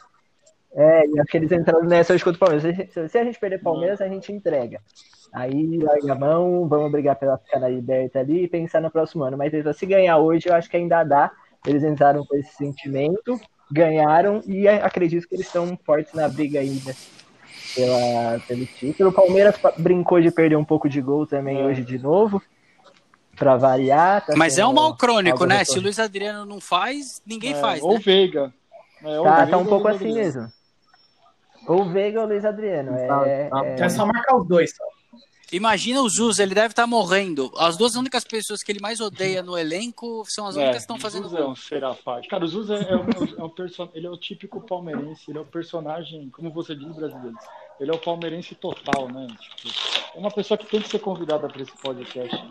É, 0.74 1.06
e 1.06 1.20
acho 1.20 1.30
que 1.32 1.38
eles 1.38 1.52
entraram 1.52 1.84
nessa 1.84 2.14
hoje 2.14 2.24
contra 2.24 2.38
o 2.38 2.40
Palmeiras. 2.50 2.90
Se, 2.92 3.10
se 3.10 3.18
a 3.18 3.24
gente 3.24 3.40
perder 3.40 3.62
Palmeiras, 3.62 4.00
a 4.02 4.08
gente 4.08 4.32
entrega. 4.32 4.80
Aí 5.34 5.78
larga 5.78 6.14
a 6.14 6.16
mão, 6.16 6.68
vamos 6.68 6.92
brigar 6.92 7.16
pela 7.18 7.38
ficar 7.38 7.60
na 7.60 7.68
liberta 7.70 8.20
ali 8.20 8.44
e 8.44 8.48
pensar 8.48 8.82
no 8.82 8.92
próximo 8.92 9.24
ano. 9.24 9.38
Mas 9.38 9.52
se 9.76 9.86
ganhar 9.86 10.18
hoje, 10.18 10.48
eu 10.50 10.54
acho 10.56 10.70
que 10.70 10.78
ainda 10.78 11.04
dá. 11.04 11.32
Eles 11.66 11.84
entraram 11.84 12.26
com 12.26 12.36
esse 12.38 12.54
sentimento, 12.56 13.40
ganharam 13.72 14.42
e 14.48 14.68
acredito 14.68 15.28
que 15.28 15.36
eles 15.36 15.46
estão 15.46 15.78
fortes 15.86 16.14
na 16.14 16.28
briga 16.28 16.60
ainda 16.60 16.94
pela, 17.76 18.40
pelo 18.48 18.66
título. 18.66 19.10
O 19.10 19.14
Palmeiras 19.14 19.58
pa- 19.58 19.74
brincou 19.78 20.20
de 20.22 20.32
perder 20.32 20.56
um 20.56 20.66
pouco 20.66 20.90
de 20.90 21.00
gol 21.02 21.26
também 21.28 21.62
É. 21.62 21.66
hoje 21.66 21.84
de 21.84 21.98
novo, 22.00 22.42
pra 23.36 23.56
variar. 23.58 24.26
tá 24.26 24.34
Mas 24.36 24.58
é 24.58 24.66
um 24.66 24.74
mal 24.74 24.96
crônico, 24.96 25.46
né? 25.46 25.56
recorrente. 25.60 25.72
Se 25.74 25.80
o 25.80 25.82
Luiz 25.82 26.00
Adriano 26.00 26.46
não 26.46 26.60
faz, 26.60 27.22
ninguém 27.26 27.54
É, 27.54 27.56
faz, 27.56 27.82
ou 27.84 27.94
né? 27.94 28.00
Veiga. 28.04 28.54
É, 29.04 29.22
Tá, 29.24 29.36
Veiga 29.38 29.52
tá 29.52 29.58
um 29.58 29.62
ou 29.62 29.68
pouco 29.68 29.88
assim 29.88 30.14
mesmo. 30.14 30.52
Ou 31.68 31.90
Veiga 31.90 32.22
ou 32.22 32.28
Luiz 32.28 32.44
Adriano. 32.46 32.96
É, 32.98 33.08
Tá, 33.08 33.20
tá. 33.22 33.66
é- 33.66 33.76
É 33.82 33.90
só 33.90 34.06
marcar 34.06 34.36
os 34.38 34.48
dois. 34.48 34.76
Só. 34.76 34.84
Imagina 35.54 36.02
o 36.02 36.08
Zuz, 36.08 36.40
ele 36.40 36.56
deve 36.56 36.68
estar 36.68 36.88
morrendo. 36.88 37.52
As 37.58 37.76
duas 37.76 37.96
únicas 37.96 38.24
pessoas 38.24 38.64
que 38.64 38.72
ele 38.72 38.80
mais 38.80 39.02
odeia 39.02 39.44
no 39.44 39.58
elenco 39.58 40.24
são 40.26 40.48
as 40.48 40.56
únicas 40.56 40.76
que 40.78 40.82
estão 40.84 40.96
o 40.96 41.00
fazendo 41.00 41.28
Zuz 41.28 41.34
é 41.40 41.44
gol. 41.44 41.52
um 41.52 41.56
ser 41.56 41.84
à 41.84 41.94
parte. 41.94 42.30
Cara, 42.30 42.46
o 42.46 42.48
Zuz 42.48 42.70
é, 42.70 42.76
é 42.90 42.96
um, 42.96 43.40
é 43.40 43.44
um 43.44 43.50
perso... 43.50 43.90
ele 43.94 44.08
é 44.08 44.10
o 44.10 44.16
típico 44.16 44.62
palmeirense, 44.62 45.30
ele 45.30 45.40
é 45.40 45.42
o 45.42 45.46
personagem, 45.46 46.30
como 46.30 46.52
você 46.54 46.74
diz, 46.74 46.96
brasileiro. 46.96 47.36
Ele 47.82 47.92
é 47.92 47.94
o 47.94 48.00
palmeirense 48.00 48.56
total, 48.56 49.10
né? 49.10 49.28
Tipo, 49.28 49.78
é 50.16 50.20
uma 50.20 50.32
pessoa 50.32 50.58
que 50.58 50.68
tem 50.68 50.82
que 50.82 50.88
ser 50.88 51.00
convidada 51.00 51.50
para 51.50 51.62
esse 51.62 51.74
podcast. 51.84 52.42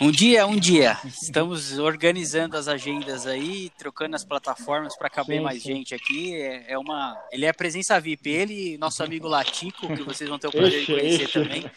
Um 0.00 0.10
dia, 0.10 0.46
um 0.46 0.56
dia. 0.56 0.96
Estamos 1.04 1.78
organizando 1.78 2.56
as 2.56 2.68
agendas 2.68 3.26
aí, 3.26 3.70
trocando 3.78 4.14
as 4.16 4.24
plataformas 4.24 4.96
para 4.96 5.10
caber 5.10 5.38
Sim, 5.38 5.44
mais 5.44 5.62
sim. 5.62 5.74
gente 5.74 5.94
aqui. 5.94 6.34
É, 6.34 6.72
é 6.72 6.78
uma, 6.78 7.16
ele 7.32 7.44
é 7.46 7.52
presença 7.52 7.98
VIP. 8.00 8.30
Ele 8.30 8.74
e 8.74 8.78
nosso 8.78 9.02
amigo 9.02 9.26
Latico, 9.26 9.88
que 9.88 10.02
vocês 10.02 10.28
vão 10.30 10.38
ter 10.38 10.48
o 10.48 10.52
prazer 10.52 10.80
de 10.80 10.86
conhecer 10.86 11.22
esse. 11.24 11.32
também. 11.32 11.70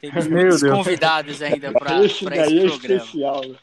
Tem 0.00 0.12
Meu 0.12 0.30
muitos 0.30 0.60
Deus. 0.60 0.72
convidados 0.76 1.42
ainda 1.42 1.72
para 1.72 2.04
esse 2.04 2.24
esse 2.24 2.24
é 2.26 2.28
programa. 2.28 2.66
especial. 2.76 3.40
né? 3.48 3.56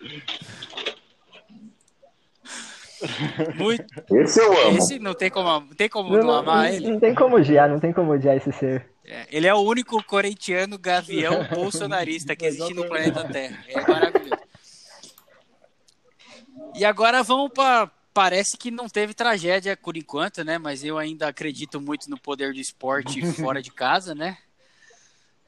Muito, 3.56 3.84
Esse 4.16 4.40
eu 4.40 4.68
amo. 4.68 4.78
esse 4.78 4.98
não 4.98 5.14
tem 5.14 5.30
como, 5.30 5.50
não 5.50 5.76
tem 5.76 5.90
como 5.90 6.16
não 6.16 6.24
não, 6.24 6.34
amar 6.36 6.70
não- 6.70 6.74
ele. 6.74 6.88
não 6.90 7.00
tem 7.02 7.14
como 7.14 7.36
odiar, 7.36 7.70
não 7.70 7.78
tem 7.80 7.92
como 7.92 8.14
odiar 8.14 8.38
esse 8.38 8.50
ser. 8.54 8.88
É, 9.06 9.28
ele 9.32 9.48
é 9.48 9.54
o 9.54 9.60
único 9.60 10.02
corintiano 10.04 10.78
gavião 10.78 11.44
bolsonarista 11.54 12.36
que 12.36 12.46
existe 12.46 12.74
no 12.74 12.88
planeta 12.88 13.24
Terra. 13.26 13.64
É 13.68 13.82
maravilhoso. 13.82 14.42
E 16.76 16.86
agora 16.86 17.22
vamos 17.24 17.52
para. 17.54 17.90
Parece 18.14 18.56
que 18.56 18.70
não 18.70 18.88
teve 18.88 19.14
tragédia 19.16 19.76
por 19.76 19.98
enquanto, 19.98 20.44
né? 20.44 20.60
Mas 20.60 20.84
eu 20.84 21.00
ainda 21.00 21.28
acredito 21.28 21.82
muito 21.82 22.08
no 22.10 22.18
poder 22.18 22.54
do 22.54 22.60
esporte 22.60 23.22
fora 23.34 23.62
de 23.62 23.72
casa, 23.72 24.14
né? 24.14 24.38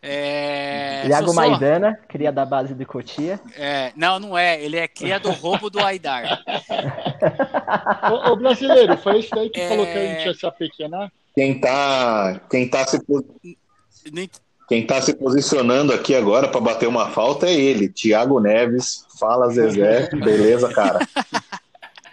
É... 0.02 1.08
Iago 1.08 1.28
Sossô, 1.30 1.36
Maidana, 1.40 2.00
cria 2.08 2.32
da 2.32 2.46
base 2.46 2.74
de 2.76 2.86
Cotia. 2.86 3.40
é, 3.56 3.92
Não, 3.96 4.20
não 4.20 4.38
é. 4.38 4.62
Ele 4.62 4.78
é 4.78 4.88
cria 4.88 5.20
do 5.20 5.32
roubo 5.32 5.70
do 5.70 5.80
Aidar. 5.80 6.44
Ô, 8.12 8.32
ô, 8.32 8.36
brasileiro, 8.36 8.96
foi 8.98 9.20
esse 9.20 9.32
daí 9.32 9.50
que 9.50 9.60
É. 9.62 9.68
falou 9.70 9.86
que 9.86 9.92
a 9.98 10.06
gente 10.08 10.26
ia 10.28 10.34
se 10.34 10.46
apequenar? 10.46 11.12
Quem 11.36 11.60
tá, 11.60 12.40
quem 12.50 12.68
tá 12.70 12.88
se 12.88 12.98
ent- 12.98 14.40
quem 14.68 14.86
tá 14.88 15.02
se 15.02 15.14
posicionando 15.14 15.94
aqui 15.94 16.16
agora 16.16 16.48
para 16.48 16.62
bater 16.62 16.88
uma 16.88 17.10
falta 17.12 17.46
é 17.48 17.54
ele, 17.54 17.90
Thiago 17.90 18.40
Neves. 18.40 19.06
Fala 19.20 19.50
Zezé, 19.50 20.10
beleza, 20.16 20.74
cara? 20.74 21.08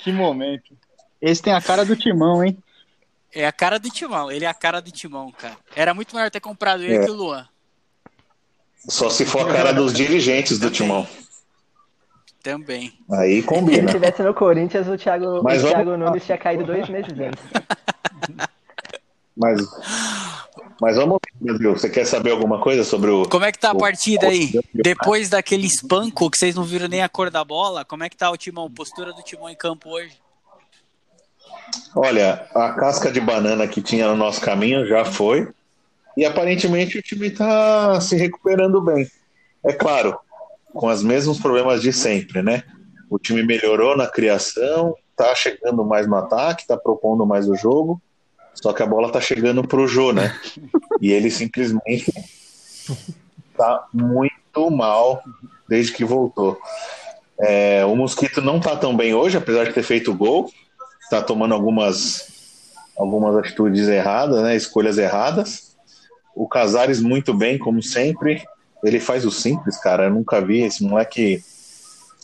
Que 0.00 0.12
momento. 0.12 0.76
Esse 1.20 1.40
tem 1.40 1.52
a 1.52 1.60
cara 1.62 1.84
do 1.84 1.94
timão, 1.96 2.44
hein? 2.44 2.58
É 3.34 3.46
a 3.46 3.52
cara 3.52 3.78
do 3.78 3.88
Timão. 3.88 4.30
Ele 4.30 4.44
é 4.44 4.48
a 4.48 4.52
cara 4.52 4.82
do 4.82 4.90
Timão, 4.90 5.30
cara. 5.32 5.56
Era 5.74 5.94
muito 5.94 6.14
melhor 6.14 6.30
ter 6.30 6.40
comprado 6.40 6.82
ele 6.82 6.96
É. 6.96 7.04
que 7.06 7.10
o 7.10 7.14
Luan. 7.14 7.48
Só 8.86 9.08
se 9.08 9.24
for 9.24 9.48
a 9.48 9.52
cara 9.54 9.72
dos 9.72 9.94
dirigentes 9.94 10.58
do 10.58 10.68
Timão. 10.70 11.06
Também. 12.42 12.92
Aí 13.10 13.28
Se 13.30 13.32
ele 13.38 13.42
combina. 13.44 13.90
tivesse 13.90 14.22
no 14.22 14.34
Corinthians, 14.34 14.86
o 14.88 14.98
Thiago, 14.98 15.42
Mas 15.42 15.60
o 15.60 15.68
vamos- 15.68 15.70
Thiago 15.70 15.96
Nunes 15.96 16.26
tinha 16.26 16.36
caído 16.36 16.64
dois 16.66 16.86
meses 16.90 17.12
antes. 17.18 17.42
Mas, 19.36 19.60
mas 20.80 20.96
vamos 20.96 21.18
ver, 21.40 21.52
Brasil. 21.52 21.72
Você 21.76 21.88
quer 21.88 22.04
saber 22.06 22.32
alguma 22.32 22.60
coisa 22.60 22.84
sobre 22.84 23.10
o. 23.10 23.28
Como 23.28 23.44
é 23.44 23.52
que 23.52 23.58
tá 23.58 23.70
a 23.70 23.74
o- 23.74 23.78
partida 23.78 24.28
aí? 24.28 24.50
o- 24.54 24.82
Depois 24.82 25.28
daquele 25.30 25.66
espanco 25.66 26.30
que 26.30 26.36
vocês 26.36 26.54
não 26.54 26.64
viram 26.64 26.88
nem 26.88 27.02
a 27.02 27.08
cor 27.08 27.30
da 27.30 27.44
bola, 27.44 27.84
como 27.84 28.04
é 28.04 28.08
que 28.08 28.16
tá 28.16 28.30
o 28.30 28.36
Timão? 28.36 28.70
Postura 28.70 29.12
do 29.12 29.22
Timão 29.22 29.48
em 29.48 29.56
campo 29.56 29.88
hoje? 29.90 30.20
Olha, 31.94 32.46
a 32.54 32.72
casca 32.72 33.10
de 33.10 33.20
banana 33.20 33.66
que 33.66 33.80
tinha 33.82 34.08
no 34.08 34.16
nosso 34.16 34.40
caminho 34.40 34.86
já 34.86 35.04
foi. 35.04 35.48
E 36.16 36.24
aparentemente 36.26 36.98
o 36.98 37.02
time 37.02 37.28
está 37.28 37.98
se 38.00 38.16
recuperando 38.16 38.80
bem. 38.82 39.06
É 39.64 39.72
claro, 39.72 40.18
com 40.74 40.88
os 40.88 41.02
mesmos 41.02 41.38
problemas 41.40 41.80
de 41.80 41.92
sempre, 41.92 42.42
né? 42.42 42.62
O 43.08 43.18
time 43.18 43.42
melhorou 43.42 43.96
na 43.96 44.06
criação, 44.06 44.94
tá 45.16 45.34
chegando 45.34 45.84
mais 45.84 46.06
no 46.06 46.16
ataque, 46.16 46.66
tá 46.66 46.76
propondo 46.76 47.24
mais 47.26 47.48
o 47.48 47.54
jogo. 47.54 48.00
Só 48.62 48.72
que 48.72 48.82
a 48.82 48.86
bola 48.86 49.10
tá 49.10 49.20
chegando 49.20 49.66
pro 49.66 49.88
Jô, 49.88 50.12
né? 50.12 50.38
E 51.00 51.10
ele 51.10 51.30
simplesmente 51.30 52.12
tá 53.56 53.88
muito 53.92 54.70
mal 54.70 55.20
desde 55.68 55.92
que 55.92 56.04
voltou. 56.04 56.56
É, 57.40 57.84
o 57.84 57.96
Mosquito 57.96 58.40
não 58.40 58.60
tá 58.60 58.76
tão 58.76 58.96
bem 58.96 59.14
hoje, 59.14 59.36
apesar 59.36 59.64
de 59.64 59.72
ter 59.72 59.82
feito 59.82 60.14
gol. 60.14 60.48
Tá 61.10 61.20
tomando 61.20 61.54
algumas, 61.54 62.72
algumas 62.96 63.36
atitudes 63.36 63.88
erradas, 63.88 64.42
né? 64.44 64.54
Escolhas 64.54 64.96
erradas. 64.96 65.76
O 66.34 66.46
Casares 66.46 67.00
muito 67.00 67.34
bem, 67.34 67.58
como 67.58 67.82
sempre. 67.82 68.44
Ele 68.84 69.00
faz 69.00 69.26
o 69.26 69.30
simples, 69.32 69.76
cara. 69.76 70.04
Eu 70.04 70.10
nunca 70.10 70.40
vi 70.40 70.62
esse 70.62 70.84
moleque. 70.84 71.42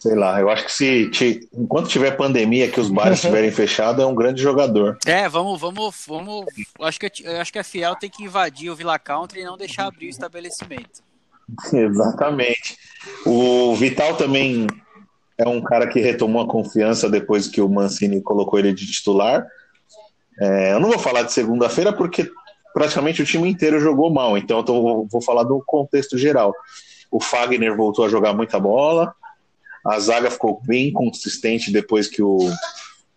Sei 0.00 0.14
lá, 0.14 0.38
eu 0.40 0.48
acho 0.48 0.64
que 0.64 0.72
se 0.72 1.10
ti- 1.10 1.48
enquanto 1.52 1.88
tiver 1.88 2.12
pandemia, 2.16 2.70
que 2.70 2.78
os 2.78 2.88
bares 2.88 3.18
estiverem 3.18 3.50
fechados, 3.50 4.00
é 4.00 4.06
um 4.06 4.14
grande 4.14 4.40
jogador. 4.40 4.96
É, 5.04 5.28
vamos, 5.28 5.60
vamos, 5.60 6.04
vamos. 6.06 6.46
Acho 6.80 7.00
que, 7.00 7.10
eu 7.24 7.40
acho 7.40 7.52
que 7.52 7.58
a 7.58 7.64
Fiel 7.64 7.96
tem 7.96 8.08
que 8.08 8.22
invadir 8.22 8.70
o 8.70 8.76
Villa 8.76 8.96
Country 8.96 9.40
e 9.40 9.44
não 9.44 9.56
deixar 9.56 9.86
abrir 9.86 10.06
o 10.06 10.10
estabelecimento. 10.10 11.02
Exatamente. 11.72 12.76
O 13.26 13.74
Vital 13.74 14.14
também 14.16 14.68
é 15.36 15.48
um 15.48 15.60
cara 15.60 15.88
que 15.88 15.98
retomou 15.98 16.42
a 16.42 16.48
confiança 16.48 17.10
depois 17.10 17.48
que 17.48 17.60
o 17.60 17.68
Mancini 17.68 18.22
colocou 18.22 18.56
ele 18.60 18.72
de 18.72 18.86
titular. 18.86 19.44
É, 20.40 20.74
eu 20.74 20.78
não 20.80 20.90
vou 20.90 20.98
falar 21.00 21.22
de 21.24 21.32
segunda-feira 21.32 21.92
porque 21.92 22.30
praticamente 22.72 23.20
o 23.20 23.26
time 23.26 23.48
inteiro 23.50 23.80
jogou 23.80 24.12
mal, 24.12 24.38
então 24.38 24.58
eu 24.58 24.62
tô- 24.62 25.04
vou 25.10 25.20
falar 25.20 25.42
do 25.42 25.60
contexto 25.66 26.16
geral. 26.16 26.54
O 27.10 27.18
Fagner 27.20 27.76
voltou 27.76 28.04
a 28.04 28.08
jogar 28.08 28.32
muita 28.32 28.60
bola, 28.60 29.12
a 29.88 29.98
zaga 29.98 30.30
ficou 30.30 30.60
bem 30.66 30.92
consistente 30.92 31.72
depois 31.72 32.06
que 32.06 32.22
o, 32.22 32.38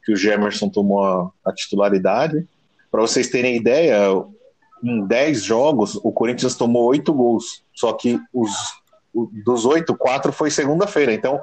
que 0.05 0.13
o 0.13 0.15
Gemerson 0.15 0.69
tomou 0.69 1.03
a, 1.03 1.29
a 1.45 1.51
titularidade. 1.51 2.47
Para 2.89 3.01
vocês 3.01 3.27
terem 3.29 3.55
ideia, 3.55 3.97
em 4.83 5.05
10 5.05 5.43
jogos, 5.43 5.95
o 5.95 6.11
Corinthians 6.11 6.55
tomou 6.55 6.85
8 6.85 7.13
gols. 7.13 7.63
Só 7.73 7.91
que 7.93 8.19
os, 8.33 8.51
dos 9.43 9.65
8, 9.65 9.95
4 9.95 10.31
foi 10.31 10.49
segunda-feira. 10.49 11.13
Então, 11.13 11.39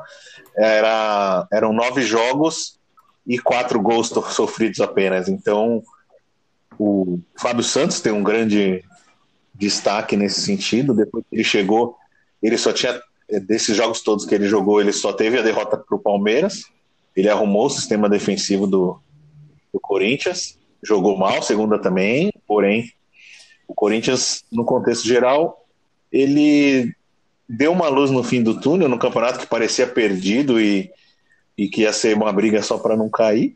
era, 0.56 1.46
eram 1.52 1.72
9 1.72 2.02
jogos 2.02 2.78
e 3.26 3.38
4 3.38 3.80
gols 3.80 4.08
sofridos 4.08 4.80
apenas. 4.80 5.28
Então, 5.28 5.82
o 6.78 7.20
Fábio 7.38 7.62
Santos 7.62 8.00
tem 8.00 8.12
um 8.12 8.22
grande 8.22 8.82
destaque 9.54 10.16
nesse 10.16 10.40
sentido. 10.40 10.94
Depois 10.94 11.24
que 11.28 11.36
ele 11.36 11.44
chegou, 11.44 11.96
ele 12.42 12.56
só 12.56 12.72
tinha, 12.72 12.98
desses 13.28 13.76
jogos 13.76 14.00
todos 14.00 14.24
que 14.24 14.34
ele 14.34 14.48
jogou, 14.48 14.80
ele 14.80 14.92
só 14.92 15.12
teve 15.12 15.38
a 15.38 15.42
derrota 15.42 15.76
para 15.76 15.96
o 15.96 16.00
Palmeiras. 16.00 16.64
Ele 17.14 17.28
arrumou 17.28 17.66
o 17.66 17.70
sistema 17.70 18.08
defensivo 18.08 18.66
do, 18.66 19.00
do 19.72 19.80
Corinthians. 19.80 20.58
Jogou 20.82 21.16
mal, 21.16 21.42
segunda 21.42 21.78
também, 21.78 22.32
porém 22.46 22.92
o 23.68 23.74
Corinthians, 23.74 24.42
no 24.50 24.64
contexto 24.64 25.06
geral, 25.06 25.66
ele 26.10 26.94
deu 27.46 27.70
uma 27.70 27.88
luz 27.88 28.10
no 28.10 28.24
fim 28.24 28.42
do 28.42 28.58
túnel 28.58 28.88
no 28.88 28.98
campeonato 28.98 29.38
que 29.38 29.46
parecia 29.46 29.86
perdido 29.86 30.58
e, 30.58 30.90
e 31.56 31.68
que 31.68 31.82
ia 31.82 31.92
ser 31.92 32.16
uma 32.16 32.32
briga 32.32 32.62
só 32.62 32.78
para 32.78 32.96
não 32.96 33.10
cair. 33.10 33.54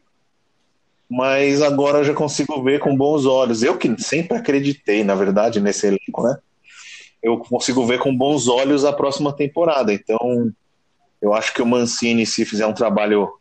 Mas 1.09 1.63
agora 1.63 1.99
eu 1.99 2.05
já 2.05 2.15
consigo 2.15 2.63
ver 2.63 2.79
com 2.79 2.95
bons 2.95 3.25
olhos. 3.25 3.63
Eu 3.63 3.79
que 3.79 4.01
sempre 4.03 4.37
acreditei, 4.37 5.03
na 5.03 5.15
verdade, 5.15 5.61
nesse 5.61 5.87
elenco, 5.87 6.23
né? 6.23 6.39
Eu 7.23 7.39
consigo 7.39 7.87
ver 7.87 7.99
com 8.01 8.17
bons 8.17 8.49
olhos 8.49 8.85
a 8.85 8.93
próxima 8.93 9.33
temporada. 9.33 9.93
Então, 9.93 10.53
eu 11.21 11.33
acho 11.33 11.55
que 11.55 11.63
o 11.63 11.67
Mancini, 11.67 12.27
se 12.27 12.45
fizer 12.45 12.67
um 12.67 12.73
trabalho 12.73 13.33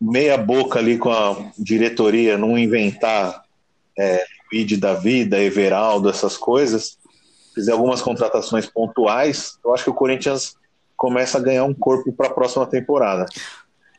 meia 0.00 0.36
boca 0.36 0.78
ali 0.78 0.98
com 0.98 1.10
a 1.10 1.36
diretoria, 1.58 2.36
não 2.38 2.58
inventar 2.58 3.44
é, 3.98 4.24
Luigi 4.52 4.76
da 4.76 4.94
vida, 4.94 5.38
Everaldo, 5.38 6.08
essas 6.08 6.36
coisas, 6.36 6.98
fizer 7.54 7.72
algumas 7.72 8.00
contratações 8.02 8.66
pontuais, 8.66 9.58
eu 9.64 9.72
acho 9.74 9.84
que 9.84 9.90
o 9.90 9.94
Corinthians 9.94 10.56
começa 10.96 11.38
a 11.38 11.40
ganhar 11.40 11.64
um 11.64 11.74
corpo 11.74 12.12
para 12.12 12.26
a 12.28 12.32
próxima 12.32 12.66
temporada. 12.66 13.26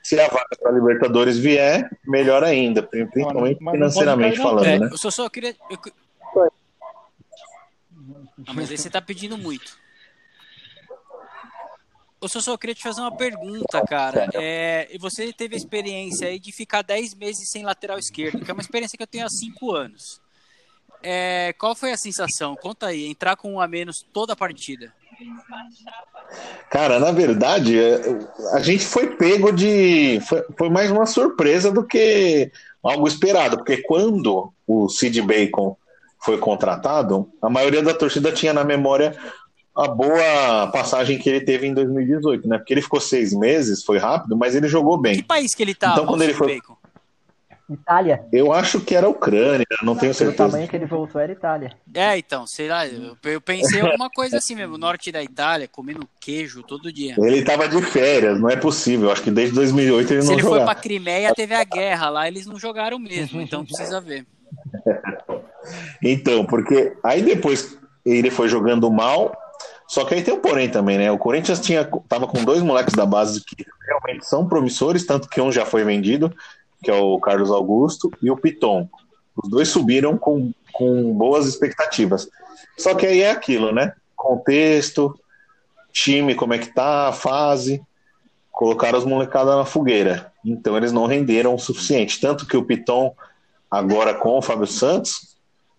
Se 0.03 0.19
a 0.19 0.27
vaga 0.27 0.47
para 0.59 0.71
Libertadores 0.71 1.37
vier, 1.37 1.89
melhor 2.05 2.43
ainda, 2.43 2.81
principalmente 2.81 3.61
não 3.61 3.71
financeiramente 3.71 4.37
falando, 4.37 4.65
É, 4.65 4.79
né? 4.79 4.89
eu 4.91 4.97
só, 4.97 5.11
só 5.11 5.29
queria. 5.29 5.55
eu- 5.69 5.77
Ah, 8.47 8.53
mas 8.53 8.71
aí 8.71 8.77
você 8.77 8.89
tá 8.89 9.01
pedindo 9.01 9.37
muito. 9.37 9.79
Eu 12.21 12.29
só, 12.29 12.39
só 12.39 12.55
queria 12.55 12.75
te 12.75 12.83
fazer 12.83 13.01
uma 13.01 13.15
pergunta, 13.15 13.81
cara. 13.87 14.29
É, 14.35 14.87
e 14.91 14.97
você 14.99 15.33
teve 15.33 15.55
a 15.55 15.57
experiência 15.57 16.27
aí 16.27 16.39
de 16.39 16.51
ficar 16.51 16.83
10 16.83 17.15
meses 17.15 17.49
sem 17.49 17.63
lateral 17.63 17.97
esquerdo, 17.97 18.45
que 18.45 18.51
é 18.51 18.53
uma 18.53 18.61
experiência 18.61 18.95
que 18.95 19.01
eu 19.03 19.07
tenho 19.07 19.25
há 19.25 19.29
5 19.29 19.71
anos. 19.71 20.21
É, 21.01 21.53
qual 21.57 21.73
foi 21.73 21.91
a 21.91 21.97
sensação? 21.97 22.55
Conta 22.55 22.87
aí, 22.87 23.07
entrar 23.07 23.35
com 23.35 23.53
um 23.53 23.59
a 23.59 23.67
menos 23.67 24.05
toda 24.13 24.33
a 24.33 24.35
partida. 24.35 24.93
Cara, 26.69 26.99
na 26.99 27.11
verdade, 27.11 27.79
é, 27.79 28.01
a 28.53 28.59
gente 28.59 28.85
foi 28.85 29.15
pego 29.15 29.51
de. 29.51 30.19
Foi, 30.21 30.45
foi 30.57 30.69
mais 30.69 30.91
uma 30.91 31.05
surpresa 31.05 31.71
do 31.71 31.83
que 31.83 32.51
algo 32.83 33.07
esperado, 33.07 33.57
porque 33.57 33.81
quando 33.81 34.53
o 34.65 34.87
Sid 34.89 35.21
Bacon 35.23 35.75
foi 36.23 36.37
contratado, 36.37 37.29
a 37.41 37.49
maioria 37.49 37.81
da 37.81 37.93
torcida 37.93 38.31
tinha 38.31 38.53
na 38.53 38.63
memória 38.63 39.15
a 39.75 39.87
boa 39.87 40.67
passagem 40.71 41.17
que 41.17 41.29
ele 41.29 41.41
teve 41.41 41.65
em 41.65 41.73
2018, 41.73 42.47
né? 42.47 42.57
Porque 42.57 42.73
ele 42.73 42.81
ficou 42.81 42.99
seis 42.99 43.33
meses, 43.33 43.83
foi 43.83 43.97
rápido, 43.97 44.35
mas 44.37 44.53
ele 44.53 44.67
jogou 44.67 44.97
Que 44.97 45.03
bem. 45.03 45.23
país 45.23 45.55
que 45.55 45.63
ele 45.63 45.73
tá? 45.73 45.93
Então, 45.93 46.05
quando 46.05 46.21
ele 46.23 46.33
foi- 46.33 46.55
Bacon? 46.55 46.75
Itália. 47.69 48.25
Eu 48.33 48.51
acho 48.51 48.81
que 48.81 48.93
era 48.93 49.07
a 49.07 49.09
Ucrânia, 49.09 49.65
não 49.81 49.95
tenho 49.95 50.13
certeza. 50.13 50.49
tamanho 50.49 50.67
que 50.67 50.75
ele 50.75 50.85
voltou, 50.85 51.21
era 51.21 51.31
Itália. 51.31 51.71
É, 51.93 52.17
então, 52.17 52.45
sei 52.45 52.67
lá, 52.67 52.85
eu, 52.85 53.15
pensei 53.39 53.79
alguma 53.79 54.09
coisa 54.09 54.39
assim 54.39 54.55
mesmo, 54.55 54.77
norte 54.77 55.09
da 55.09 55.23
Itália, 55.23 55.69
comendo 55.69 56.05
queijo 56.19 56.63
todo 56.63 56.91
dia. 56.91 57.15
Ele 57.17 57.37
estava 57.37 57.69
de 57.69 57.81
férias, 57.81 58.37
não 58.41 58.49
é 58.49 58.57
possível. 58.57 59.09
Acho 59.09 59.23
que 59.23 59.31
desde 59.31 59.55
2008 59.55 60.11
ele 60.11 60.21
Se 60.21 60.27
não 60.27 60.33
ele 60.33 60.41
foi 60.41 60.51
jogava. 60.51 60.71
pra 60.73 60.81
Crimeia, 60.81 61.33
teve 61.33 61.55
a 61.55 61.63
guerra 61.63 62.09
lá, 62.09 62.27
eles 62.27 62.45
não 62.45 62.59
jogaram 62.59 62.99
mesmo, 62.99 63.39
então 63.39 63.63
precisa 63.63 64.01
ver. 64.01 64.25
Então, 66.01 66.45
porque 66.45 66.93
aí 67.03 67.21
depois 67.21 67.77
ele 68.05 68.31
foi 68.31 68.47
jogando 68.47 68.89
mal, 68.91 69.35
só 69.87 70.05
que 70.05 70.15
aí 70.15 70.23
tem 70.23 70.33
um 70.33 70.39
porém 70.39 70.69
também, 70.69 70.97
né? 70.97 71.11
O 71.11 71.17
Corinthians 71.17 71.59
tinha, 71.59 71.83
tava 72.07 72.25
com 72.27 72.43
dois 72.43 72.61
moleques 72.61 72.93
da 72.93 73.05
base 73.05 73.43
que 73.43 73.65
realmente 73.85 74.25
são 74.25 74.47
promissores, 74.47 75.05
tanto 75.05 75.27
que 75.27 75.41
um 75.41 75.51
já 75.51 75.65
foi 75.65 75.83
vendido, 75.83 76.33
que 76.81 76.89
é 76.89 76.95
o 76.95 77.19
Carlos 77.19 77.51
Augusto, 77.51 78.09
e 78.21 78.31
o 78.31 78.37
Piton. 78.37 78.87
Os 79.35 79.49
dois 79.49 79.67
subiram 79.67 80.17
com, 80.17 80.51
com 80.71 81.13
boas 81.13 81.45
expectativas. 81.45 82.27
Só 82.77 82.95
que 82.95 83.05
aí 83.05 83.21
é 83.21 83.31
aquilo, 83.31 83.71
né? 83.71 83.93
Contexto, 84.15 85.17
time, 85.91 86.35
como 86.35 86.53
é 86.53 86.57
que 86.57 86.73
tá, 86.73 87.11
fase, 87.11 87.81
colocaram 88.51 88.97
os 88.97 89.05
molecadas 89.05 89.55
na 89.55 89.65
fogueira. 89.65 90.31
Então 90.45 90.77
eles 90.77 90.91
não 90.91 91.05
renderam 91.05 91.53
o 91.53 91.59
suficiente. 91.59 92.19
Tanto 92.19 92.45
que 92.45 92.57
o 92.57 92.63
Piton, 92.63 93.13
agora 93.69 94.13
com 94.13 94.37
o 94.37 94.41
Fábio 94.41 94.67
Santos, 94.67 95.30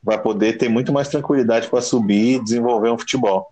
vai 0.03 0.21
poder 0.21 0.59
ter 0.59 0.69
muito 0.69 0.93
mais 0.93 1.09
tranquilidade 1.09 1.69
para 1.69 1.81
subir 1.81 2.37
e 2.37 2.43
desenvolver 2.43 2.91
um 2.91 2.99
futebol. 2.99 3.49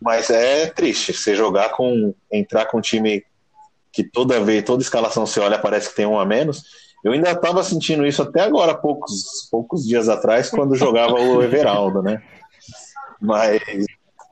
Mas 0.00 0.28
é 0.28 0.66
triste 0.66 1.12
você 1.12 1.34
jogar 1.34 1.70
com. 1.70 2.14
entrar 2.30 2.66
com 2.66 2.78
um 2.78 2.82
time 2.82 3.24
que 3.92 4.02
toda 4.04 4.40
vez, 4.40 4.62
toda 4.64 4.82
escalação 4.82 5.24
você 5.24 5.40
olha, 5.40 5.58
parece 5.58 5.88
que 5.88 5.96
tem 5.96 6.04
um 6.06 6.18
a 6.18 6.26
menos. 6.26 6.62
Eu 7.02 7.12
ainda 7.12 7.30
estava 7.30 7.62
sentindo 7.62 8.04
isso 8.06 8.22
até 8.22 8.40
agora, 8.40 8.74
poucos, 8.74 9.48
poucos 9.50 9.86
dias 9.86 10.08
atrás, 10.08 10.50
quando 10.50 10.74
jogava 10.74 11.14
o 11.14 11.42
Everaldo, 11.42 12.02
né? 12.02 12.22
Mas 13.20 13.60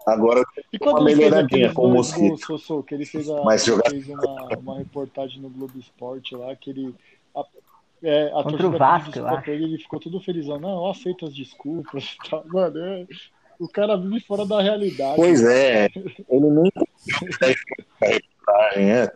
agora 0.06 0.42
E 0.72 0.78
uma 0.80 1.02
melhoradinha 1.04 1.72
com 1.72 1.86
o 1.86 1.90
Mosquito. 1.92 2.38
Mas 3.44 3.64
jogar- 3.64 3.88
fez 3.90 4.08
uma, 4.08 4.48
uma 4.58 4.78
reportagem 4.78 5.40
no 5.40 5.48
Globo 5.48 5.78
Esporte 5.78 6.34
lá, 6.34 6.54
que 6.56 6.70
ele. 6.70 6.94
É, 8.02 8.32
a 8.34 8.42
Contra 8.42 8.66
o 8.66 8.76
Vasco, 8.76 9.18
eu 9.18 9.28
acho. 9.28 9.50
ele, 9.50 9.64
ele 9.64 9.78
ficou 9.78 10.00
todo 10.00 10.20
felizão. 10.20 10.58
Não, 10.58 10.84
eu 10.84 10.90
aceito 10.90 11.26
as 11.26 11.34
desculpas. 11.34 12.04
e 12.04 12.16
tal. 12.28 12.44
Mano, 12.46 12.78
é, 12.78 13.06
O 13.60 13.68
cara 13.68 13.96
vive 13.96 14.20
fora 14.20 14.44
da 14.44 14.60
realidade. 14.60 15.16
Pois 15.16 15.44
é, 15.44 15.88
ele 16.28 16.50
nem 16.50 16.72
é. 18.76 19.12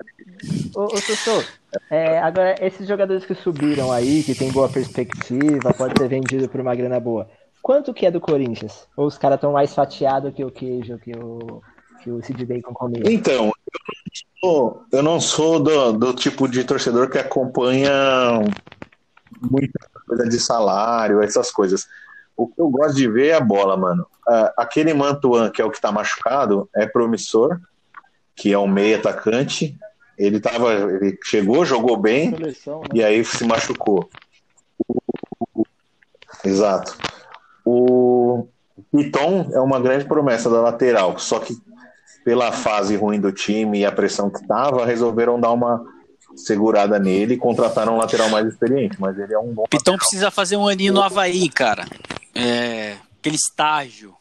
Ô, 0.74 0.84
ô 0.84 0.96
Sussu, 0.98 1.44
é, 1.90 2.18
agora 2.18 2.54
esses 2.60 2.86
jogadores 2.86 3.24
que 3.24 3.34
subiram 3.34 3.90
aí, 3.90 4.22
que 4.22 4.34
tem 4.34 4.50
boa 4.52 4.68
perspectiva, 4.68 5.74
pode 5.74 5.98
ser 5.98 6.08
vendido 6.08 6.48
por 6.48 6.60
uma 6.60 6.74
grana 6.74 7.00
boa. 7.00 7.28
Quanto 7.62 7.92
que 7.92 8.06
é 8.06 8.10
do 8.10 8.20
Corinthians? 8.20 8.86
Ou 8.96 9.06
os 9.06 9.18
caras 9.18 9.36
estão 9.36 9.52
mais 9.52 9.74
fatiados 9.74 10.32
que 10.32 10.44
o 10.44 10.50
queijo, 10.50 10.98
que 10.98 11.12
o, 11.12 11.60
que 12.06 12.10
o 12.12 12.22
Sid 12.22 12.46
Bacon 12.46 12.72
comeu? 12.72 13.02
Então, 13.06 13.46
eu 13.46 13.80
não 13.88 14.12
sou, 14.40 14.84
eu 14.92 15.02
não 15.02 15.20
sou 15.20 15.58
do, 15.58 15.92
do 15.92 16.14
tipo 16.14 16.46
de 16.46 16.62
torcedor 16.62 17.10
que 17.10 17.18
acompanha 17.18 17.90
muita 19.40 19.90
coisa 20.06 20.28
de 20.28 20.38
salário, 20.38 21.20
essas 21.20 21.50
coisas. 21.50 21.88
O 22.36 22.46
que 22.46 22.60
eu 22.60 22.70
gosto 22.70 22.94
de 22.94 23.08
ver 23.08 23.28
é 23.28 23.34
a 23.34 23.40
bola, 23.40 23.76
mano. 23.76 24.06
Ah, 24.28 24.54
aquele 24.58 24.94
Mantuan, 24.94 25.50
que 25.50 25.60
é 25.60 25.64
o 25.64 25.70
que 25.70 25.80
tá 25.80 25.90
machucado, 25.90 26.70
é 26.76 26.86
promissor, 26.86 27.58
que 28.36 28.52
é 28.52 28.58
um 28.58 28.68
meio 28.68 28.98
atacante. 28.98 29.76
Ele 30.16 30.38
tava, 30.38 30.74
ele 30.74 31.18
chegou, 31.24 31.64
jogou 31.64 31.96
bem 31.96 32.30
Seleção, 32.30 32.82
né? 32.82 32.88
e 32.94 33.02
aí 33.02 33.24
se 33.24 33.44
machucou. 33.44 34.08
Exato. 36.44 36.96
O 37.64 38.46
Piton 38.92 39.50
é 39.52 39.58
uma 39.58 39.80
grande 39.80 40.04
promessa 40.04 40.48
da 40.48 40.60
lateral, 40.60 41.18
só 41.18 41.40
que 41.40 41.56
pela 42.26 42.50
fase 42.50 42.96
ruim 42.96 43.20
do 43.20 43.30
time 43.30 43.78
e 43.78 43.86
a 43.86 43.92
pressão 43.92 44.28
que 44.28 44.44
tava, 44.48 44.84
resolveram 44.84 45.38
dar 45.38 45.52
uma 45.52 45.86
segurada 46.34 46.98
nele 46.98 47.34
e 47.34 47.38
contrataram 47.38 47.94
um 47.94 47.98
lateral 47.98 48.28
mais 48.30 48.48
experiente, 48.48 49.00
mas 49.00 49.16
ele 49.16 49.32
é 49.32 49.38
um 49.38 49.54
bom 49.54 49.62
Pitão 49.70 49.96
precisa 49.96 50.28
fazer 50.28 50.56
um 50.56 50.66
aninho 50.66 50.92
no 50.92 51.00
Havaí, 51.00 51.48
cara. 51.48 51.86
É, 52.34 52.96
aquele 53.20 53.36
estágio. 53.36 54.12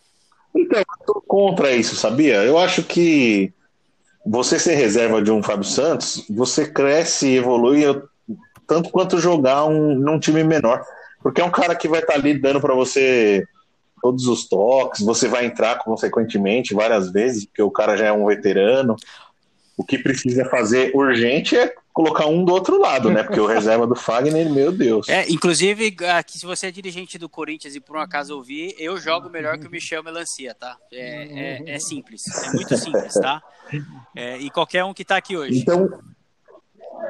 Então, 0.55 0.77
eu 0.77 0.85
tô 1.03 1.19
contra 1.19 1.71
isso, 1.71 1.95
sabia? 1.95 2.43
Eu 2.43 2.59
acho 2.59 2.83
que 2.83 3.51
você 4.23 4.59
ser 4.59 4.75
reserva 4.75 5.19
de 5.19 5.31
um 5.31 5.41
Fábio 5.41 5.65
Santos, 5.65 6.23
você 6.29 6.67
cresce 6.67 7.27
e 7.29 7.37
evolui 7.37 7.85
tanto 8.67 8.91
quanto 8.91 9.19
jogar 9.19 9.65
um, 9.65 9.95
num 9.95 10.19
time 10.19 10.43
menor. 10.43 10.85
Porque 11.23 11.41
é 11.41 11.43
um 11.43 11.51
cara 11.51 11.75
que 11.75 11.87
vai 11.87 12.01
estar 12.01 12.13
ali 12.13 12.39
dando 12.39 12.61
para 12.61 12.75
você 12.75 13.43
todos 14.05 14.27
os 14.27 14.47
toques, 14.47 15.03
você 15.03 15.27
vai 15.27 15.47
entrar 15.47 15.79
consequentemente 15.79 16.75
várias 16.75 17.11
vezes, 17.11 17.43
porque 17.43 17.63
o 17.63 17.71
cara 17.71 17.97
já 17.97 18.05
é 18.05 18.11
um 18.11 18.27
veterano. 18.27 18.95
O 19.75 19.83
que 19.83 19.97
precisa 19.97 20.45
fazer 20.45 20.91
urgente 20.93 21.57
é 21.57 21.73
colocar 21.91 22.27
um 22.27 22.45
do 22.45 22.53
outro 22.53 22.79
lado, 22.79 23.09
né? 23.09 23.23
Porque 23.23 23.39
o 23.39 23.47
reserva 23.47 23.87
do 23.87 23.95
Fagner, 23.95 24.47
meu 24.47 24.71
Deus. 24.71 25.09
É, 25.09 25.27
inclusive, 25.27 25.95
aqui, 26.15 26.37
se 26.37 26.45
você 26.45 26.67
é 26.67 26.71
dirigente 26.71 27.17
do 27.17 27.27
Corinthians 27.27 27.73
e 27.73 27.79
por 27.79 27.97
um 27.97 27.99
acaso 27.99 28.35
ouvir, 28.35 28.75
eu 28.77 28.95
jogo 28.99 29.27
melhor 29.27 29.57
que 29.57 29.65
o 29.65 29.71
Michel 29.71 30.03
Melancia, 30.03 30.53
tá? 30.53 30.77
É, 30.93 31.63
é, 31.65 31.75
é 31.75 31.79
simples, 31.79 32.27
é 32.27 32.51
muito 32.51 32.77
simples, 32.77 33.15
tá? 33.15 33.41
É, 34.15 34.37
e 34.37 34.51
qualquer 34.51 34.83
um 34.83 34.93
que 34.93 35.03
tá 35.03 35.17
aqui 35.17 35.35
hoje. 35.35 35.57
Então, 35.57 35.89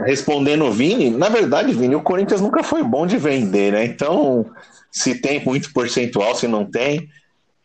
respondendo 0.03 0.65
o 0.65 0.71
Vini, 0.71 1.09
na 1.09 1.29
verdade, 1.29 1.73
Vini, 1.73 1.95
o 1.95 2.01
Corinthians 2.01 2.41
nunca 2.41 2.63
foi 2.63 2.83
bom 2.83 3.05
de 3.05 3.17
vender, 3.17 3.71
né? 3.71 3.85
Então, 3.85 4.51
se 4.91 5.15
tem 5.15 5.43
muito 5.43 5.71
percentual, 5.73 6.35
se 6.35 6.47
não 6.47 6.65
tem, 6.65 7.09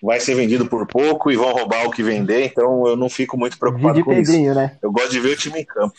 vai 0.03 0.21
ser 0.21 0.35
vendido 0.35 0.67
por 0.67 0.87
pouco 0.87 1.31
e 1.31 1.37
vão 1.37 1.53
roubar 1.53 1.87
o 1.87 1.91
que 1.91 2.03
vender. 2.03 2.47
Então, 2.47 2.87
eu 2.87 2.97
não 2.97 3.09
fico 3.09 3.37
muito 3.37 3.59
preocupado 3.59 4.05
com 4.05 4.13
isso. 4.13 4.33
Pedrinho, 4.33 4.55
né? 4.55 4.77
Eu 4.83 4.91
gosto 4.91 5.11
de 5.11 5.21
ver 5.21 5.33
o 5.33 5.37
time 5.37 5.61
em 5.61 5.65
campo. 5.65 5.97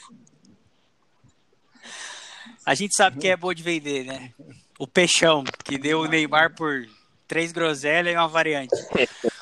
A 2.66 2.76
gente 2.76 2.96
sabe 2.96 3.20
que 3.20 3.28
é 3.28 3.36
bom 3.36 3.54
de 3.54 3.64
vender, 3.64 4.06
né? 4.06 4.32
O 4.80 4.88
Peixão, 4.88 5.44
que 5.64 5.78
deu 5.78 6.02
o 6.02 6.08
Neymar 6.08 6.56
por 6.56 6.86
três 7.28 7.52
groselhas 7.52 8.14
e 8.14 8.18
uma 8.18 8.28
variante. 8.28 8.76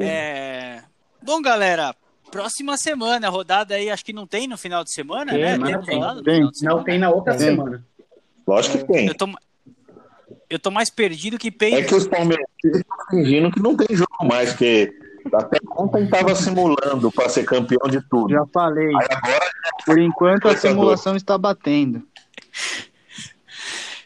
É... 0.00 0.80
Bom, 1.20 1.42
galera, 1.42 1.92
próxima 2.30 2.76
semana, 2.76 3.28
rodada 3.28 3.74
aí, 3.74 3.90
acho 3.90 4.04
que 4.04 4.12
não 4.12 4.26
tem 4.26 4.46
no 4.46 4.56
final 4.56 4.84
de 4.84 4.92
semana, 4.92 5.32
Tem, 5.32 5.40
né? 5.40 5.58
Temos 5.58 5.86
tem. 5.86 5.98
rodada 5.98 6.22
Tem. 6.22 6.34
final 6.34 6.50
de 6.50 6.58
semana. 6.58 6.76
Não 6.76 6.84
tem 6.84 6.98
na 6.98 7.10
outra 7.10 7.34
Tem. 7.36 7.46
semana. 7.46 7.84
Lógico 8.46 8.78
que 8.78 8.84
tem. 8.92 9.06
Eu 9.08 9.14
tô, 9.14 9.28
eu 10.48 10.58
tô 10.58 10.70
mais 10.70 10.88
perdido 10.90 11.38
que 11.38 11.50
peido. 11.50 11.76
É 11.78 11.82
que 11.82 11.94
os 11.94 12.06
Palmeiras 12.06 12.46
estão 12.64 12.96
fingindo 13.10 13.50
que 13.50 13.60
não 13.60 13.76
tem 13.76 13.94
jogo 13.96 14.24
mais, 14.24 14.50
porque 14.50 14.92
até 15.34 15.58
ontem 15.76 16.04
estava 16.04 16.34
simulando 16.34 17.12
para 17.12 17.28
ser 17.28 17.44
campeão 17.44 17.88
de 17.90 18.00
tudo. 18.08 18.30
Já 18.32 18.46
falei. 18.52 18.88
Aí 18.88 19.08
agora, 19.10 19.50
Por 19.84 19.98
enquanto 19.98 20.48
a 20.48 20.56
simulação 20.56 21.16
está 21.16 21.36
batendo. 21.36 22.02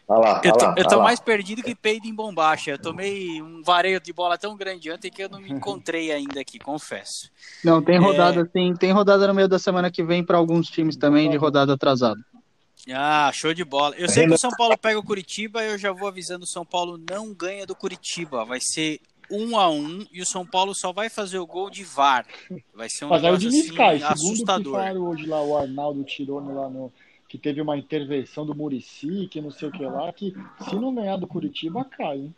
Olha 0.09 0.21
lá, 0.21 0.41
Eu 0.45 0.53
tô, 0.53 0.65
lá, 0.65 0.75
eu 0.77 0.85
tô 0.85 0.89
olha 0.91 0.97
lá. 0.99 1.05
mais 1.05 1.21
perdido 1.21 1.63
que 1.63 1.75
peido 1.75 2.07
em 2.07 2.15
bombacha. 2.15 2.71
Eu 2.73 2.79
tomei 2.79 3.41
um 3.43 3.63
vareio 3.63 4.01
de 4.01 4.13
bola 4.13 4.37
tão 4.39 4.57
grande 4.57 4.91
ontem 4.91 5.11
que 5.11 5.23
eu 5.23 5.29
não 5.29 5.41
me 5.41 5.51
encontrei 5.53 6.13
ainda 6.13 6.41
aqui, 6.41 6.59
confesso. 6.59 7.31
Não, 7.65 7.83
tem 7.83 7.97
É. 7.97 7.99
rodada, 7.99 8.45
tem, 8.47 8.75
tem 8.75 8.93
rodada 8.93 9.27
no 9.27 9.35
meio 9.35 9.49
da 9.49 9.59
semana 9.59 9.91
que 9.91 10.03
vem 10.03 10.25
para 10.25 10.37
alguns 10.39 10.69
times 10.69 10.97
também 10.97 11.31
de 11.31 11.37
rodada 11.37 11.75
atrasada. 11.75 12.21
Ah, 12.93 13.31
show 13.33 13.55
de 13.55 13.65
bola. 13.65 13.95
Eu 13.97 14.09
sei 14.09 14.27
que 14.27 14.35
o 14.35 14.39
São 14.39 14.51
Paulo 14.51 14.77
pega 14.77 14.99
o 14.99 15.05
Curitiba, 15.05 15.63
eu 15.63 15.79
já 15.79 15.93
vou 15.93 16.09
avisando, 16.09 16.45
o 16.45 16.49
São 16.49 16.65
Paulo 16.65 16.99
não 17.09 17.33
ganha 17.33 17.65
do 17.65 17.77
Curitiba. 17.77 18.45
Vai 18.45 18.61
ser 18.61 19.01
um 19.31 19.57
a 19.57 19.71
um 19.71 20.05
e 20.13 20.21
o 20.21 20.27
São 20.27 20.45
Paulo 20.45 20.75
só 20.75 20.93
vai 20.93 21.09
fazer 21.09 21.39
o 21.39 21.47
gol 21.47 21.71
de 21.71 21.85
VAR. 21.85 22.27
Vai 22.75 22.91
ser 22.91 23.05
um 23.05 23.09
Mas 23.11 23.23
aí 23.25 23.31
o 23.31 23.39
negócio 23.39 23.51
Diniz 23.51 23.71
assim, 23.71 24.03
assustador. 24.05 24.81
hoje 24.97 25.27
lá, 25.27 25.41
o 25.41 25.57
Arnaldo 25.57 26.03
Tirone 26.03 26.53
lá 26.53 26.69
no. 26.69 26.93
Que 27.33 27.39
teve 27.39 27.63
uma 27.63 27.79
intervenção 27.79 28.45
do 28.45 28.55
Murici, 28.55 29.27
que 29.31 29.41
não 29.41 29.51
sei 29.51 29.71
o 29.71 29.73
que 29.73 29.83
lá, 29.83 30.13
que 30.13 30.35
se 30.69 30.77
não 30.77 30.95
ganhar 30.95 31.17
do 31.17 31.27
Curitiba, 31.27 31.83
cai. 31.83 32.19
Hein? 32.19 32.35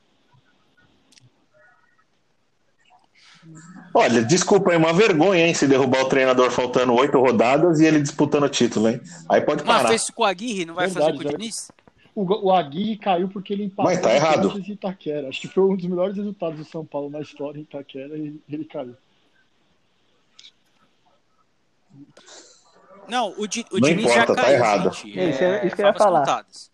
Olha, 3.93 4.23
desculpa, 4.23 4.73
é 4.73 4.77
uma 4.77 4.93
vergonha, 4.93 5.49
hein, 5.49 5.53
se 5.53 5.67
derrubar 5.67 6.03
o 6.03 6.09
treinador 6.09 6.53
faltando 6.53 6.95
oito 6.95 7.19
rodadas 7.19 7.81
e 7.81 7.87
ele 7.87 8.01
disputando 8.01 8.45
o 8.45 8.49
título, 8.49 8.89
hein? 8.89 9.01
Aí 9.29 9.41
pode 9.41 9.65
Mas 9.65 9.79
parar. 9.79 9.89
fez 9.89 10.03
isso 10.03 10.13
com 10.13 10.23
o 10.23 10.27
Aguirre, 10.27 10.65
não 10.65 10.75
vai 10.77 10.87
Verdade, 10.87 11.19
fazer 11.19 11.25
com 11.25 11.35
o 11.35 11.39
Diniz? 11.39 11.73
O, 12.15 12.47
o 12.47 12.53
Aguirre 12.53 12.97
caiu 12.97 13.29
porque 13.29 13.53
ele 13.53 13.65
empatou 13.65 13.91
Mas 13.91 14.01
tá 14.01 14.15
errado. 14.15 14.43
Corinthians 14.43 14.69
e 14.69 14.73
Itaquera. 14.75 15.29
Acho 15.29 15.41
que 15.41 15.49
foi 15.49 15.65
um 15.65 15.75
dos 15.75 15.87
melhores 15.87 16.17
resultados 16.17 16.57
do 16.57 16.65
São 16.65 16.87
Paulo 16.87 17.11
na 17.11 17.21
história 17.21 17.59
em 17.59 17.63
Itaquera 17.63 18.17
e 18.17 18.41
ele 18.49 18.65
caiu. 18.65 18.95
Não, 23.09 23.35
o, 23.39 23.47
Di, 23.47 23.65
o 23.73 23.79
Não 23.79 23.89
Diniz 23.89 24.05
importa, 24.05 24.21
já 24.21 24.27
tá 24.35 24.43
caiu, 24.43 24.55
errado. 24.57 24.93
gente. 24.95 25.19
É, 25.19 25.31
isso 25.31 25.43
é- 25.45 25.67
isso 25.67 25.77
que 25.77 25.83
eu 25.83 25.87
ia 25.87 25.95
falar. 25.95 26.21
contadas. 26.21 26.71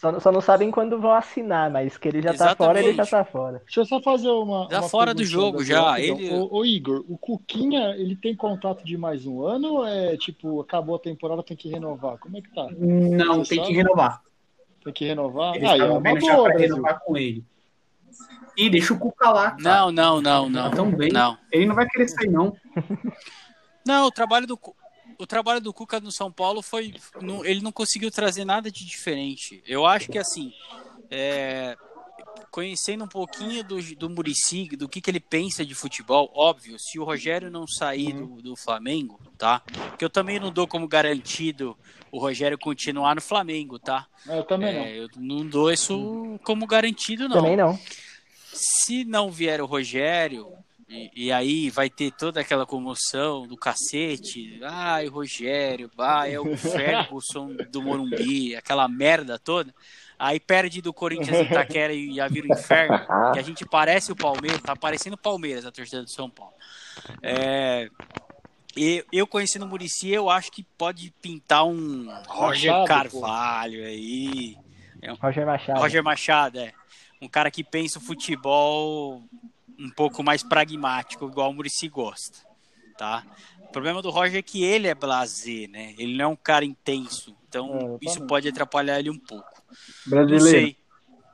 Só, 0.00 0.18
só 0.18 0.32
não 0.32 0.40
sabem 0.40 0.70
quando 0.70 0.98
vão 0.98 1.12
assinar, 1.12 1.70
mas 1.70 1.98
que 1.98 2.08
ele 2.08 2.22
já 2.22 2.32
tá 2.32 2.56
fora, 2.56 2.78
ele 2.80 2.94
já 2.94 3.04
tá 3.04 3.22
fora. 3.22 3.58
Deixa 3.66 3.80
eu 3.80 3.84
só 3.84 4.00
fazer 4.00 4.30
uma. 4.30 4.66
Já 4.70 4.80
uma 4.80 4.88
fora 4.88 5.12
do 5.12 5.22
jogo, 5.22 5.62
já. 5.62 6.00
Ele- 6.00 6.30
Ô, 6.32 6.48
ô, 6.50 6.64
Igor, 6.64 7.04
o 7.06 7.18
Cuquinha, 7.18 7.90
ele 7.96 8.16
tem 8.16 8.34
contrato 8.34 8.82
de 8.82 8.96
mais 8.96 9.26
um 9.26 9.42
ano 9.44 9.74
ou 9.74 9.86
é 9.86 10.16
tipo, 10.16 10.58
acabou 10.62 10.96
a 10.96 10.98
temporada, 10.98 11.42
tem 11.42 11.54
que 11.54 11.68
renovar? 11.68 12.16
Como 12.18 12.38
é 12.38 12.40
que 12.40 12.48
tá? 12.54 12.66
Não, 12.78 13.44
Você 13.44 13.50
tem 13.50 13.58
sabe? 13.58 13.68
que 13.68 13.76
renovar. 13.76 14.22
Tem 14.82 14.92
que 14.94 15.04
renovar? 15.04 15.54
Eles 15.56 15.68
Ah, 15.68 15.76
é 15.76 15.84
uma 15.84 16.00
vendo 16.00 16.20
já 16.24 16.32
boa, 16.34 16.44
para 16.44 16.54
Brasil. 16.54 16.74
renovar 16.76 17.00
com 17.00 17.16
ele. 17.18 17.44
E 18.56 18.70
deixa 18.70 18.94
o 18.94 18.98
Cuca 18.98 19.30
lá. 19.30 19.50
cara. 19.50 19.62
Não, 19.62 19.92
não, 19.92 20.20
não, 20.22 20.48
não. 20.48 20.70
Tá 20.70 20.76
tão 20.76 20.90
bem. 20.90 21.12
Não. 21.12 21.36
Ele 21.52 21.66
não 21.66 21.74
vai 21.74 21.86
querer 21.86 22.08
sair, 22.08 22.30
não. 22.30 22.56
Não, 23.86 24.06
o 24.06 24.10
trabalho 24.10 24.46
do 24.46 24.56
o 25.20 25.26
trabalho 25.26 25.60
do 25.60 25.72
Cuca 25.72 26.00
no 26.00 26.10
São 26.10 26.30
Paulo 26.32 26.62
foi 26.62 26.94
não- 27.20 27.44
ele 27.44 27.60
não 27.60 27.72
conseguiu 27.72 28.10
trazer 28.10 28.44
nada 28.44 28.70
de 28.70 28.84
diferente. 28.84 29.62
Eu 29.66 29.84
acho 29.86 30.08
que 30.08 30.18
assim, 30.18 30.52
é, 31.10 31.76
conhecendo 32.50 33.04
um 33.04 33.08
pouquinho 33.08 33.62
do, 33.62 33.80
do 33.96 34.10
Murici, 34.10 34.64
do 34.76 34.88
que, 34.88 35.00
que 35.00 35.10
ele 35.10 35.20
pensa 35.20 35.64
de 35.64 35.74
futebol, 35.74 36.30
óbvio, 36.34 36.78
se 36.78 36.98
o 36.98 37.04
Rogério 37.04 37.50
não 37.50 37.66
sair 37.66 38.12
do, 38.12 38.42
do 38.42 38.56
Flamengo, 38.56 39.20
tá? 39.38 39.62
Que 39.98 40.04
eu 40.04 40.10
também 40.10 40.40
não 40.40 40.50
dou 40.50 40.66
como 40.66 40.88
garantido 40.88 41.76
o 42.10 42.18
Rogério 42.18 42.58
continuar 42.58 43.14
no 43.14 43.20
Flamengo, 43.20 43.78
tá? 43.78 44.06
É, 44.28 44.38
Eu 44.38 44.44
também 44.44 44.74
não. 44.74 44.82
É, 44.82 44.98
eu 44.98 45.08
não 45.16 45.46
dou 45.46 45.70
isso 45.70 46.38
como 46.42 46.66
garantido, 46.66 47.28
não. 47.28 47.36
Também 47.36 47.56
não. 47.56 47.78
Se 48.52 49.04
não 49.04 49.30
vier 49.30 49.60
o 49.60 49.66
Rogério, 49.66 50.52
e, 50.90 51.26
e 51.26 51.32
aí 51.32 51.70
vai 51.70 51.88
ter 51.88 52.10
toda 52.10 52.40
aquela 52.40 52.66
comoção 52.66 53.46
do 53.46 53.56
cacete, 53.56 54.58
ai, 54.64 55.06
o 55.06 55.12
Rogério, 55.12 55.88
vai, 55.96 56.34
é 56.34 56.40
o 56.40 56.56
Ferguson 56.56 57.54
do 57.70 57.80
Morumbi, 57.80 58.56
aquela 58.56 58.88
merda 58.88 59.38
toda. 59.38 59.72
Aí 60.18 60.40
perde 60.40 60.82
do 60.82 60.92
Corinthians 60.92 61.46
Itaquera 61.46 61.94
e 61.94 62.12
já 62.12 62.26
vira 62.28 62.48
o 62.48 62.52
inferno, 62.52 62.98
que 63.32 63.38
a 63.38 63.42
gente 63.42 63.64
parece 63.64 64.10
o 64.10 64.16
Palmeiras, 64.16 64.60
tá 64.60 64.74
parecendo 64.74 65.14
o 65.14 65.18
Palmeiras, 65.18 65.64
a 65.64 65.70
torcida 65.70 66.02
do 66.02 66.10
São 66.10 66.28
Paulo. 66.28 66.52
É, 67.22 67.88
e 68.76 69.04
eu 69.12 69.26
conhecendo 69.26 69.64
o 69.64 69.68
Murici, 69.68 70.10
eu 70.10 70.28
acho 70.28 70.50
que 70.50 70.64
pode 70.76 71.12
pintar 71.22 71.64
um 71.64 72.08
Roger 72.26 72.72
Machado, 72.72 72.88
Carvalho 72.88 73.84
aí. 73.84 74.56
Roger 75.22 75.46
Machado. 75.46 75.80
Roger 75.80 76.02
Machado, 76.02 76.58
é. 76.58 76.72
Um 77.22 77.28
cara 77.28 77.50
que 77.50 77.62
pensa 77.62 77.98
o 77.98 78.02
futebol 78.02 79.22
um 79.80 79.90
pouco 79.90 80.22
mais 80.22 80.42
pragmático, 80.42 81.26
igual 81.26 81.50
o 81.50 81.54
Murici 81.54 81.88
gosta, 81.88 82.38
tá? 82.98 83.24
O 83.68 83.72
problema 83.72 84.02
do 84.02 84.10
Roger 84.10 84.38
é 84.38 84.42
que 84.42 84.62
ele 84.64 84.88
é 84.88 84.94
blasé, 84.94 85.66
né? 85.68 85.94
Ele 85.98 86.16
não 86.16 86.24
é 86.24 86.28
um 86.28 86.36
cara 86.36 86.64
intenso. 86.64 87.30
É, 87.30 87.34
Então, 87.48 87.66
exatamente. 87.68 88.06
isso 88.06 88.26
pode 88.26 88.48
atrapalhar 88.48 88.98
ele 88.98 89.10
um 89.10 89.18
pouco. 89.18 89.48
Brasileiro. 90.06 90.74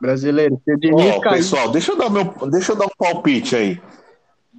Brasileiro, 0.01 0.61
se 0.65 0.73
o 0.75 0.79
Diniz 0.79 1.15
Ó, 1.17 1.21
cair. 1.21 1.37
pessoal, 1.39 1.71
deixa 1.71 1.93
eu 1.93 1.97
dar 1.97 2.11
meu, 2.11 2.25
deixa 2.51 2.73
eu 2.73 2.77
dar 2.77 2.85
um 2.87 2.91
palpite 2.99 3.57
aí. 3.57 3.81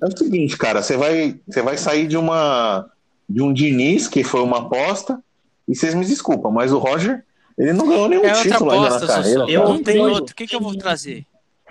É 0.01 0.05
o 0.07 0.17
seguinte, 0.17 0.57
cara, 0.57 0.81
você 0.81 0.97
vai, 0.97 1.39
você 1.47 1.61
vai 1.61 1.77
sair 1.77 2.07
de 2.07 2.17
uma 2.17 2.89
de 3.29 3.41
um 3.41 3.51
Diniz 3.53 4.07
que 4.07 4.23
foi 4.23 4.41
uma 4.41 4.59
aposta 4.59 5.21
e 5.67 5.75
vocês 5.75 5.93
me 5.93 6.05
desculpam, 6.05 6.51
mas 6.51 6.71
o 6.71 6.77
Roger 6.79 7.23
ele 7.57 7.73
não 7.73 7.87
ganhou 7.87 8.07
nenhum 8.09 8.23
É 8.23 8.29
outra 8.29 8.43
título 8.43 8.71
ainda 8.71 8.87
aposta, 8.87 9.07
na 9.07 9.13
carreira. 9.13 9.45
Eu. 9.49 9.63
Não 9.69 9.83
fui- 9.83 9.97
outro. 9.99 10.33
O 10.33 10.35
que, 10.35 10.47
que 10.47 10.55
eu 10.55 10.61
vou 10.61 10.75
trazer? 10.77 11.25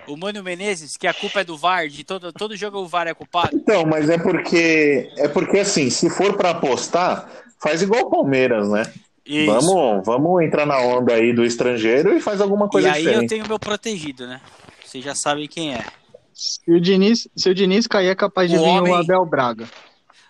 O 0.09 0.17
Mano 0.17 0.43
Menezes, 0.43 0.97
que 0.97 1.07
a 1.07 1.15
culpa 1.15 1.41
é 1.41 1.45
do 1.45 1.57
VAR, 1.57 1.89
de 1.89 2.05
todo, 2.05 2.33
todo 2.33 2.57
jogo 2.57 2.79
o 2.79 2.87
VAR 2.87 3.07
é 3.09 3.15
culpado. 3.15 3.51
Então, 3.57 3.85
mas 3.85 4.09
é 4.09 4.17
porque 4.19 5.11
é 5.17 5.27
porque 5.29 5.59
assim, 5.59 5.91
se 5.91 6.09
for 6.09 6.37
pra 6.37 6.51
apostar, 6.51 7.29
faz 7.61 7.83
igual 7.83 8.03
o 8.03 8.11
Palmeiras, 8.11 8.69
né? 8.69 8.83
Isso. 9.25 9.53
Vamos, 9.53 10.07
vamos 10.07 10.43
entrar 10.45 10.65
na 10.65 10.79
onda 10.79 11.13
aí 11.15 11.33
do 11.33 11.45
estrangeiro 11.45 12.17
e 12.17 12.21
faz 12.21 12.41
alguma 12.41 12.67
E 12.67 12.69
coisa 12.71 12.93
aí 12.93 13.05
eu 13.05 13.11
diferente. 13.11 13.29
tenho 13.31 13.49
meu 13.49 13.59
protegido, 13.59 14.27
né? 14.27 14.41
Vocês 14.85 15.03
já 15.05 15.15
sabem 15.17 15.49
quem 15.49 15.75
é. 15.75 15.85
Se 16.33 16.61
o 16.71 16.81
Diniz, 16.81 17.27
se 17.35 17.49
o 17.51 17.55
Diniz 17.55 17.87
cair, 17.89 18.09
é 18.09 18.15
capaz 18.15 18.49
de 18.51 18.57
O 18.57 18.61
vir 18.63 18.69
homem- 18.69 18.93
o 18.93 18.97
Abel 18.97 19.25
Braga. 19.27 19.69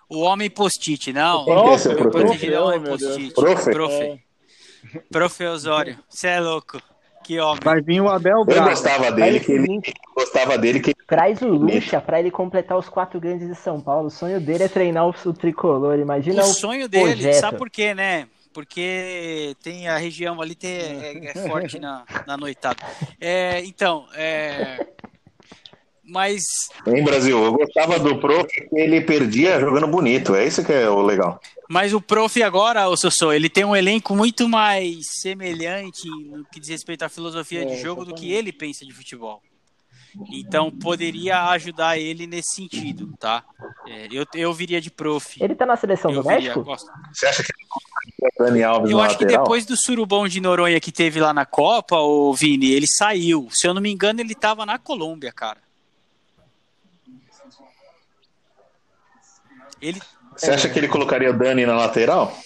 O 0.08 0.20
homem 0.20 0.48
post-it, 0.48 1.12
não. 1.12 1.44
Quem 1.44 1.54
que 1.54 1.60
é 1.60 1.64
meu 1.64 1.76
protegido? 1.96 2.10
protegido 2.10 2.54
é 2.54 2.60
o 2.60 2.64
homem 2.64 2.80
post-it. 2.80 3.34
Profe? 3.34 3.70
Profe. 3.72 4.20
Profe 5.10 5.44
Osório. 5.46 5.98
Você 6.08 6.28
é 6.28 6.40
louco. 6.40 6.80
Que 7.26 7.40
homem. 7.40 7.58
Vai 7.60 7.82
vir 7.82 8.00
o 8.00 8.08
Abel 8.08 8.38
Eu 8.38 8.44
Braga. 8.44 8.70
gostava 8.70 9.10
dele, 9.10 9.40
que 9.40 9.50
ele 9.50 9.80
gostava 10.14 10.56
dele 10.56 10.78
que 10.78 10.94
traz 11.08 11.42
o 11.42 11.48
Lucha 11.48 12.00
pra 12.00 12.20
ele 12.20 12.30
completar 12.30 12.78
os 12.78 12.88
quatro 12.88 13.18
grandes 13.18 13.48
de 13.48 13.54
São 13.56 13.80
Paulo. 13.80 14.06
O 14.06 14.10
sonho 14.10 14.40
dele 14.40 14.62
é 14.62 14.68
treinar 14.68 15.08
o, 15.08 15.32
tricolor. 15.32 15.98
Imagina 15.98 16.44
o 16.44 16.50
o 16.50 16.54
sonho 16.54 16.88
dele, 16.88 17.14
projeto. 17.14 17.40
sabe 17.40 17.58
por 17.58 17.68
quê, 17.68 17.94
né? 17.94 18.28
Porque 18.54 19.56
tem 19.60 19.88
a 19.88 19.96
região 19.96 20.40
ali 20.40 20.54
tem, 20.54 20.70
é, 20.70 21.30
é 21.30 21.48
forte 21.48 21.80
na, 21.80 22.04
na 22.28 22.36
noitada. 22.36 22.78
É, 23.20 23.60
então, 23.64 24.06
é, 24.14 24.86
mas 26.04 26.44
Hein, 26.86 27.02
Brasil? 27.02 27.42
Eu 27.42 27.52
gostava 27.54 27.98
do 27.98 28.20
prof 28.20 28.46
que 28.46 28.78
ele 28.78 29.00
perdia 29.00 29.58
jogando 29.58 29.88
bonito. 29.88 30.36
É 30.36 30.46
isso 30.46 30.64
que 30.64 30.72
é 30.72 30.88
o 30.88 31.02
legal. 31.02 31.40
Mas 31.68 31.92
o 31.92 32.00
prof 32.00 32.42
agora, 32.42 32.88
o 32.88 32.96
Sossô, 32.96 33.32
ele 33.32 33.48
tem 33.48 33.64
um 33.64 33.74
elenco 33.74 34.14
muito 34.14 34.48
mais 34.48 34.98
semelhante 35.20 36.08
no 36.08 36.44
que 36.44 36.60
diz 36.60 36.68
respeito 36.68 37.02
à 37.04 37.08
filosofia 37.08 37.64
de 37.66 37.72
É, 37.72 37.76
jogo 37.76 38.04
do 38.04 38.14
que 38.14 38.30
ele 38.32 38.52
pensa 38.52 38.84
de 38.84 38.92
futebol. 38.92 39.42
Então 40.32 40.70
poderia 40.70 41.42
ajudar 41.50 41.98
ele 41.98 42.26
nesse 42.26 42.54
sentido, 42.54 43.12
tá? 43.18 43.44
É, 43.86 44.08
eu, 44.10 44.24
eu 44.34 44.52
viria 44.54 44.80
de 44.80 44.90
prof. 44.90 45.42
Ele 45.42 45.54
tá 45.54 45.66
na 45.66 45.76
seleção 45.76 46.10
Eu 46.10 46.22
do 46.22 46.28
viria, 46.28 46.40
México? 46.48 46.62
gosto. 46.64 46.90
Você 47.12 47.26
acha 47.26 47.42
que 47.42 47.52
ele 47.52 47.66
o 48.40 48.44
Dani 48.44 48.62
Alves 48.62 48.90
Eu 48.90 49.00
acho 49.00 49.18
que 49.18 49.24
lateral? 49.24 49.44
depois 49.44 49.66
do 49.66 49.76
surubão 49.76 50.26
de 50.26 50.40
Noronha 50.40 50.80
que 50.80 50.90
teve 50.90 51.20
lá 51.20 51.34
na 51.34 51.44
Copa, 51.44 51.98
o 51.98 52.32
Vini, 52.32 52.70
ele 52.70 52.86
saiu. 52.86 53.48
Se 53.50 53.66
eu 53.66 53.74
não 53.74 53.82
me 53.82 53.90
engano, 53.92 54.20
ele 54.20 54.34
tava 54.34 54.64
na 54.64 54.78
Colômbia, 54.78 55.32
cara. 55.32 55.60
Ele 59.82 60.00
Você 60.36 60.50
acha 60.50 60.68
que 60.68 60.78
ele 60.78 60.88
colocaria 60.88 61.30
o 61.30 61.36
Dani 61.38 61.64
na 61.66 61.76
lateral? 61.76 62.36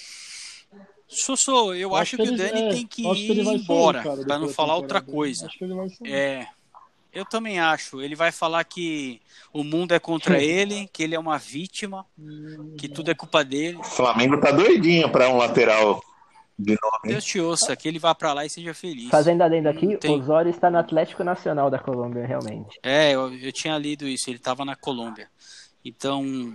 Sossô, 1.08 1.74
eu 1.74 1.96
acho 1.96 2.16
que 2.16 2.22
o 2.22 2.26
ele- 2.26 2.36
Dani 2.36 2.60
é, 2.62 2.68
tem 2.70 2.86
que 2.86 3.04
acho 3.06 3.20
ir 3.20 3.30
ele 3.30 3.42
vai 3.42 3.54
sair, 3.54 3.62
embora, 3.62 4.00
depois 4.16 4.40
não 4.40 4.48
falar 4.48 4.76
outra 4.76 5.00
coisa. 5.00 5.46
Acho 5.46 5.58
que 5.58 5.64
ele 5.64 5.74
vai 5.74 5.88
sair. 5.88 6.12
É, 6.12 6.46
eu 7.12 7.24
também 7.24 7.58
acho. 7.58 8.00
Ele 8.00 8.14
vai 8.14 8.30
falar 8.30 8.62
que 8.62 9.20
o 9.52 9.64
mundo 9.64 9.92
é 9.92 9.98
contra 9.98 10.38
ele, 10.42 10.88
que 10.92 11.02
ele 11.02 11.16
é 11.16 11.18
uma 11.18 11.36
vítima, 11.36 12.06
que 12.78 12.88
tudo 12.88 13.10
é 13.10 13.14
culpa 13.14 13.42
dele. 13.44 13.78
O 13.78 13.82
Flamengo 13.82 14.40
tá 14.40 14.52
doidinho 14.52 15.10
pra 15.10 15.28
um 15.28 15.36
lateral 15.36 16.00
de 16.56 16.78
nome. 16.80 17.08
Deus 17.14 17.24
te 17.24 17.40
ouça, 17.40 17.74
que 17.74 17.88
ele 17.88 17.98
vá 17.98 18.14
pra 18.14 18.32
lá 18.32 18.46
e 18.46 18.50
seja 18.50 18.72
feliz. 18.72 19.10
Fazendo 19.10 19.42
adendo 19.42 19.68
aqui, 19.68 19.96
tem. 19.96 20.12
Osório 20.12 20.50
está 20.50 20.70
no 20.70 20.78
Atlético 20.78 21.24
Nacional 21.24 21.68
da 21.70 21.78
Colômbia, 21.80 22.24
realmente. 22.24 22.78
É, 22.84 23.10
eu, 23.12 23.34
eu 23.34 23.50
tinha 23.50 23.76
lido 23.76 24.06
isso, 24.06 24.30
ele 24.30 24.38
tava 24.38 24.64
na 24.64 24.76
Colômbia. 24.76 25.28
Então, 25.84 26.54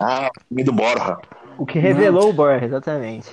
Ah, 0.00 0.30
time 0.48 0.64
do 0.64 0.72
Borja. 0.72 1.18
O 1.58 1.66
que 1.66 1.78
revelou 1.78 2.30
o 2.30 2.32
Borja, 2.32 2.64
exatamente. 2.66 3.28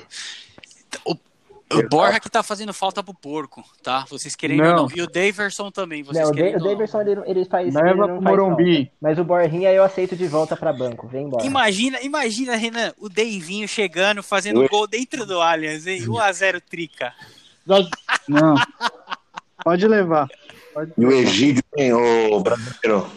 o, 1.06 1.14
o 1.14 1.90
Borja 1.90 2.20
que 2.20 2.30
tá 2.30 2.42
fazendo 2.42 2.74
falta 2.74 3.04
pro 3.04 3.14
porco, 3.14 3.64
tá? 3.84 4.06
Vocês 4.10 4.36
querendo 4.36 4.64
Não. 4.64 4.70
ou 4.84 4.90
não. 4.90 4.98
E 4.98 5.02
o 5.02 5.08
Daverson 5.08 5.70
também, 5.70 6.02
vocês 6.04 6.24
Não, 6.24 6.32
o, 6.32 6.34
querendo 6.34 6.56
o 6.56 6.60
não. 6.64 6.68
Davidson 6.72 7.02
ele, 7.02 7.22
ele 7.26 7.46
faz. 7.46 7.68
ele 7.68 7.76
Leva 7.86 8.08
não 8.08 8.16
pro 8.16 8.24
faz 8.24 8.38
Morumbi. 8.38 8.76
falta. 8.78 8.92
Mas 9.02 9.20
o 9.20 9.24
Borrinha 9.24 9.72
eu 9.72 9.84
aceito 9.84 10.16
de 10.16 10.28
volta 10.28 10.56
pra 10.58 10.74
banco. 10.74 11.08
Vem 11.08 11.26
embora. 11.26 11.46
Imagina, 11.46 12.02
imagina, 12.02 12.56
Renan, 12.56 12.94
o 12.98 13.10
Deivinho 13.10 13.68
chegando, 13.68 14.24
fazendo 14.24 14.62
Oi. 14.62 14.68
gol 14.70 14.88
dentro 14.88 15.26
do 15.26 15.40
Allianz, 15.42 15.86
hein? 15.86 16.02
1x0 16.02 16.62
Trica. 16.62 17.14
Não. 18.28 18.56
Pode 19.64 19.88
levar. 19.88 20.28
Pode 20.74 20.92
E 20.98 21.06
o 21.06 21.12
Egídio, 21.12 21.64
hein, 21.78 21.94
o 21.94 22.40
brasileiro. 22.40 23.08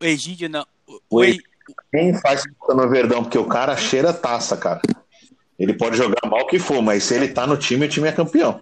O 0.00 0.04
Egídio 0.04 0.48
não. 0.48 0.66
O, 0.86 1.00
O 1.10 1.16
o 1.20 1.24
E- 1.24 1.42
Quem 1.92 2.14
faz 2.14 2.42
falta 2.58 2.74
no 2.74 2.88
Verdão? 2.88 3.22
Porque 3.22 3.38
o 3.38 3.46
cara 3.46 3.76
cheira 3.76 4.12
taça, 4.12 4.56
cara. 4.56 4.80
Ele 5.58 5.74
pode 5.74 5.96
jogar 5.96 6.28
mal 6.28 6.46
que 6.46 6.58
for, 6.58 6.80
mas 6.80 7.04
se 7.04 7.14
ele 7.14 7.28
tá 7.28 7.46
no 7.46 7.56
time, 7.56 7.86
o 7.86 7.88
time 7.88 8.08
é 8.08 8.12
campeão. 8.12 8.60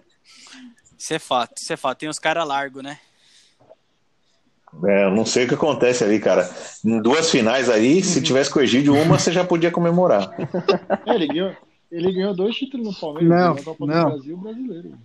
Isso 0.97 1.13
é 1.13 1.19
fato, 1.19 1.61
isso 1.61 1.71
é 1.71 1.77
fato. 1.77 1.99
Tem 1.99 2.09
uns 2.09 2.17
caras 2.17 2.47
largos, 2.47 2.83
né? 2.83 2.97
É, 4.85 5.05
eu 5.05 5.11
não 5.11 5.25
sei 5.25 5.45
o 5.45 5.47
que 5.47 5.53
acontece 5.53 6.03
ali, 6.03 6.19
cara. 6.19 6.49
Em 6.83 7.01
duas 7.01 7.29
finais 7.29 7.69
aí, 7.69 8.03
se 8.03 8.21
tivesse 8.21 8.49
com 8.49 8.59
o 8.59 8.61
Egídio, 8.63 8.95
uma 8.95 9.17
você 9.17 9.31
já 9.31 9.43
podia 9.43 9.71
comemorar. 9.71 10.29
É, 11.05 11.15
ele 11.15 11.27
ganhou, 11.27 11.55
ele 11.91 12.11
ganhou 12.11 12.35
dois 12.35 12.55
títulos 12.55 12.87
no 12.87 12.99
Palmeiras, 12.99 13.29
Não, 13.29 13.53
na 13.55 13.63
Copa 13.63 13.85
não. 13.85 14.03
do 14.03 14.09
Brasil 14.09 14.31
e 14.31 14.33
o 14.33 14.37
brasileiro. 14.37 14.99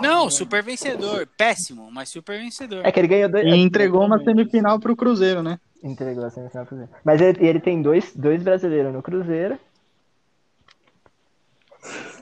Não, 0.00 0.30
super 0.30 0.62
vencedor. 0.62 1.28
Péssimo, 1.36 1.90
mas 1.90 2.08
super 2.08 2.38
vencedor. 2.38 2.84
É 2.84 2.92
que 2.92 3.00
ele 3.00 3.08
ganhou 3.08 3.28
dois. 3.28 3.44
E 3.44 3.56
entregou 3.56 4.04
uma 4.04 4.22
semifinal 4.22 4.78
pro 4.78 4.96
Cruzeiro, 4.96 5.42
né? 5.42 5.58
Entregou 5.82 6.24
a 6.24 6.30
semifinal 6.30 6.66
pro 6.66 6.76
Cruzeiro. 6.76 7.00
Mas 7.04 7.20
ele, 7.20 7.46
ele 7.46 7.60
tem 7.60 7.82
dois, 7.82 8.12
dois 8.14 8.42
brasileiros 8.42 8.92
no 8.92 9.02
Cruzeiro. 9.02 9.58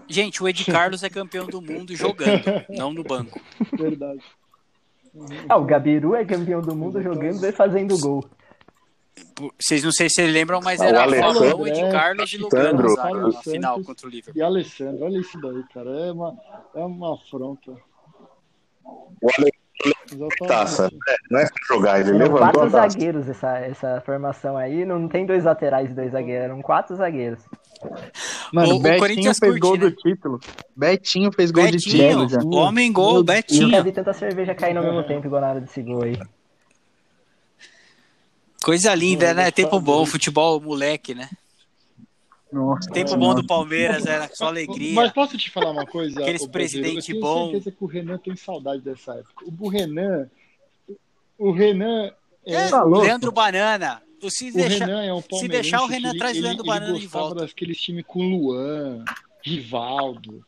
Gente, 0.09 0.43
o 0.43 0.49
Ed 0.49 0.65
Carlos 0.65 1.03
é 1.03 1.11
campeão 1.11 1.47
do 1.47 1.61
mundo 1.61 1.95
jogando, 1.95 2.43
não 2.71 2.93
no 2.93 3.05
banco. 3.05 3.39
Verdade. 3.77 4.23
Ah, 5.49 5.57
o 5.57 5.65
Gabiru 5.65 6.15
é 6.15 6.25
campeão 6.25 6.63
do 6.63 6.75
mundo 6.75 7.03
jogando 7.03 7.45
e 7.45 7.53
fazendo 7.53 7.99
gol. 7.99 8.25
Vocês 9.61 9.85
não 9.85 9.93
sei 9.93 10.09
se 10.09 10.17
vocês 10.17 10.33
lembram, 10.33 10.61
mas 10.63 10.81
Ah, 10.81 10.87
era 10.87 10.99
o 10.99 11.03
Alessandro, 11.03 11.45
Falcão, 11.45 11.67
Ed 11.67 11.81
é, 11.81 11.91
Carlos 11.93 12.33
e 12.33 12.37
Lugano 12.39 12.69
Alessandro, 12.81 12.89
na 12.97 13.03
zaga, 13.03 13.21
na 13.37 13.43
final 13.43 13.85
contra 13.85 14.07
o 14.07 14.11
Liverpool. 14.11 14.41
E 14.41 14.43
Alessandro, 14.43 15.05
olha 15.05 15.19
isso 15.19 15.41
daí, 15.41 15.63
cara. 15.73 15.91
É 15.91 16.13
uma, 16.13 16.37
é 16.75 16.81
uma 16.85 17.15
afronta. 17.15 17.71
O 19.23 19.29
Ale 19.39 19.51
Exatamente. 20.11 20.37
taça. 20.49 20.87
É, 21.09 21.15
não 21.31 21.39
é 21.39 21.45
pra 21.47 21.77
jogar, 21.77 22.01
ele 22.01 22.13
levantou 22.13 22.39
quatro 22.39 22.61
a 22.63 22.71
taça. 22.71 22.89
zagueiros 22.91 23.29
essa, 23.29 23.59
essa 23.59 24.03
formação 24.05 24.57
aí. 24.57 24.85
Não 24.85 25.07
tem 25.09 25.25
dois 25.25 25.45
laterais 25.45 25.91
e 25.91 25.95
dois 25.95 26.11
zagueiros, 26.13 26.45
eram 26.47 26.61
quatro 26.63 26.97
zagueiros. 26.97 27.45
Mano, 28.53 28.73
O- 28.73 28.77
o 28.77 28.81
Betinho 28.81 28.99
Corinthians 29.01 29.39
fez 29.39 29.53
curte, 29.53 29.61
gol 29.61 29.73
né? 29.77 29.79
do 29.79 29.93
título. 29.93 30.41
Betinho 30.77 31.31
fez 31.33 31.51
gol 31.53 31.67
de 31.67 31.73
Betinho, 31.73 32.27
título 32.27 32.53
já. 32.55 32.59
homem 32.61 32.93
gol, 32.93 33.19
Nunca 33.19 33.35
Betinho. 33.35 33.85
vi 33.85 33.93
tanta 33.93 34.13
cerveja 34.13 34.53
cair 34.55 34.77
ao 34.77 34.83
mesmo 34.83 35.05
tempo 35.05 35.27
igual 35.27 35.41
na 35.43 35.51
hora 35.51 35.61
desse 35.61 35.81
gol 35.83 36.03
aí. 36.03 36.19
Coisa 38.63 38.95
linda, 38.95 39.33
né? 39.35 39.51
Tempo 39.51 39.81
bom, 39.81 40.05
futebol 40.05 40.61
moleque, 40.61 41.15
né? 41.15 41.29
Nossa, 42.53 42.91
Tempo 42.91 43.15
bom 43.17 43.35
do 43.35 43.47
Palmeiras, 43.47 44.07
era 44.07 44.29
só 44.35 44.47
alegria. 44.47 44.95
Mas 44.95 45.13
posso 45.13 45.37
te 45.37 45.51
falar 45.51 45.71
uma 45.71 45.85
coisa? 45.87 46.21
Aqueles 46.21 46.43
ô, 46.43 46.49
Brasileiro? 46.49 46.95
presidente 46.95 47.13
Eu 47.13 47.21
tenho 47.21 47.35
bom. 47.35 47.51
certeza 47.51 47.71
que 47.73 47.85
o 47.85 47.87
Renan 47.87 48.19
tem 48.19 48.37
saudade 48.37 48.81
dessa 48.83 49.15
época. 49.15 49.45
O 49.61 49.69
Renan. 49.69 50.31
O 51.39 51.53
Renan. 51.53 52.11
É, 52.47 52.55
É, 52.55 52.69
Tá? 52.69 52.83
Leandro 52.85 53.31
Banana. 53.31 54.03
O 54.23 54.31
Se 54.31 54.51
o 54.51 54.57
Renan 54.57 55.05
é 55.05 55.13
um 55.15 55.23
palmeirense 55.23 55.49
deixar, 55.49 55.83
o 55.83 55.87
Renan 55.87 56.09
que 56.09 56.15
ele, 56.15 56.19
traz 56.19 56.37
ele, 56.37 56.47
Leandro 56.47 56.63
ele 56.65 56.69
Banana 56.73 56.95
de 56.99 57.03
gostava 57.05 57.25
volta. 57.27 57.47
daqueles 57.47 57.81
times 57.81 58.05
com 58.07 58.21
Luan, 58.21 59.05
Rivaldo. 59.45 60.45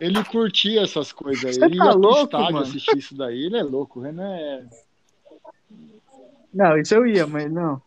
Ele 0.00 0.22
curtia 0.24 0.82
essas 0.82 1.12
coisas 1.12 1.44
aí. 1.44 1.54
Você 1.54 1.64
Ele 1.64 1.78
tá 1.78 1.84
ia 1.86 1.92
louco, 1.92 2.36
mano? 2.36 2.58
assistir 2.58 2.98
isso 2.98 3.14
daí. 3.14 3.44
Ele 3.44 3.56
é 3.56 3.62
louco. 3.62 4.00
O 4.00 4.02
Renan 4.02 4.34
é. 4.36 4.64
Não, 6.52 6.78
isso 6.78 6.94
eu 6.94 7.06
ia, 7.06 7.26
mas 7.26 7.50
não. 7.50 7.80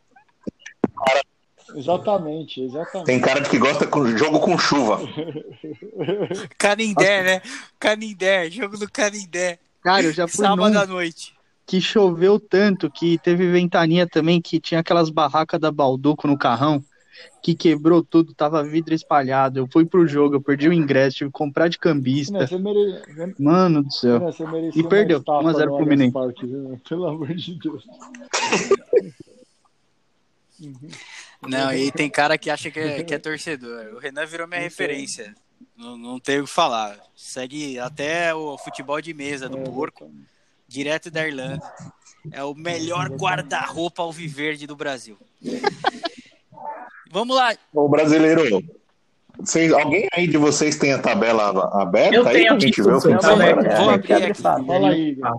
Exatamente, 1.76 2.62
exatamente. 2.62 3.06
Tem 3.06 3.20
cara 3.22 3.40
de 3.40 3.50
que 3.50 3.58
gosta 3.58 3.88
com 3.88 4.06
jogo 4.18 4.40
com 4.40 4.58
chuva. 4.58 5.00
Canindé, 6.58 7.24
né? 7.24 7.42
Canindé, 7.80 8.50
jogo 8.50 8.78
do 8.78 8.92
Canindé. 8.92 9.58
Cara, 9.82 10.04
eu 10.04 10.12
já 10.14 10.28
fui 10.28 10.46
Sábado 10.46 10.70
num 10.70 10.80
à 10.80 10.86
noite. 10.86 11.34
que 11.66 11.80
choveu 11.80 12.40
tanto 12.40 12.92
que 12.92 13.18
teve 13.20 13.50
ventania 13.52 14.06
também, 14.06 14.42
que 14.42 14.60
tinha 14.60 14.82
aquelas 14.82 15.10
barracas 15.10 15.60
da 15.60 15.72
Balduco 15.72 16.28
no 16.28 16.38
carrão, 16.38 16.84
que 17.42 17.56
quebrou 17.56 18.04
tudo, 18.04 18.34
tava 18.34 18.64
vidro 18.64 18.94
espalhado. 18.94 19.60
Eu 19.60 19.68
fui 19.68 19.86
pro 19.86 20.08
jogo, 20.08 20.36
eu 20.36 20.42
perdi 20.42 20.70
o 20.70 20.74
ingresso, 20.74 21.18
tive 21.18 21.30
que 21.30 21.38
comprar 21.38 21.68
de 21.68 21.78
cambista. 21.78 22.46
você, 22.48 22.58
mere... 22.58 23.04
Mano 23.40 23.84
do 23.84 23.92
céu. 23.92 24.20
merecia 24.52 24.82
E 24.82 24.88
perdeu, 24.88 25.18
uma 25.18 25.22
estátua 25.22 25.44
1 25.44 25.48
a 25.48 25.54
0 25.54 25.66
no 25.72 25.78
pro 25.78 25.78
Allianz 25.78 25.78
Fluminense. 25.78 26.14
Parque, 26.14 26.46
viu? 26.46 26.82
Pelo 26.88 27.08
amor 27.08 27.34
de 27.34 27.60
Deus. 27.60 27.86
Não, 31.48 31.74
e 31.74 31.92
tem 31.92 32.10
cara 32.10 32.38
que 32.38 32.50
acha 32.50 32.70
que 32.70 32.80
é, 32.80 33.04
que 33.04 33.14
é 33.14 33.20
torcedor. 33.20 33.94
O 33.96 34.00
Renan 34.00 34.26
virou 34.26 34.48
minha 34.48 34.62
referência 34.62 35.34
Não, 35.76 35.98
não 35.98 36.20
tenho 36.20 36.44
o 36.44 36.46
que 36.46 36.52
falar. 36.52 37.00
Segue 37.16 37.80
até 37.80 38.34
o 38.34 38.58
futebol 38.58 39.02
de 39.02 39.14
mesa 39.14 39.50
do 39.50 39.58
É, 39.58 39.64
porco, 39.64 40.04
exatamente. 40.04 40.30
direto 40.68 41.10
da 41.10 41.28
Irlanda. 41.28 41.74
É 42.32 42.44
o 42.44 42.54
melhor 42.54 43.10
guarda-roupa 43.10 44.04
alviverde 44.04 44.68
do 44.68 44.76
Brasil. 44.76 45.18
Vamos 47.12 47.36
lá. 47.36 47.54
Ô, 47.74 47.88
brasileiro, 47.90 48.64
vocês, 49.40 49.72
alguém 49.74 50.08
aí 50.14 50.28
de 50.28 50.38
vocês 50.38 50.78
tem 50.78 50.94
a 50.94 51.00
tabela 51.00 51.50
aberta 51.82 52.16
Eu 52.16 52.28
aí 52.28 52.34
tenho 52.36 52.48
pra 52.48 52.56
aqui, 52.56 52.66
gente 52.68 52.82
ver 52.82 52.94
o 52.94 53.02
tenho 53.02 53.20
vai- 53.22 53.52
aberto. 53.52 53.78
Vou 53.78 53.92
É, 53.92 53.94
abrir 53.96 54.14
aqui. 54.14 54.44
aí, 54.86 55.10
Igor. 55.10 55.38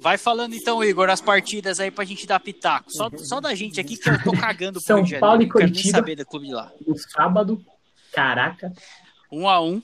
Vai 0.00 0.18
falando 0.18 0.54
então, 0.54 0.82
Igor, 0.82 1.08
as 1.08 1.20
partidas 1.20 1.78
aí 1.78 1.90
pra 1.90 2.04
gente 2.04 2.26
dar 2.26 2.40
pitaco. 2.40 2.90
Só, 2.90 3.08
só 3.18 3.40
da 3.40 3.54
gente 3.54 3.80
aqui 3.80 3.96
que 3.96 4.10
eu 4.10 4.20
tô 4.24 4.32
cagando 4.32 4.80
pro 4.80 4.82
São 4.86 5.02
de 5.02 5.16
Paulo 5.18 5.42
Janeiro. 5.42 5.42
e 5.42 5.46
Não 5.46 5.52
quero 5.52 5.64
nem 5.64 5.72
Curitiba. 5.74 5.98
saber 5.98 6.16
do 6.16 6.26
clube 6.26 6.46
de 6.48 6.54
lá. 6.54 6.72
No 6.84 6.98
sábado, 6.98 7.64
caraca, 8.12 8.72
Um 9.30 9.48
a 9.48 9.60
um. 9.60 9.80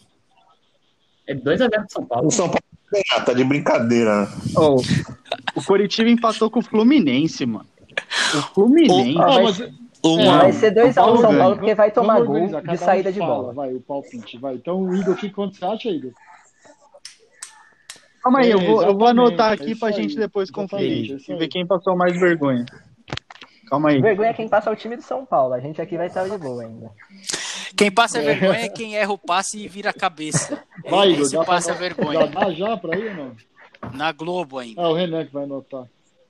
é 1.26 1.34
2x0 1.34 1.70
pro 1.70 1.86
São 1.92 2.04
Paulo. 2.04 2.26
O 2.26 2.30
São 2.32 2.46
Paulo 2.48 2.62
ganhar, 2.90 3.24
tá 3.24 3.32
de 3.32 3.44
brincadeira. 3.44 4.22
né? 4.22 4.28
Ô, 4.56 4.82
o 5.54 5.62
Coritiba 5.64 6.10
empatou 6.10 6.50
com 6.50 6.58
o 6.58 6.62
Fluminense, 6.64 7.46
mano. 7.46 7.66
O 8.34 8.42
Fluminense. 8.54 9.16
Ó, 9.18 9.22
Ah, 9.22 9.42
mas- 9.42 9.58
Um 10.04 10.20
É, 10.20 10.28
a 10.28 10.38
vai 10.38 10.48
um. 10.50 10.52
ser 10.52 10.74
2x1 10.74 10.94
Paulo 10.94 11.20
São 11.20 11.30
ganha. 11.30 11.42
Paulo, 11.42 11.56
porque 11.56 11.74
vai 11.74 11.90
tomar 11.90 12.12
Vamos 12.14 12.26
gol 12.26 12.34
organizar, 12.36 12.60
de 12.60 12.66
cada 12.66 12.82
um 12.82 12.84
saída 12.86 13.12
de 13.12 13.18
fala, 13.18 13.34
bola. 13.34 13.52
Vai, 13.54 13.74
o 13.74 13.80
palpite, 13.80 14.38
vai. 14.38 14.54
Então, 14.54 14.80
o 14.80 14.94
Igor, 14.94 15.14
o 15.14 15.16
que 15.16 15.30
quanto 15.30 15.56
você 15.56 15.64
acha, 15.64 15.88
Igor? 15.88 16.12
Calma 18.22 18.40
aí, 18.40 18.50
eu 18.50 18.58
É, 18.60 18.64
vou, 18.66 18.82
eu 18.82 18.96
vou 18.96 19.06
anotar 19.08 19.50
é 19.52 19.54
aqui 19.54 19.70
isso 19.70 19.80
pra 19.80 19.88
aí, 19.88 19.94
gente 19.94 20.16
depois 20.16 20.50
conferir 20.50 21.12
é 21.12 21.16
isso 21.16 21.32
e 21.32 21.36
ver 21.36 21.48
quem 21.48 21.66
passou 21.66 21.96
mais 21.96 22.18
vergonha. 22.18 22.64
Calma 23.68 23.90
aí. 23.90 24.00
Vergonha 24.00 24.30
é 24.30 24.34
quem 24.34 24.48
passa 24.48 24.70
o 24.70 24.76
time 24.76 24.96
do 24.96 25.02
São 25.02 25.24
Paulo. 25.26 25.54
A 25.54 25.60
gente 25.60 25.80
aqui 25.80 25.96
vai 25.96 26.06
estar 26.06 26.28
de 26.28 26.36
boa 26.38 26.62
ainda. 26.62 26.90
Quem 27.76 27.90
passa 27.92 28.18
a 28.18 28.22
vergonha 28.22 28.60
é 28.60 28.68
quem 28.68 28.96
erra 28.96 29.12
o 29.12 29.18
passe 29.18 29.58
e 29.62 29.68
vira 29.68 29.90
a 29.90 29.92
cabeça. 29.92 30.62
Vai, 30.88 31.10
Igor, 31.10 31.22
Esse 31.26 31.36
passa 31.44 31.74
pra... 31.74 31.80
vergonha. 31.88 32.20
Já 32.20 32.26
dá 32.26 32.50
já 32.50 32.76
pra 32.76 32.96
ir 32.98 33.08
ou 33.10 33.14
não? 33.14 33.36
Na 33.94 34.10
Globo 34.10 34.58
ainda. 34.58 34.80
Ah, 34.82 34.88
o 34.88 34.94
Renan 34.94 35.24
que 35.26 35.32
vai 35.32 35.44
anotar. 35.44 35.84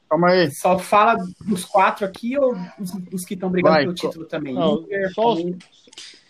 Calma 0.08 0.28
aí. 0.30 0.50
Só 0.50 0.78
fala 0.78 1.16
dos 1.40 1.64
quatro 1.64 2.04
aqui 2.06 2.38
ou 2.38 2.54
os, 2.78 2.92
os 3.12 3.24
que 3.24 3.34
estão 3.34 3.50
brigando 3.50 3.74
Vai, 3.74 3.82
pelo 3.84 3.94
co- 3.94 4.08
título 4.08 4.24
também? 4.26 4.54
Não, 4.54 4.80
Inter, 4.82 5.12
só 5.14 5.32
os-. 5.34 5.42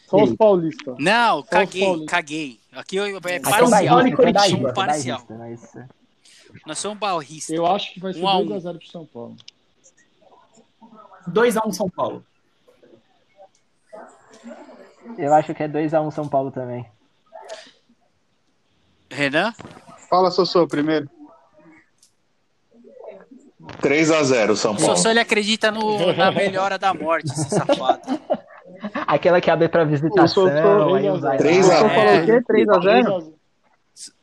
Só 0.06 0.22
os 0.24 0.34
paulistas. 0.36 0.96
Não, 0.98 1.42
caguei, 1.42 1.82
Paulistas. 1.84 2.10
caguei. 2.10 2.60
Aqui 2.72 2.96
eu- 2.96 3.04
é 3.04 3.16
Aqui 3.16 3.28
é 3.28 3.40
parcial. 3.40 3.98
Curitiba, 4.00 4.22
é 4.28 4.32
bairrista, 4.32 4.72
parcial. 4.72 5.22
bairrista, 5.28 5.88
mas- 6.50 6.62
Nós 6.66 6.78
somos 6.78 6.98
barristas. 6.98 7.54
Eu 7.54 7.66
acho 7.66 7.92
que 7.92 8.00
vai 8.00 8.14
ser 8.14 8.20
Um 8.22 8.28
a 8.28 8.38
um. 8.38 8.46
2x0 8.46 8.78
pro 8.78 8.86
São 8.88 9.04
Paulo. 9.06 9.36
2x1 11.28 11.72
São 11.72 11.90
Paulo. 11.90 12.24
Eu 15.18 15.34
acho 15.34 15.54
que 15.54 15.62
é 15.62 15.68
2x1 15.68 16.10
São 16.10 16.26
Paulo 16.28 16.50
também. 16.50 16.86
Renan? 19.10 19.52
Fala, 20.08 20.30
Sossô, 20.30 20.66
primeiro. 20.66 21.08
3x0 23.82 24.56
São 24.56 24.76
Só, 24.78 24.86
Paulo. 24.86 24.96
só 25.00 25.10
ele 25.10 25.20
acredita 25.20 25.70
no, 25.70 26.12
na 26.14 26.30
melhora 26.32 26.78
da 26.78 26.92
morte, 26.94 27.26
esse 27.30 27.48
safado. 27.50 28.00
Aquela 29.06 29.40
que 29.40 29.50
abre 29.50 29.68
pra 29.68 29.84
visitação, 29.84 30.44
O 30.44 30.46
o 30.46 31.36
Três 31.36 31.66
lá. 31.66 31.74
a- 31.74 31.78
Sossô 31.78 31.88
falou 31.94 32.16
o 32.16 32.24
quê? 32.26 32.40
3x0? 32.48 33.32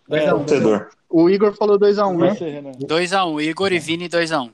2x1. 0.09 0.39
Vencedor. 0.39 0.89
O 1.09 1.29
Igor 1.29 1.53
falou 1.53 1.77
2x1, 1.79 2.17
né? 2.17 2.35
Você, 2.35 2.49
Renan. 2.49 2.71
2x1, 2.71 3.41
Igor 3.43 3.73
e 3.73 3.79
Vini 3.79 4.07
2x1. 4.09 4.51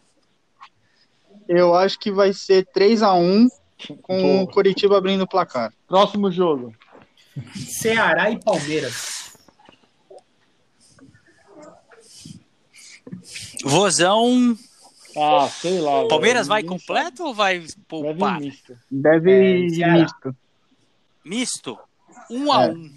Eu 1.48 1.76
acho 1.76 2.00
que 2.00 2.12
vai 2.12 2.34
ser 2.34 2.66
3x1 2.76 3.48
com 4.02 4.22
Boa. 4.22 4.44
o 4.44 4.48
Coritiba 4.48 4.98
abrindo 4.98 5.22
o 5.24 5.28
placar. 5.28 5.74
Próximo 5.88 6.32
jogo. 6.32 6.74
Ceará 7.56 8.30
e 8.32 8.40
Palmeiras. 8.40 9.34
Vozão. 13.64 14.56
Ah, 15.18 15.48
sei 15.50 15.80
lá. 15.80 16.08
Palmeiras 16.08 16.48
velho. 16.48 16.50
vai 16.50 16.64
completo 16.64 17.24
ou 17.24 17.34
vai. 17.34 17.60
Vai 17.60 17.68
poupar? 17.88 18.40
vir 18.40 18.46
misto. 18.46 18.78
Deve 18.90 19.68
É, 19.84 19.92
misto. 19.94 20.36
Misto? 21.24 21.80
1x1. 22.30 22.92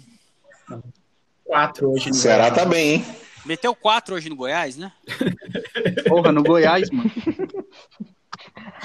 4 1.43 1.91
hoje 1.91 2.09
no 2.09 2.15
Ceará 2.15 2.49
Goiás. 2.49 2.55
tá 2.55 2.65
bem, 2.65 2.93
hein? 2.95 3.05
Meteu 3.45 3.75
4 3.75 4.15
hoje 4.15 4.29
no 4.29 4.35
Goiás, 4.35 4.75
né? 4.75 4.91
Porra, 6.07 6.31
no 6.31 6.43
Goiás, 6.43 6.89
mano. 6.89 7.11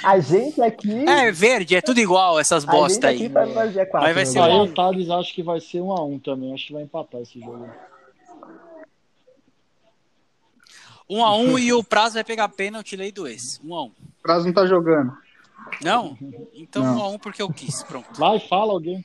A 0.05 0.19
gente 0.21 0.61
aqui. 0.61 1.09
É 1.09 1.33
verde, 1.33 1.75
é 1.77 1.81
tudo 1.81 1.99
igual 1.99 2.39
essas 2.39 2.65
a 2.65 2.67
gente 2.67 2.79
bosta 2.79 3.09
aqui 3.09 3.25
aí. 3.25 3.55
fazer 3.55 3.87
4. 3.87 4.07
Mas 4.07 4.15
vai 4.15 4.27
ser 4.27 4.39
um 4.39 4.43
a 4.43 4.49
o 4.49 4.63
um. 4.65 4.75
Thales 4.75 5.11
acho 5.11 5.35
que 5.35 5.43
vai 5.43 5.61
ser 5.61 5.79
1x1 5.79 6.23
também. 6.23 6.55
Acho 6.55 6.67
que 6.67 6.73
vai 6.75 6.83
empatar 6.83 7.21
esse 7.23 7.41
jogo. 7.41 7.69
1x1 11.11 11.59
e 11.61 11.73
o 11.73 11.83
prazo 11.83 12.15
vai 12.15 12.25
pegar 12.25 12.49
pênalti 12.49 12.95
lei 12.95 13.11
do 13.11 13.27
ex. 13.27 13.61
1x1. 13.65 13.91
O 13.91 14.23
Prazo 14.23 14.47
não 14.47 14.53
tá 14.53 14.67
jogando. 14.67 15.13
Não? 15.83 16.17
Então 16.55 16.85
Não. 16.85 17.15
1x1 17.15 17.19
porque 17.21 17.43
eu 17.43 17.53
quis. 17.53 17.83
Pronto. 17.83 18.19
Vai, 18.19 18.39
fala 18.39 18.73
alguém. 18.73 19.05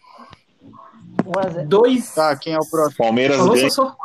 1x0. 1.23 1.67
2 1.67 2.13
Tá, 2.13 2.35
quem 2.35 2.53
é 2.53 2.59
o 2.59 2.69
próximo? 2.69 2.97
Palmeiras 2.97 3.37
Falou, 3.37 3.53
ganha. 3.55 3.69
Sossô? 3.69 3.95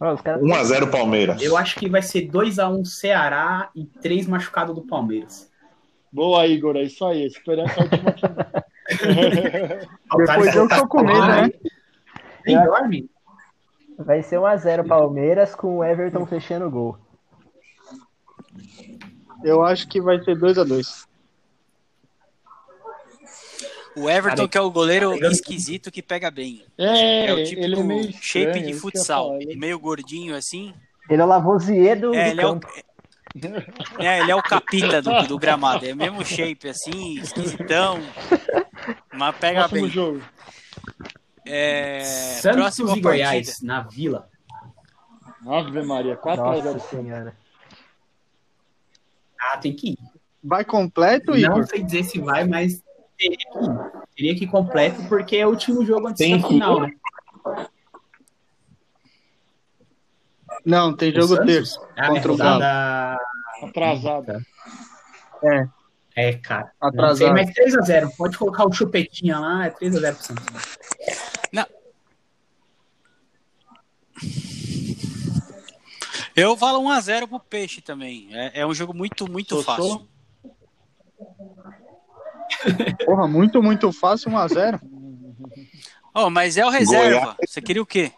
Ó, 0.00 0.14
os 0.14 0.20
caras 0.20 0.42
1x0 0.42 0.90
Palmeiras. 0.90 1.40
Eu 1.42 1.56
acho 1.56 1.78
que 1.78 1.88
vai 1.88 2.02
ser 2.02 2.28
2x1 2.28 2.84
Ceará 2.86 3.70
e 3.74 3.84
3 3.84 4.26
machucados 4.26 4.74
do 4.74 4.82
Palmeiras. 4.82 5.50
Boa, 6.10 6.46
Igor. 6.46 6.76
É 6.76 6.82
isso 6.82 7.04
aí. 7.04 7.24
Esperança 7.26 7.72
é 7.72 7.80
a 7.80 7.82
última 7.84 8.12
que... 8.16 8.26
Depois 10.16 10.56
eu 10.56 10.68
tô 10.68 10.86
com 10.88 11.02
medo, 11.02 11.26
né? 11.26 11.50
Nem 12.44 12.56
dorme? 12.64 13.08
Vai 13.98 14.22
ser 14.22 14.36
1x0 14.38 14.86
Palmeiras 14.86 15.54
com 15.54 15.78
o 15.78 15.84
Everton 15.84 16.26
fechando 16.26 16.66
o 16.66 16.70
gol. 16.70 16.98
Eu 19.44 19.64
acho 19.64 19.88
que 19.88 20.00
vai 20.00 20.22
ser 20.22 20.36
2x2. 20.38 21.06
O 23.94 24.08
Everton, 24.08 24.48
que 24.48 24.56
é 24.56 24.60
o 24.60 24.70
goleiro 24.70 25.10
pegando- 25.12 25.32
esquisito 25.32 25.90
que 25.90 26.02
pega 26.02 26.30
bem. 26.30 26.64
É, 26.78 27.26
É 27.26 27.32
o 27.34 27.44
tipo 27.44 27.60
ele 27.60 27.78
é 27.78 27.82
meio 27.82 28.00
estranho, 28.10 28.22
shape 28.22 28.58
é 28.58 28.62
de 28.62 28.74
futsal. 28.74 29.26
falar, 29.28 29.42
ele- 29.42 29.56
Meio 29.56 29.78
gordinho 29.78 30.34
assim. 30.34 30.72
Ele 31.10 31.20
é 31.20 31.24
o 31.24 31.28
Lavoisier 31.28 32.00
do, 32.00 32.14
É, 32.14 32.24
do 32.24 32.30
ele 32.30 32.40
é 32.40 32.46
o, 32.46 32.48
campo. 32.48 32.68
é, 33.98 34.20
ele 34.20 34.30
é 34.30 34.34
o 34.36 34.42
capita 34.42 35.02
do, 35.02 35.22
do 35.26 35.38
gramado. 35.38 35.84
É 35.84 35.92
o 35.92 35.96
mesmo 35.96 36.24
shape 36.24 36.68
assim, 36.68 37.18
esquisitão. 37.18 37.98
Mas 39.12 39.36
pega 39.36 39.60
Próximo 39.68 39.82
bem. 39.82 39.90
jogo. 39.90 40.22
É, 41.44 42.00
Santos 42.04 42.56
próxima 42.60 42.96
e 42.96 43.00
Goiás, 43.00 43.46
partida. 43.48 43.66
na 43.66 43.82
Vila. 43.82 44.28
Ave 45.46 45.82
Maria. 45.82 46.16
4x0. 46.16 46.62
Nossa 46.64 46.78
senhora. 46.88 47.36
Ah, 49.40 49.58
tem 49.58 49.74
que 49.74 49.90
ir. 49.90 49.98
Vai 50.42 50.64
completo, 50.64 51.32
Não 51.32 51.38
Igor? 51.38 51.66
sei 51.66 51.82
dizer 51.82 52.04
se 52.04 52.20
vai, 52.20 52.44
mas 52.46 52.82
teria 53.18 53.36
que 53.36 53.58
ir. 53.58 54.02
Teria 54.16 54.34
que 54.36 54.44
ir 54.44 54.48
completo, 54.50 55.02
porque 55.08 55.36
é 55.36 55.46
o 55.46 55.50
último 55.50 55.84
jogo 55.84 56.08
antes 56.08 56.18
Tem 56.18 56.40
da 56.40 56.46
final, 56.46 56.80
né? 56.80 56.92
Não, 60.64 60.94
tem 60.94 61.12
jogo 61.12 61.44
terço. 61.44 61.80
Ah, 61.96 62.06
é 62.06 62.08
Contra 62.08 62.32
o 62.32 62.36
Galo. 62.36 62.52
rodada... 62.54 63.18
Atrasado. 63.64 64.46
É, 65.44 65.68
É, 66.14 66.32
cara. 66.34 66.72
Atrasado. 66.80 67.30
Não 67.30 67.36
sei, 67.36 67.44
mas 67.44 67.50
3x0. 67.54 68.16
Pode 68.16 68.36
colocar 68.38 68.66
o 68.66 68.72
chupetinha 68.72 69.38
lá, 69.38 69.66
é 69.66 69.70
3x0 69.70 70.14
pro 70.14 70.24
Santos. 70.24 70.44
Eu 76.34 76.56
falo 76.56 76.82
1x0 76.82 77.28
pro 77.28 77.38
Peixe 77.38 77.80
também. 77.80 78.28
É, 78.32 78.60
é 78.60 78.66
um 78.66 78.74
jogo 78.74 78.94
muito, 78.94 79.30
muito 79.30 79.62
Sossô? 79.62 79.64
fácil. 79.64 80.08
porra, 83.04 83.28
muito, 83.28 83.62
muito 83.62 83.92
fácil 83.92 84.30
1x0. 84.30 84.80
Oh, 86.14 86.30
mas 86.30 86.56
é 86.56 86.64
o 86.64 86.70
reserva. 86.70 87.36
Você 87.46 87.60
queria 87.60 87.82
o 87.82 87.86
quê? 87.86 88.12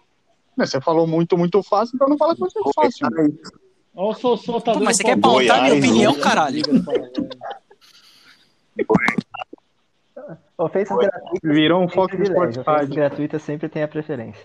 Você 0.57 0.81
falou 0.81 1.07
muito, 1.07 1.37
muito 1.37 1.63
fácil, 1.63 1.97
então 1.97 2.09
não 2.09 2.17
fala 2.17 2.35
que 2.35 2.41
vai 2.41 2.51
ser 2.51 2.63
fácil. 2.75 3.09
Ó, 3.97 4.11
o 4.11 4.15
Sossô 4.15 4.61
tá 4.61 4.73
Pô, 4.73 4.81
mas 4.81 4.97
você 4.97 5.05
quer 5.05 5.19
pautar 5.19 5.63
minha 5.63 5.75
Goiás, 5.75 5.85
opinião, 5.85 6.15
né? 6.15 6.21
caralho? 6.21 6.63
Ofensas 10.57 10.97
gratuitas. 10.97 11.41
Virou 11.43 11.83
um 11.83 11.89
foco 11.89 12.15
Ofensas 12.15 12.65
Rádio. 12.65 12.95
gratuitas 12.95 13.43
sempre 13.43 13.69
tem 13.69 13.83
a 13.83 13.89
preferência. 13.89 14.45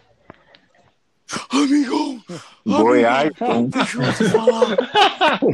Amigão! 1.51 2.19
Goiás, 2.65 3.29
um. 3.41 3.67
Deixa 3.67 4.01
eu 4.01 4.13
te 4.13 4.23
falar. 4.29 4.77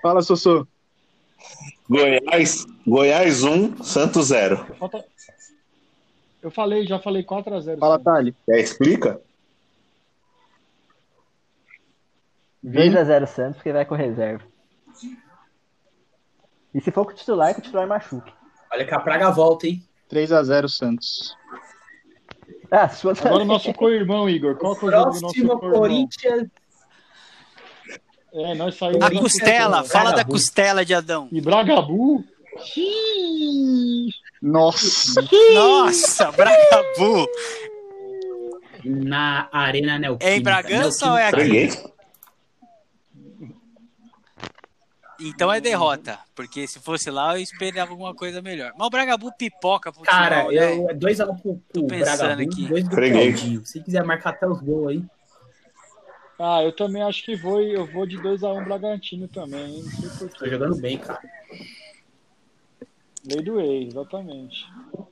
Fala, 0.00 0.22
Sossô. 0.22 0.66
Goiás, 1.88 2.64
Goiás 2.86 3.44
1, 3.44 3.82
Santos 3.82 4.28
0. 4.28 4.56
Falta- 4.78 5.04
Eu 6.42 6.50
falei, 6.50 6.86
já 6.86 6.98
falei 6.98 7.22
4x0. 7.22 7.78
Fala, 7.78 7.98
Thali. 7.98 8.34
Quer 8.46 8.60
explica? 8.60 9.20
2x0 12.64 13.26
Santos, 13.26 13.56
porque 13.56 13.72
vai 13.72 13.84
com 13.84 13.94
reserva. 13.94 14.44
E 16.74 16.80
se 16.80 16.90
for 16.90 17.04
com 17.04 17.12
o 17.12 17.14
titular, 17.14 17.54
que 17.54 17.60
o 17.60 17.62
titular 17.62 17.86
machuque. 17.86 18.32
Olha 18.72 18.84
que 18.86 18.94
a 18.94 19.00
praga 19.00 19.30
volta, 19.30 19.66
hein? 19.66 19.82
3x0 20.10 20.68
Santos. 20.68 21.36
Ah, 22.70 22.88
sua 22.88 23.12
Agora 23.12 23.42
o 23.42 23.44
nosso 23.46 23.72
co-irmão, 23.74 24.28
Igor. 24.28 24.56
Qual 24.56 24.74
que 24.74 24.86
é 24.86 24.88
o 24.88 24.90
jogo 24.90 25.10
do 25.10 25.20
nosso? 25.20 25.58
Corinthians. 25.58 26.48
É, 28.34 28.54
nós 28.54 28.76
saímos. 28.76 29.02
A 29.02 29.10
costela, 29.10 29.84
fala 29.84 30.04
da 30.04 30.10
Bragabu. 30.16 30.32
costela 30.32 30.84
de 30.84 30.94
Adão. 30.94 31.28
E 31.30 31.40
Bragabu? 31.40 32.24
Nossa. 34.40 35.22
Nossa, 35.54 36.32
Bragabu. 36.32 37.26
Na 38.84 39.48
Arena 39.52 39.98
Neoquímica. 39.98 40.34
É 40.34 40.36
em 40.36 40.42
Bragança 40.42 41.10
ou 41.10 41.18
é 41.18 41.28
aqui? 41.28 41.68
Então 45.24 45.52
é 45.52 45.60
derrota, 45.60 46.18
porque 46.34 46.66
se 46.66 46.80
fosse 46.80 47.10
lá 47.10 47.36
eu 47.36 47.42
esperava 47.42 47.90
alguma 47.92 48.14
coisa 48.14 48.42
melhor. 48.42 48.72
Mas 48.76 48.86
o 48.86 48.90
Bragabu 48.90 49.32
pipoca 49.36 49.92
pro 49.92 50.02
Cara, 50.02 50.48
final, 50.48 50.52
né? 50.52 50.76
eu, 50.76 50.90
é 50.90 50.94
2x1 50.94 51.30
um 51.30 51.36
pro, 51.36 51.62
Tô 51.72 51.80
pro 51.80 51.86
pensando 51.86 52.18
Bragabu, 52.18 52.42
aqui. 52.42 52.68
2 52.68 52.84
do 52.88 52.94
Freguês. 52.94 53.34
Claudinho. 53.40 53.66
Se 53.66 53.82
quiser 53.82 54.04
marcar 54.04 54.30
até 54.30 54.48
os 54.48 54.60
gols 54.60 54.88
aí. 54.88 55.04
Ah, 56.38 56.62
eu 56.64 56.72
também 56.74 57.02
acho 57.02 57.24
que 57.24 57.36
vou, 57.36 57.60
eu 57.60 57.86
vou 57.86 58.04
de 58.04 58.18
2x1 58.18 58.64
Bragantino 58.64 59.28
também? 59.28 59.80
Não 59.82 59.90
sei 59.90 60.08
Tô 60.10 60.26
porquê. 60.28 60.50
jogando 60.50 60.76
bem, 60.80 60.98
cara. 60.98 61.20
Lei 63.24 63.42
do 63.42 63.60
ex, 63.60 63.88
exatamente. 63.88 64.66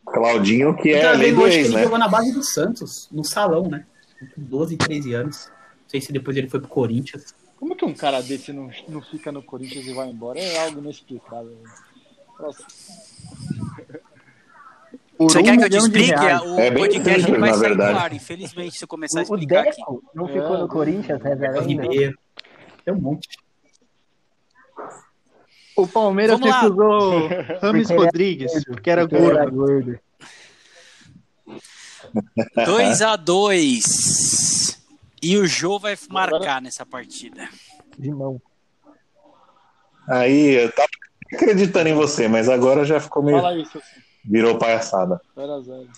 Claudinho, 0.05 0.77
que 0.77 0.91
é 0.93 1.07
a 1.07 1.13
lei 1.13 1.33
do 1.33 1.47
ex, 1.47 1.67
ele 1.67 1.77
né? 1.77 1.83
jogou 1.85 1.99
na 1.99 2.09
base 2.09 2.33
do 2.33 2.43
Santos, 2.43 3.09
no 3.13 3.23
salão, 3.23 3.69
né? 3.69 3.87
Com 4.35 4.43
12, 4.43 4.77
13 4.77 5.15
anos. 5.15 5.47
Não 5.47 5.89
sei 5.89 6.01
se 6.01 6.13
depois 6.13 6.37
ele 6.37 6.49
foi 6.49 6.59
pro 6.59 6.69
Corinthians. 6.69 7.33
Como 7.61 7.77
que 7.77 7.85
um 7.85 7.93
cara 7.95 8.23
desse 8.23 8.53
não, 8.53 8.71
não 8.89 9.03
fica 9.03 9.31
no 9.31 9.43
Corinthians 9.43 9.87
e 9.87 9.93
vai 9.93 10.09
embora? 10.09 10.41
É 10.41 10.65
algo 10.65 10.81
inexplicável. 10.81 11.57
velho. 11.57 11.91
Nossa, 12.41 12.65
Por 15.19 15.31
Você 15.31 15.39
um 15.41 15.43
quer 15.43 15.59
que 15.59 15.65
eu 15.65 15.71
te 15.71 15.77
explique? 15.77 16.15
O 16.15 16.59
É 16.59 16.71
podcast 16.71 17.21
simples, 17.23 17.41
vai 17.41 17.55
sair 17.55 17.77
do 17.77 17.83
ar, 17.83 18.13
infelizmente, 18.15 18.79
se 18.79 18.85
eu 18.85 18.89
começar 18.89 19.21
a 19.21 19.25
O, 19.25 19.33
o 19.33 19.35
explicar 19.35 19.61
aqui. 19.69 19.77
Deco 19.77 20.03
não 20.15 20.27
É, 20.27 20.33
ficou 20.33 20.59
no 20.59 20.67
Corinthians, 20.69 21.23
reza 21.23 21.51
a 21.51 21.57
É. 21.59 21.61
Ribeiro. 21.61 22.19
Tem 22.83 22.95
um 22.95 22.99
monte. 23.01 23.29
O 25.77 25.87
Palmeiras 25.87 26.41
Vamos 26.41 26.55
recusou 26.57 27.29
Rames 27.63 27.91
é 27.91 27.95
Rodrigues, 27.95 28.53
gordo, 28.53 28.65
porque 28.73 28.91
era 28.91 29.03
porque 29.03 29.17
ele 29.17 29.27
era 29.27 29.51
gordo. 29.51 29.85
gordo. 29.85 30.01
2 32.67 33.03
a 33.03 33.17
2 33.17 33.85
E 35.23 35.37
o 35.37 35.47
Jô 35.47 35.79
vai 35.79 35.97
marcar 36.09 36.63
nessa 36.63 36.87
partida. 36.87 37.49
De 37.99 38.11
mão. 38.11 38.41
Aí 40.09 40.65
eu 40.65 40.73
tava 40.73 40.89
acreditando 41.35 41.89
em 41.89 41.95
você, 41.95 42.27
mas 42.27 42.49
agora 42.49 42.85
já 42.85 42.99
ficou 42.99 43.23
meio. 43.23 43.41
fala 43.41 43.59
isso, 43.59 43.79
assim. 43.79 44.01
Virou 44.25 44.59
palhaçada. 44.59 45.21
0x0. 45.37 45.89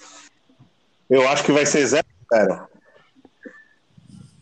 Eu 1.08 1.28
acho 1.28 1.44
que 1.44 1.52
vai 1.52 1.66
ser 1.66 1.86
0 1.86 2.06
0 2.32 2.68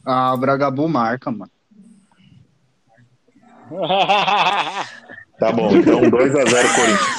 Ah, 0.06 0.34
o 0.34 0.38
Bragabu 0.38 0.88
marca, 0.88 1.30
mano. 1.30 1.50
Tá 5.38 5.52
bom, 5.52 5.74
então 5.74 6.00
2x0 6.02 6.74
Corinthians. 6.74 7.18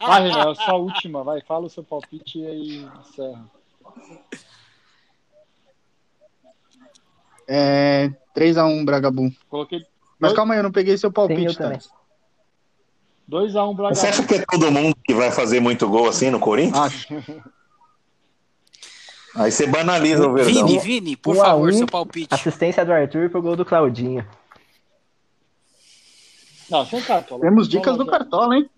Vai, 0.00 0.22
Renan, 0.28 0.54
só 0.54 0.72
a 0.72 0.76
última, 0.76 1.22
vai, 1.22 1.40
fala 1.40 1.66
o 1.66 1.70
seu 1.70 1.84
palpite 1.84 2.40
e 2.40 2.46
aí 2.46 2.88
encerra. 3.00 3.44
É 7.48 8.10
3x1 8.36 8.84
Bragabu. 8.84 9.30
Coloquei 9.48 9.84
Mas 10.18 10.32
calma 10.32 10.54
aí, 10.54 10.60
eu 10.60 10.64
não 10.64 10.72
peguei 10.72 10.96
seu 10.98 11.12
palpite, 11.12 11.56
também. 11.56 11.78
tá? 11.78 11.84
2x1 13.30 13.74
Bragantino. 13.76 13.94
Você 13.94 14.06
acha 14.08 14.24
que 14.26 14.34
é 14.34 14.44
todo 14.50 14.70
mundo 14.70 14.96
que 15.04 15.14
vai 15.14 15.30
fazer 15.30 15.60
muito 15.60 15.88
gol 15.88 16.08
assim 16.08 16.30
no 16.30 16.38
Corinthians? 16.40 16.78
Acho. 16.78 17.08
Aí 19.38 19.52
você 19.52 19.66
banaliza 19.66 20.26
o 20.26 20.32
Verdão. 20.32 20.66
Vini, 20.66 20.78
Vini, 20.78 21.14
por 21.16 21.36
Um 21.36 21.40
favor, 21.40 21.68
um. 21.68 21.72
seu 21.72 21.86
palpite. 21.86 22.32
Assistência 22.34 22.82
do 22.86 22.92
Arthur 22.92 23.28
pro 23.28 23.42
gol 23.42 23.54
do 23.54 23.66
Claudinho. 23.66 24.26
Não, 26.70 26.86
sem 26.86 27.02
cartola. 27.02 27.42
Temos 27.42 27.68
dicas 27.68 27.96
do 27.98 28.06
Cartola, 28.06 28.56
hein? 28.56 28.70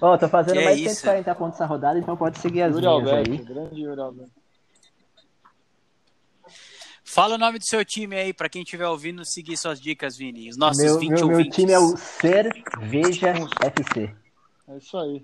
Ó, 0.00 0.18
tô 0.18 0.28
fazendo 0.28 0.58
Que 0.58 0.64
mais 0.64 0.78
isso? 0.80 0.96
140 0.96 1.34
pontos 1.36 1.54
essa 1.54 1.64
rodada, 1.64 1.96
então 1.96 2.16
pode 2.16 2.38
seguir 2.40 2.62
as 2.62 2.74
Yuri 2.74 2.86
minhas 2.86 3.06
Alberto, 3.08 3.30
aí. 3.30 3.38
grande 3.38 3.80
Yuri 3.80 4.00
Alberto. 4.00 4.32
Fala 7.12 7.34
o 7.34 7.38
nome 7.38 7.58
do 7.58 7.66
seu 7.66 7.84
time 7.84 8.16
aí, 8.16 8.32
pra 8.32 8.48
quem 8.48 8.62
estiver 8.62 8.88
ouvindo, 8.88 9.22
seguir 9.22 9.54
suas 9.58 9.78
dicas, 9.78 10.16
Vini. 10.16 10.48
Os 10.48 10.56
nossos 10.56 10.82
Meu, 10.82 10.98
20 10.98 11.10
meu, 11.10 11.26
meu 11.26 11.50
time 11.50 11.70
é 11.70 11.78
o 11.78 11.94
Cerveja 11.94 13.34
FC. 13.60 14.16
É 14.66 14.78
isso 14.78 14.96
aí. 14.96 15.22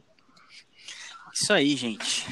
Isso 1.32 1.50
aí, 1.50 1.74
gente. 1.76 2.26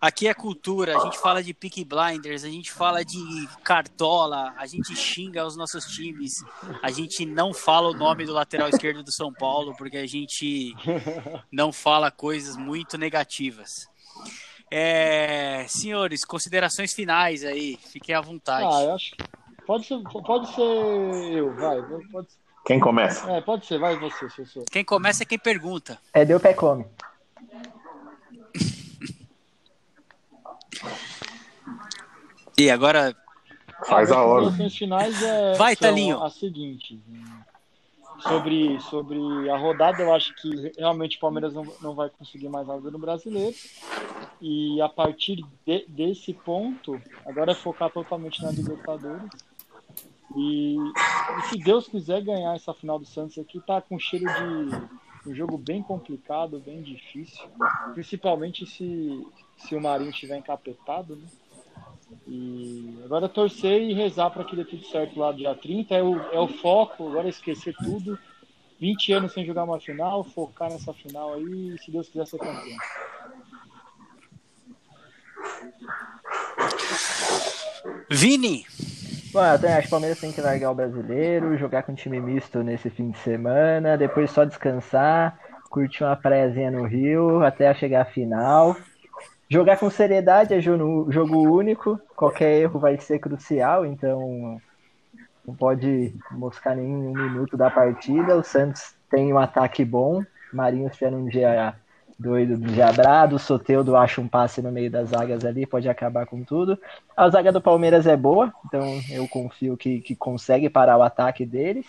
Aqui 0.00 0.26
é 0.26 0.34
cultura, 0.34 0.98
a 0.98 1.04
gente 1.04 1.16
fala 1.16 1.44
de 1.44 1.54
Peaky 1.54 1.84
Blinders, 1.84 2.42
a 2.42 2.48
gente 2.48 2.72
fala 2.72 3.04
de 3.04 3.48
cartola, 3.62 4.52
a 4.58 4.66
gente 4.66 4.96
xinga 4.96 5.46
os 5.46 5.56
nossos 5.56 5.84
times, 5.84 6.44
a 6.82 6.90
gente 6.90 7.24
não 7.24 7.54
fala 7.54 7.90
o 7.90 7.94
nome 7.94 8.26
do 8.26 8.32
lateral 8.32 8.68
esquerdo 8.68 9.04
do 9.04 9.12
São 9.12 9.32
Paulo, 9.32 9.76
porque 9.76 9.96
a 9.96 10.08
gente 10.08 10.74
não 11.52 11.70
fala 11.70 12.10
coisas 12.10 12.56
muito 12.56 12.98
negativas. 12.98 13.88
É, 14.70 15.64
senhores, 15.68 16.24
considerações 16.24 16.92
finais 16.92 17.44
aí, 17.44 17.78
fiquem 17.92 18.14
à 18.14 18.20
vontade. 18.20 18.66
Ah, 18.68 18.82
eu 18.82 18.94
acho 18.94 19.12
que 19.12 19.24
pode 19.66 19.86
ser, 19.86 20.02
pode 20.02 20.54
ser 20.54 20.60
eu, 20.60 21.54
vai. 21.54 21.80
Pode, 22.10 22.30
ser- 22.32 22.38
Quem 22.66 22.80
começa? 22.80 23.30
é, 23.30 23.40
pode 23.40 23.64
ser, 23.66 23.78
vai 23.78 23.96
você, 23.96 24.28
se 24.28 24.40
eu 24.40 24.46
sou. 24.46 24.64
Quem 24.70 24.84
começa 24.84 25.22
é 25.22 25.26
quem 25.26 25.38
pergunta. 25.38 25.98
É 26.12 26.24
deu 26.24 26.40
pé 26.40 26.52
come. 26.52 26.84
E 32.58 32.70
agora, 32.70 33.14
Faz 33.86 34.10
a 34.10 34.18
As 34.18 34.26
hora. 34.26 34.44
considerações 34.44 34.76
finais 34.78 35.22
é, 35.22 35.52
Vai, 35.54 35.76
Talinho. 35.76 36.22
a 36.22 36.30
seguinte. 36.30 36.98
Sobre, 38.20 38.80
sobre 38.80 39.18
a 39.50 39.56
rodada, 39.56 40.02
eu 40.02 40.12
acho 40.14 40.34
que 40.36 40.72
realmente 40.78 41.16
o 41.16 41.20
Palmeiras 41.20 41.52
não, 41.54 41.64
não 41.80 41.94
vai 41.94 42.08
conseguir 42.10 42.48
mais 42.48 42.66
nada 42.66 42.90
no 42.90 42.98
brasileiro. 42.98 43.54
E 44.40 44.80
a 44.80 44.88
partir 44.88 45.44
de- 45.66 45.86
desse 45.88 46.32
ponto, 46.32 47.00
agora 47.26 47.52
é 47.52 47.54
focar 47.54 47.90
totalmente 47.90 48.42
na 48.42 48.50
Libertadores. 48.50 49.30
E, 50.36 50.76
e 50.76 51.42
se 51.48 51.58
Deus 51.58 51.88
quiser 51.88 52.22
ganhar 52.22 52.54
essa 52.54 52.74
final 52.74 52.98
do 52.98 53.06
Santos 53.06 53.38
aqui, 53.38 53.60
tá 53.60 53.80
com 53.80 53.98
cheiro 53.98 54.26
de 54.26 55.30
um 55.30 55.34
jogo 55.34 55.56
bem 55.58 55.82
complicado, 55.82 56.58
bem 56.60 56.82
difícil. 56.82 57.44
Principalmente 57.94 58.66
se, 58.66 59.26
se 59.56 59.74
o 59.74 59.80
Marinho 59.80 60.10
estiver 60.10 60.36
encapetado, 60.36 61.16
né? 61.16 61.26
E 62.26 62.98
agora 63.04 63.28
torcer 63.28 63.82
e 63.82 63.92
rezar 63.92 64.30
para 64.30 64.44
que 64.44 64.56
dê 64.56 64.64
tudo 64.64 64.84
certo 64.84 65.18
lá 65.18 65.32
dia 65.32 65.54
30. 65.54 65.94
É 65.94 66.02
o, 66.02 66.16
é 66.32 66.40
o 66.40 66.48
foco, 66.48 67.08
agora 67.08 67.28
esquecer 67.28 67.74
tudo. 67.76 68.18
20 68.78 69.12
anos 69.12 69.32
sem 69.32 69.44
jogar 69.44 69.64
uma 69.64 69.80
final, 69.80 70.22
focar 70.22 70.70
nessa 70.70 70.92
final 70.92 71.34
aí 71.34 71.74
e 71.74 71.78
se 71.78 71.90
Deus 71.90 72.08
quiser 72.08 72.26
ser 72.26 72.38
campeão. 72.38 72.76
Vini, 78.10 78.64
Bom, 79.36 79.44
eu 79.44 79.58
também 79.58 79.74
acho 79.76 79.82
que 79.82 79.88
o 79.88 79.90
Palmeiras 79.90 80.18
tem 80.18 80.32
que 80.32 80.40
largar 80.40 80.70
o 80.70 80.74
brasileiro, 80.74 81.58
jogar 81.58 81.82
com 81.82 81.94
time 81.94 82.18
misto 82.18 82.62
nesse 82.62 82.88
fim 82.88 83.10
de 83.10 83.18
semana, 83.18 83.94
depois 83.94 84.30
só 84.30 84.44
descansar, 84.44 85.38
curtir 85.68 86.04
uma 86.04 86.16
praiazinha 86.16 86.70
no 86.70 86.84
Rio 86.84 87.44
até 87.44 87.74
chegar 87.74 88.00
à 88.00 88.04
final. 88.06 88.74
Jogar 89.48 89.78
com 89.78 89.88
seriedade 89.88 90.52
é 90.52 90.60
jogo, 90.60 91.48
único, 91.48 92.00
qualquer 92.16 92.62
erro 92.62 92.80
vai 92.80 92.98
ser 92.98 93.20
crucial, 93.20 93.86
então 93.86 94.60
não 95.46 95.54
pode 95.54 96.12
moscar 96.32 96.74
nenhum 96.74 97.12
minuto 97.12 97.56
da 97.56 97.70
partida. 97.70 98.36
O 98.36 98.42
Santos 98.42 98.96
tem 99.08 99.32
um 99.32 99.38
ataque 99.38 99.84
bom, 99.84 100.24
Marinho 100.52 100.88
estiver 100.88 101.12
um 101.12 101.28
dia 101.28 101.74
doido 102.18 102.56
de 102.56 102.82
abrado, 102.82 103.36
o 103.36 103.38
Soteudo 103.38 103.94
acha 103.94 104.20
um 104.20 104.26
passe 104.26 104.60
no 104.60 104.72
meio 104.72 104.90
das 104.90 105.10
zagas 105.10 105.44
ali, 105.44 105.64
pode 105.64 105.88
acabar 105.88 106.26
com 106.26 106.42
tudo. 106.42 106.76
A 107.16 107.28
zaga 107.28 107.52
do 107.52 107.60
Palmeiras 107.60 108.06
é 108.06 108.16
boa, 108.16 108.52
então 108.64 108.82
eu 109.10 109.28
confio 109.28 109.76
que, 109.76 110.00
que 110.00 110.16
consegue 110.16 110.68
parar 110.68 110.96
o 110.96 111.02
ataque 111.02 111.46
deles. 111.46 111.86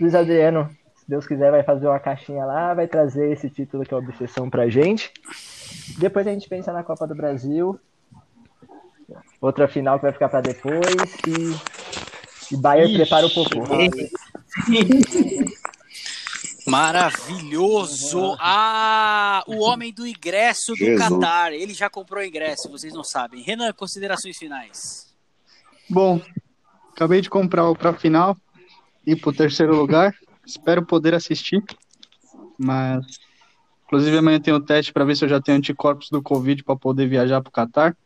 Luiz 0.00 0.14
Adriano, 0.14 0.70
se 0.94 1.04
Deus 1.06 1.26
quiser, 1.26 1.50
vai 1.50 1.62
fazer 1.62 1.86
uma 1.86 1.98
caixinha 1.98 2.46
lá, 2.46 2.72
vai 2.72 2.86
trazer 2.86 3.30
esse 3.30 3.50
título 3.50 3.84
que 3.84 3.92
é 3.92 3.96
obsessão 3.96 4.48
pra 4.48 4.70
gente. 4.70 5.12
Depois 5.98 6.26
a 6.26 6.32
gente 6.32 6.48
pensa 6.48 6.72
na 6.72 6.82
Copa 6.82 7.06
do 7.06 7.14
Brasil. 7.14 7.78
Outra 9.40 9.68
final 9.68 9.98
que 9.98 10.02
vai 10.02 10.12
ficar 10.12 10.28
pra 10.28 10.40
depois. 10.40 10.84
E, 11.26 12.54
e 12.54 12.56
Bayern 12.56 12.92
Ixi, 12.92 13.02
prepara 13.02 13.26
o 13.26 13.30
popô. 13.30 13.62
Maravilhoso! 16.68 18.36
Ah, 18.38 19.42
o 19.46 19.60
homem 19.60 19.92
do 19.92 20.06
ingresso 20.06 20.72
do 20.72 20.78
Jesus. 20.78 21.08
Catar. 21.08 21.52
Ele 21.52 21.72
já 21.72 21.88
comprou 21.88 22.22
o 22.22 22.26
ingresso, 22.26 22.70
vocês 22.70 22.92
não 22.92 23.02
sabem. 23.02 23.42
Renan, 23.42 23.72
considerações 23.72 24.36
finais. 24.36 25.14
Bom, 25.88 26.20
acabei 26.92 27.22
de 27.22 27.30
comprar 27.30 27.68
o 27.70 27.74
pra 27.74 27.94
final 27.94 28.36
ir 29.06 29.16
pro 29.16 29.32
terceiro 29.32 29.74
lugar. 29.74 30.14
Espero 30.44 30.84
poder 30.84 31.14
assistir. 31.14 31.64
Mas, 32.58 33.18
inclusive, 33.88 34.18
amanhã 34.18 34.38
tem 34.38 34.52
o 34.52 34.60
teste 34.60 34.92
para 34.92 35.04
ver 35.04 35.16
se 35.16 35.24
eu 35.24 35.28
já 35.28 35.40
tenho 35.40 35.56
anticorpos 35.56 36.10
do 36.10 36.22
Covid 36.22 36.62
para 36.62 36.76
poder 36.76 37.08
viajar 37.08 37.40
pro 37.40 37.50
Catar. 37.50 37.96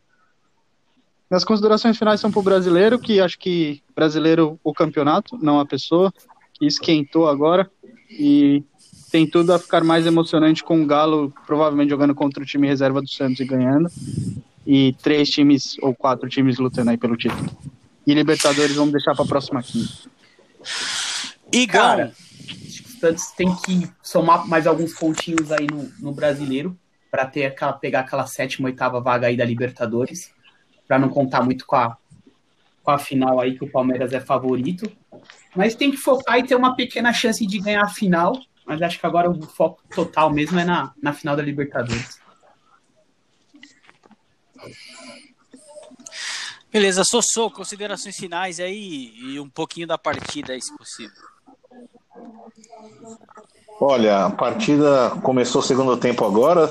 As 1.29 1.43
considerações 1.43 1.97
finais 1.97 2.21
são 2.21 2.31
pro 2.31 2.41
brasileiro, 2.41 2.97
que 2.97 3.19
acho 3.19 3.37
que 3.37 3.83
brasileiro 3.93 4.57
o 4.63 4.73
campeonato, 4.73 5.37
não 5.41 5.59
a 5.59 5.65
pessoa, 5.65 6.13
que 6.53 6.65
esquentou 6.65 7.27
agora 7.27 7.69
e 8.09 8.63
tem 9.11 9.27
tudo 9.27 9.51
a 9.51 9.59
ficar 9.59 9.83
mais 9.83 10.05
emocionante 10.05 10.63
com 10.63 10.81
o 10.81 10.85
Galo 10.85 11.33
provavelmente 11.45 11.89
jogando 11.89 12.15
contra 12.15 12.41
o 12.41 12.45
time 12.45 12.67
reserva 12.67 13.01
do 13.01 13.09
Santos 13.09 13.41
e 13.41 13.45
ganhando. 13.45 13.89
E 14.65 14.95
três 15.03 15.29
times 15.29 15.75
ou 15.81 15.93
quatro 15.93 16.29
times 16.29 16.57
lutando 16.57 16.91
aí 16.91 16.97
pelo 16.97 17.17
título. 17.17 17.49
E 18.07 18.13
Libertadores 18.13 18.75
vamos 18.75 18.93
deixar 18.93 19.13
para 19.13 19.25
a 19.25 19.27
próxima 19.27 19.61
quinta. 19.61 19.91
Igão, 21.51 21.81
Cara, 21.81 22.13
o 22.32 22.32
Santos 23.03 23.31
tem 23.31 23.53
que 23.53 23.91
somar 24.01 24.47
mais 24.47 24.65
alguns 24.65 24.93
pontinhos 24.93 25.51
aí 25.51 25.67
no, 25.67 25.91
no 25.99 26.13
brasileiro 26.13 26.79
para 27.11 27.25
ter 27.25 27.47
aquela, 27.47 27.73
pegar 27.73 27.99
aquela 27.99 28.25
sétima, 28.25 28.69
oitava 28.69 29.01
vaga 29.01 29.27
aí 29.27 29.35
da 29.35 29.43
Libertadores, 29.43 30.33
para 30.87 30.97
não 30.97 31.09
contar 31.09 31.43
muito 31.43 31.65
com 31.65 31.75
a, 31.75 31.97
com 32.81 32.91
a 32.91 32.97
final 32.97 33.41
aí 33.41 33.57
que 33.57 33.65
o 33.65 33.69
Palmeiras 33.69 34.13
é 34.13 34.21
favorito. 34.21 34.89
Mas 35.53 35.75
tem 35.75 35.91
que 35.91 35.97
focar 35.97 36.39
e 36.39 36.43
ter 36.43 36.55
uma 36.55 36.77
pequena 36.77 37.11
chance 37.11 37.45
de 37.45 37.59
ganhar 37.59 37.83
a 37.83 37.89
final. 37.89 38.39
Mas 38.65 38.81
acho 38.81 38.97
que 38.97 39.05
agora 39.05 39.29
o 39.29 39.41
foco 39.41 39.83
total 39.93 40.31
mesmo 40.31 40.57
é 40.57 40.63
na, 40.63 40.93
na 41.01 41.11
final 41.11 41.35
da 41.35 41.43
Libertadores. 41.43 42.21
beleza, 46.71 47.03
Sossô, 47.03 47.51
considerações 47.51 48.15
finais 48.15 48.61
aí 48.61 49.13
e 49.17 49.39
um 49.41 49.49
pouquinho 49.49 49.85
da 49.85 49.97
partida 49.97 50.53
aí, 50.53 50.61
se 50.61 50.75
possível. 50.77 51.32
Olha, 53.79 54.25
a 54.25 54.29
partida 54.29 55.11
começou 55.21 55.61
o 55.61 55.63
segundo 55.63 55.97
tempo 55.97 56.25
agora. 56.25 56.69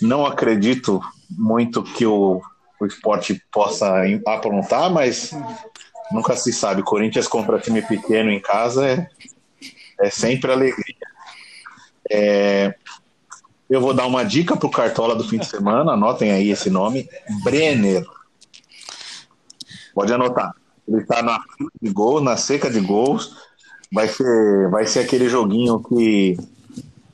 Não 0.00 0.24
acredito 0.24 1.00
muito 1.30 1.82
que 1.82 2.06
o, 2.06 2.40
o 2.80 2.86
esporte 2.86 3.42
possa 3.52 4.02
aprontar, 4.26 4.90
mas 4.90 5.32
nunca 6.10 6.36
se 6.36 6.52
sabe. 6.52 6.82
Corinthians 6.82 7.28
contra 7.28 7.58
time 7.58 7.82
pequeno 7.82 8.30
em 8.30 8.40
casa 8.40 8.86
é, 8.86 9.08
é 10.00 10.10
sempre 10.10 10.52
alegria. 10.52 10.96
É, 12.10 12.74
eu 13.68 13.80
vou 13.80 13.94
dar 13.94 14.06
uma 14.06 14.24
dica 14.24 14.56
pro 14.56 14.70
Cartola 14.70 15.14
do 15.14 15.28
fim 15.28 15.38
de 15.38 15.46
semana, 15.46 15.92
anotem 15.92 16.32
aí 16.32 16.50
esse 16.50 16.70
nome: 16.70 17.08
Brenner. 17.44 18.04
Pode 19.94 20.12
anotar. 20.12 20.54
Ele 20.88 21.02
está 21.02 21.22
na 21.22 21.38
de 21.80 21.90
gol, 21.90 22.20
na 22.20 22.36
seca 22.36 22.70
de 22.70 22.80
gols. 22.80 23.49
Vai 23.92 24.08
ser, 24.08 24.70
vai 24.70 24.86
ser 24.86 25.00
aquele 25.00 25.28
joguinho 25.28 25.82
que 25.82 26.36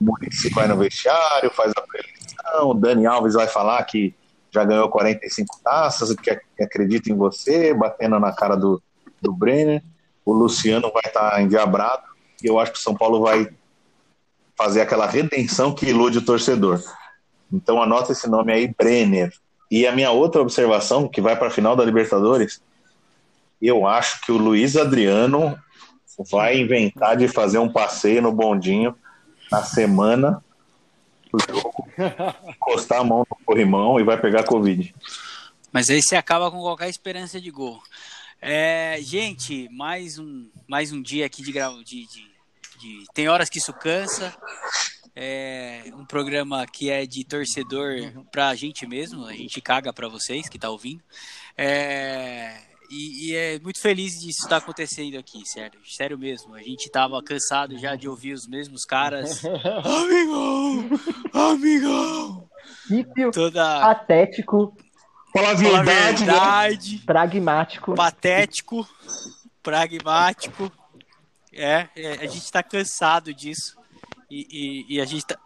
o 0.00 0.04
Muricy 0.04 0.50
vai 0.50 0.68
no 0.68 0.76
vestiário, 0.76 1.50
faz 1.50 1.72
a 1.76 1.80
preleção, 1.80 2.70
o 2.70 2.74
Dani 2.74 3.06
Alves 3.06 3.34
vai 3.34 3.46
falar 3.46 3.82
que 3.84 4.14
já 4.50 4.64
ganhou 4.64 4.88
45 4.88 5.58
taças, 5.62 6.14
que 6.14 6.30
ac- 6.30 6.44
que 6.56 6.62
acredita 6.62 7.10
em 7.10 7.16
você, 7.16 7.72
batendo 7.74 8.18
na 8.20 8.32
cara 8.32 8.56
do, 8.56 8.82
do 9.20 9.32
Brenner. 9.32 9.82
O 10.24 10.32
Luciano 10.32 10.90
vai 10.92 11.02
estar 11.06 11.40
endiabrado 11.42 12.02
e 12.42 12.46
eu 12.46 12.58
acho 12.58 12.72
que 12.72 12.78
o 12.78 12.82
São 12.82 12.94
Paulo 12.94 13.20
vai 13.20 13.48
fazer 14.56 14.80
aquela 14.80 15.06
redenção 15.06 15.74
que 15.74 15.86
ilude 15.86 16.18
o 16.18 16.24
torcedor. 16.24 16.82
Então 17.52 17.82
anota 17.82 18.12
esse 18.12 18.28
nome 18.28 18.52
aí, 18.52 18.74
Brenner. 18.76 19.32
E 19.70 19.86
a 19.86 19.92
minha 19.92 20.10
outra 20.10 20.40
observação, 20.42 21.08
que 21.08 21.20
vai 21.20 21.36
para 21.36 21.48
a 21.48 21.50
final 21.50 21.76
da 21.76 21.84
Libertadores, 21.84 22.60
eu 23.60 23.86
acho 23.86 24.20
que 24.22 24.32
o 24.32 24.36
Luiz 24.36 24.76
Adriano 24.76 25.58
vai 26.30 26.58
inventar 26.58 27.16
de 27.16 27.28
fazer 27.28 27.58
um 27.58 27.68
passeio 27.70 28.22
no 28.22 28.32
bondinho 28.32 28.96
na 29.50 29.62
semana 29.62 30.42
do 31.32 31.38
jogo, 31.52 31.88
encostar 32.48 33.00
a 33.00 33.04
mão 33.04 33.26
no 33.30 33.36
corrimão 33.44 34.00
e 34.00 34.04
vai 34.04 34.20
pegar 34.20 34.44
Covid. 34.44 34.94
Mas 35.72 35.90
aí 35.90 36.02
você 36.02 36.16
acaba 36.16 36.50
com 36.50 36.58
qualquer 36.60 36.88
esperança 36.88 37.40
de 37.40 37.50
gol. 37.50 37.82
É, 38.40 38.98
gente, 39.00 39.68
mais 39.70 40.18
um, 40.18 40.48
mais 40.66 40.92
um 40.92 41.02
dia 41.02 41.26
aqui 41.26 41.42
de 41.42 41.52
grava 41.52 41.76
de, 41.84 42.06
de, 42.06 42.24
de- 42.78 43.04
Tem 43.14 43.28
horas 43.28 43.48
que 43.48 43.58
isso 43.58 43.72
cansa. 43.72 44.34
É 45.14 45.84
um 45.94 46.04
programa 46.04 46.66
que 46.66 46.90
é 46.90 47.06
de 47.06 47.24
torcedor 47.24 47.94
pra 48.30 48.54
gente 48.54 48.86
mesmo. 48.86 49.24
A 49.24 49.32
gente 49.32 49.60
caga 49.62 49.92
pra 49.92 50.08
vocês 50.08 50.48
que 50.48 50.58
tá 50.58 50.68
ouvindo. 50.68 51.02
É, 51.56 52.58
e, 52.90 53.30
e 53.30 53.34
é 53.36 53.58
muito 53.60 53.80
feliz 53.80 54.12
disso 54.20 54.44
estar 54.44 54.58
acontecendo 54.58 55.16
aqui, 55.18 55.42
sério. 55.46 55.78
Sério 55.84 56.18
mesmo. 56.18 56.54
A 56.54 56.62
gente 56.62 56.90
tava 56.90 57.22
cansado 57.22 57.78
já 57.78 57.94
de 57.96 58.08
ouvir 58.08 58.32
os 58.32 58.46
mesmos 58.46 58.84
caras. 58.84 59.42
Amigão! 59.84 60.90
Amigão! 61.32 62.48
Ípio, 62.90 63.30
Toda. 63.32 63.80
patético, 63.80 64.76
Fala 65.32 65.50
a 65.50 65.54
verdade, 65.54 66.24
né? 66.24 66.32
verdade. 66.32 66.98
pragmático. 67.04 67.94
patético, 67.94 68.88
pragmático. 69.62 70.70
É, 71.52 71.88
é, 71.96 72.12
a 72.22 72.26
gente 72.26 72.50
tá 72.50 72.62
cansado 72.62 73.32
disso. 73.34 73.76
E, 74.30 74.46
e- 74.90 74.96
e 74.96 75.00
a 75.00 75.04
gente 75.04 75.26
tá. 75.26 75.36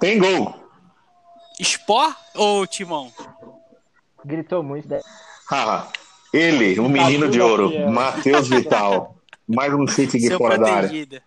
Tem 0.00 0.18
gol. 0.18 0.54
Spó 1.62 2.14
ou 2.34 2.66
Timão? 2.66 3.12
Gritou 4.24 4.62
muito. 4.62 4.88
né? 4.88 5.00
Haha. 5.50 5.88
Ele, 6.36 6.78
o 6.80 6.88
menino 6.88 7.28
de 7.28 7.40
ouro. 7.40 7.90
Matheus 7.90 8.48
Vital. 8.48 9.16
Mais 9.46 9.72
um 9.72 9.86
chute 9.88 10.18
de 10.18 10.26
Seu 10.28 10.38
fora 10.38 10.58
da 10.58 10.72
área. 10.74 11.22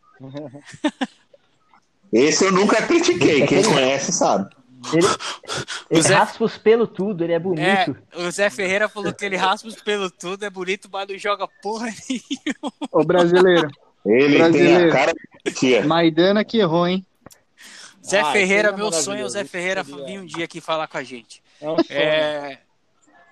Esse 2.11 2.45
eu 2.45 2.51
nunca 2.51 2.81
critiquei. 2.85 3.45
Quem 3.45 3.63
conhece 3.63 4.11
sabe. 4.11 4.53
Ele, 4.93 5.05
ele 5.91 6.01
Zé- 6.01 6.13
raspa 6.15 6.43
os 6.45 6.57
pelos 6.57 6.89
tudo, 6.89 7.23
ele 7.23 7.33
é 7.33 7.35
É, 7.35 7.39
bonito. 7.39 7.97
o 8.15 8.31
Zé 8.31 8.49
Ferreira 8.49 8.87
falou 8.87 9.13
que 9.13 9.25
ele 9.25 9.35
raspa 9.35 9.67
os 9.67 9.75
pelos 9.75 10.11
tudo, 10.11 10.43
é 10.45 10.49
bonito, 10.49 10.87
mas 10.91 11.07
não 11.07 11.17
joga 11.17 11.47
porra 11.61 11.87
nenhuma. 12.09 12.73
Ô 12.91 13.03
brasileiro, 13.03 13.69
Ele 14.05 14.29
tem 14.29 14.37
Brasileiro. 14.37 14.89
a 14.89 14.93
cara 14.95 15.13
de 15.45 15.51
tia. 15.53 15.85
Maidana 15.85 16.45
que 16.45 16.59
errou, 16.59 16.87
hein? 16.87 17.05
Zé 18.05 18.21
Ah, 18.21 18.31
Ferreira, 18.31 18.69
é 18.69 18.71
meu 18.71 18.91
sonho 18.93 19.21
é 19.21 19.25
o 19.25 19.29
Zé 19.29 19.43
Ferreira 19.43 19.83
seria- 19.83 20.05
vir 20.05 20.19
um 20.19 20.25
dia 20.25 20.45
aqui 20.45 20.61
falar 20.61 20.87
com 20.87 20.97
a 20.97 21.03
gente. 21.03 21.43
É 21.61 21.69
um 21.69 21.75
sonho. 21.75 21.85
É, 21.99 22.59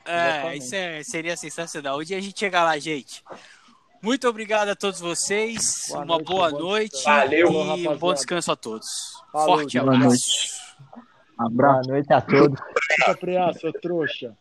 é 0.08 0.58
isso 0.58 0.76
é- 0.76 1.04
seria 1.04 1.36
sensacional. 1.38 2.04
Dia 2.04 2.18
a 2.18 2.22
gente 2.22 2.40
chegar 2.40 2.64
lá, 2.64 2.78
gente. 2.78 3.24
Muito 4.02 4.28
obrigado 4.28 4.70
a 4.70 4.76
todos 4.76 5.00
vocês. 5.00 5.88
Boa 5.90 6.04
uma 6.04 6.16
noite, 6.16 6.28
boa 6.28 6.52
noite. 6.52 7.04
Valeu, 7.04 7.52
e 7.78 7.88
um 7.88 7.98
bom 7.98 8.14
descanso 8.14 8.52
a 8.52 8.56
todos. 8.56 8.88
Falou, 9.32 9.60
Forte 9.60 9.80
boa 9.80 9.96
abraço. 9.96 10.22
Boa 11.38 11.82
noite 11.88 12.14
a 12.14 12.22
todos. 12.22 12.60
Fica 12.96 13.16
preá, 13.18 13.54
seu 13.54 13.74
trouxa. 13.74 14.38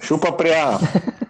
Chupa 0.00 0.32
preá. 0.32 0.78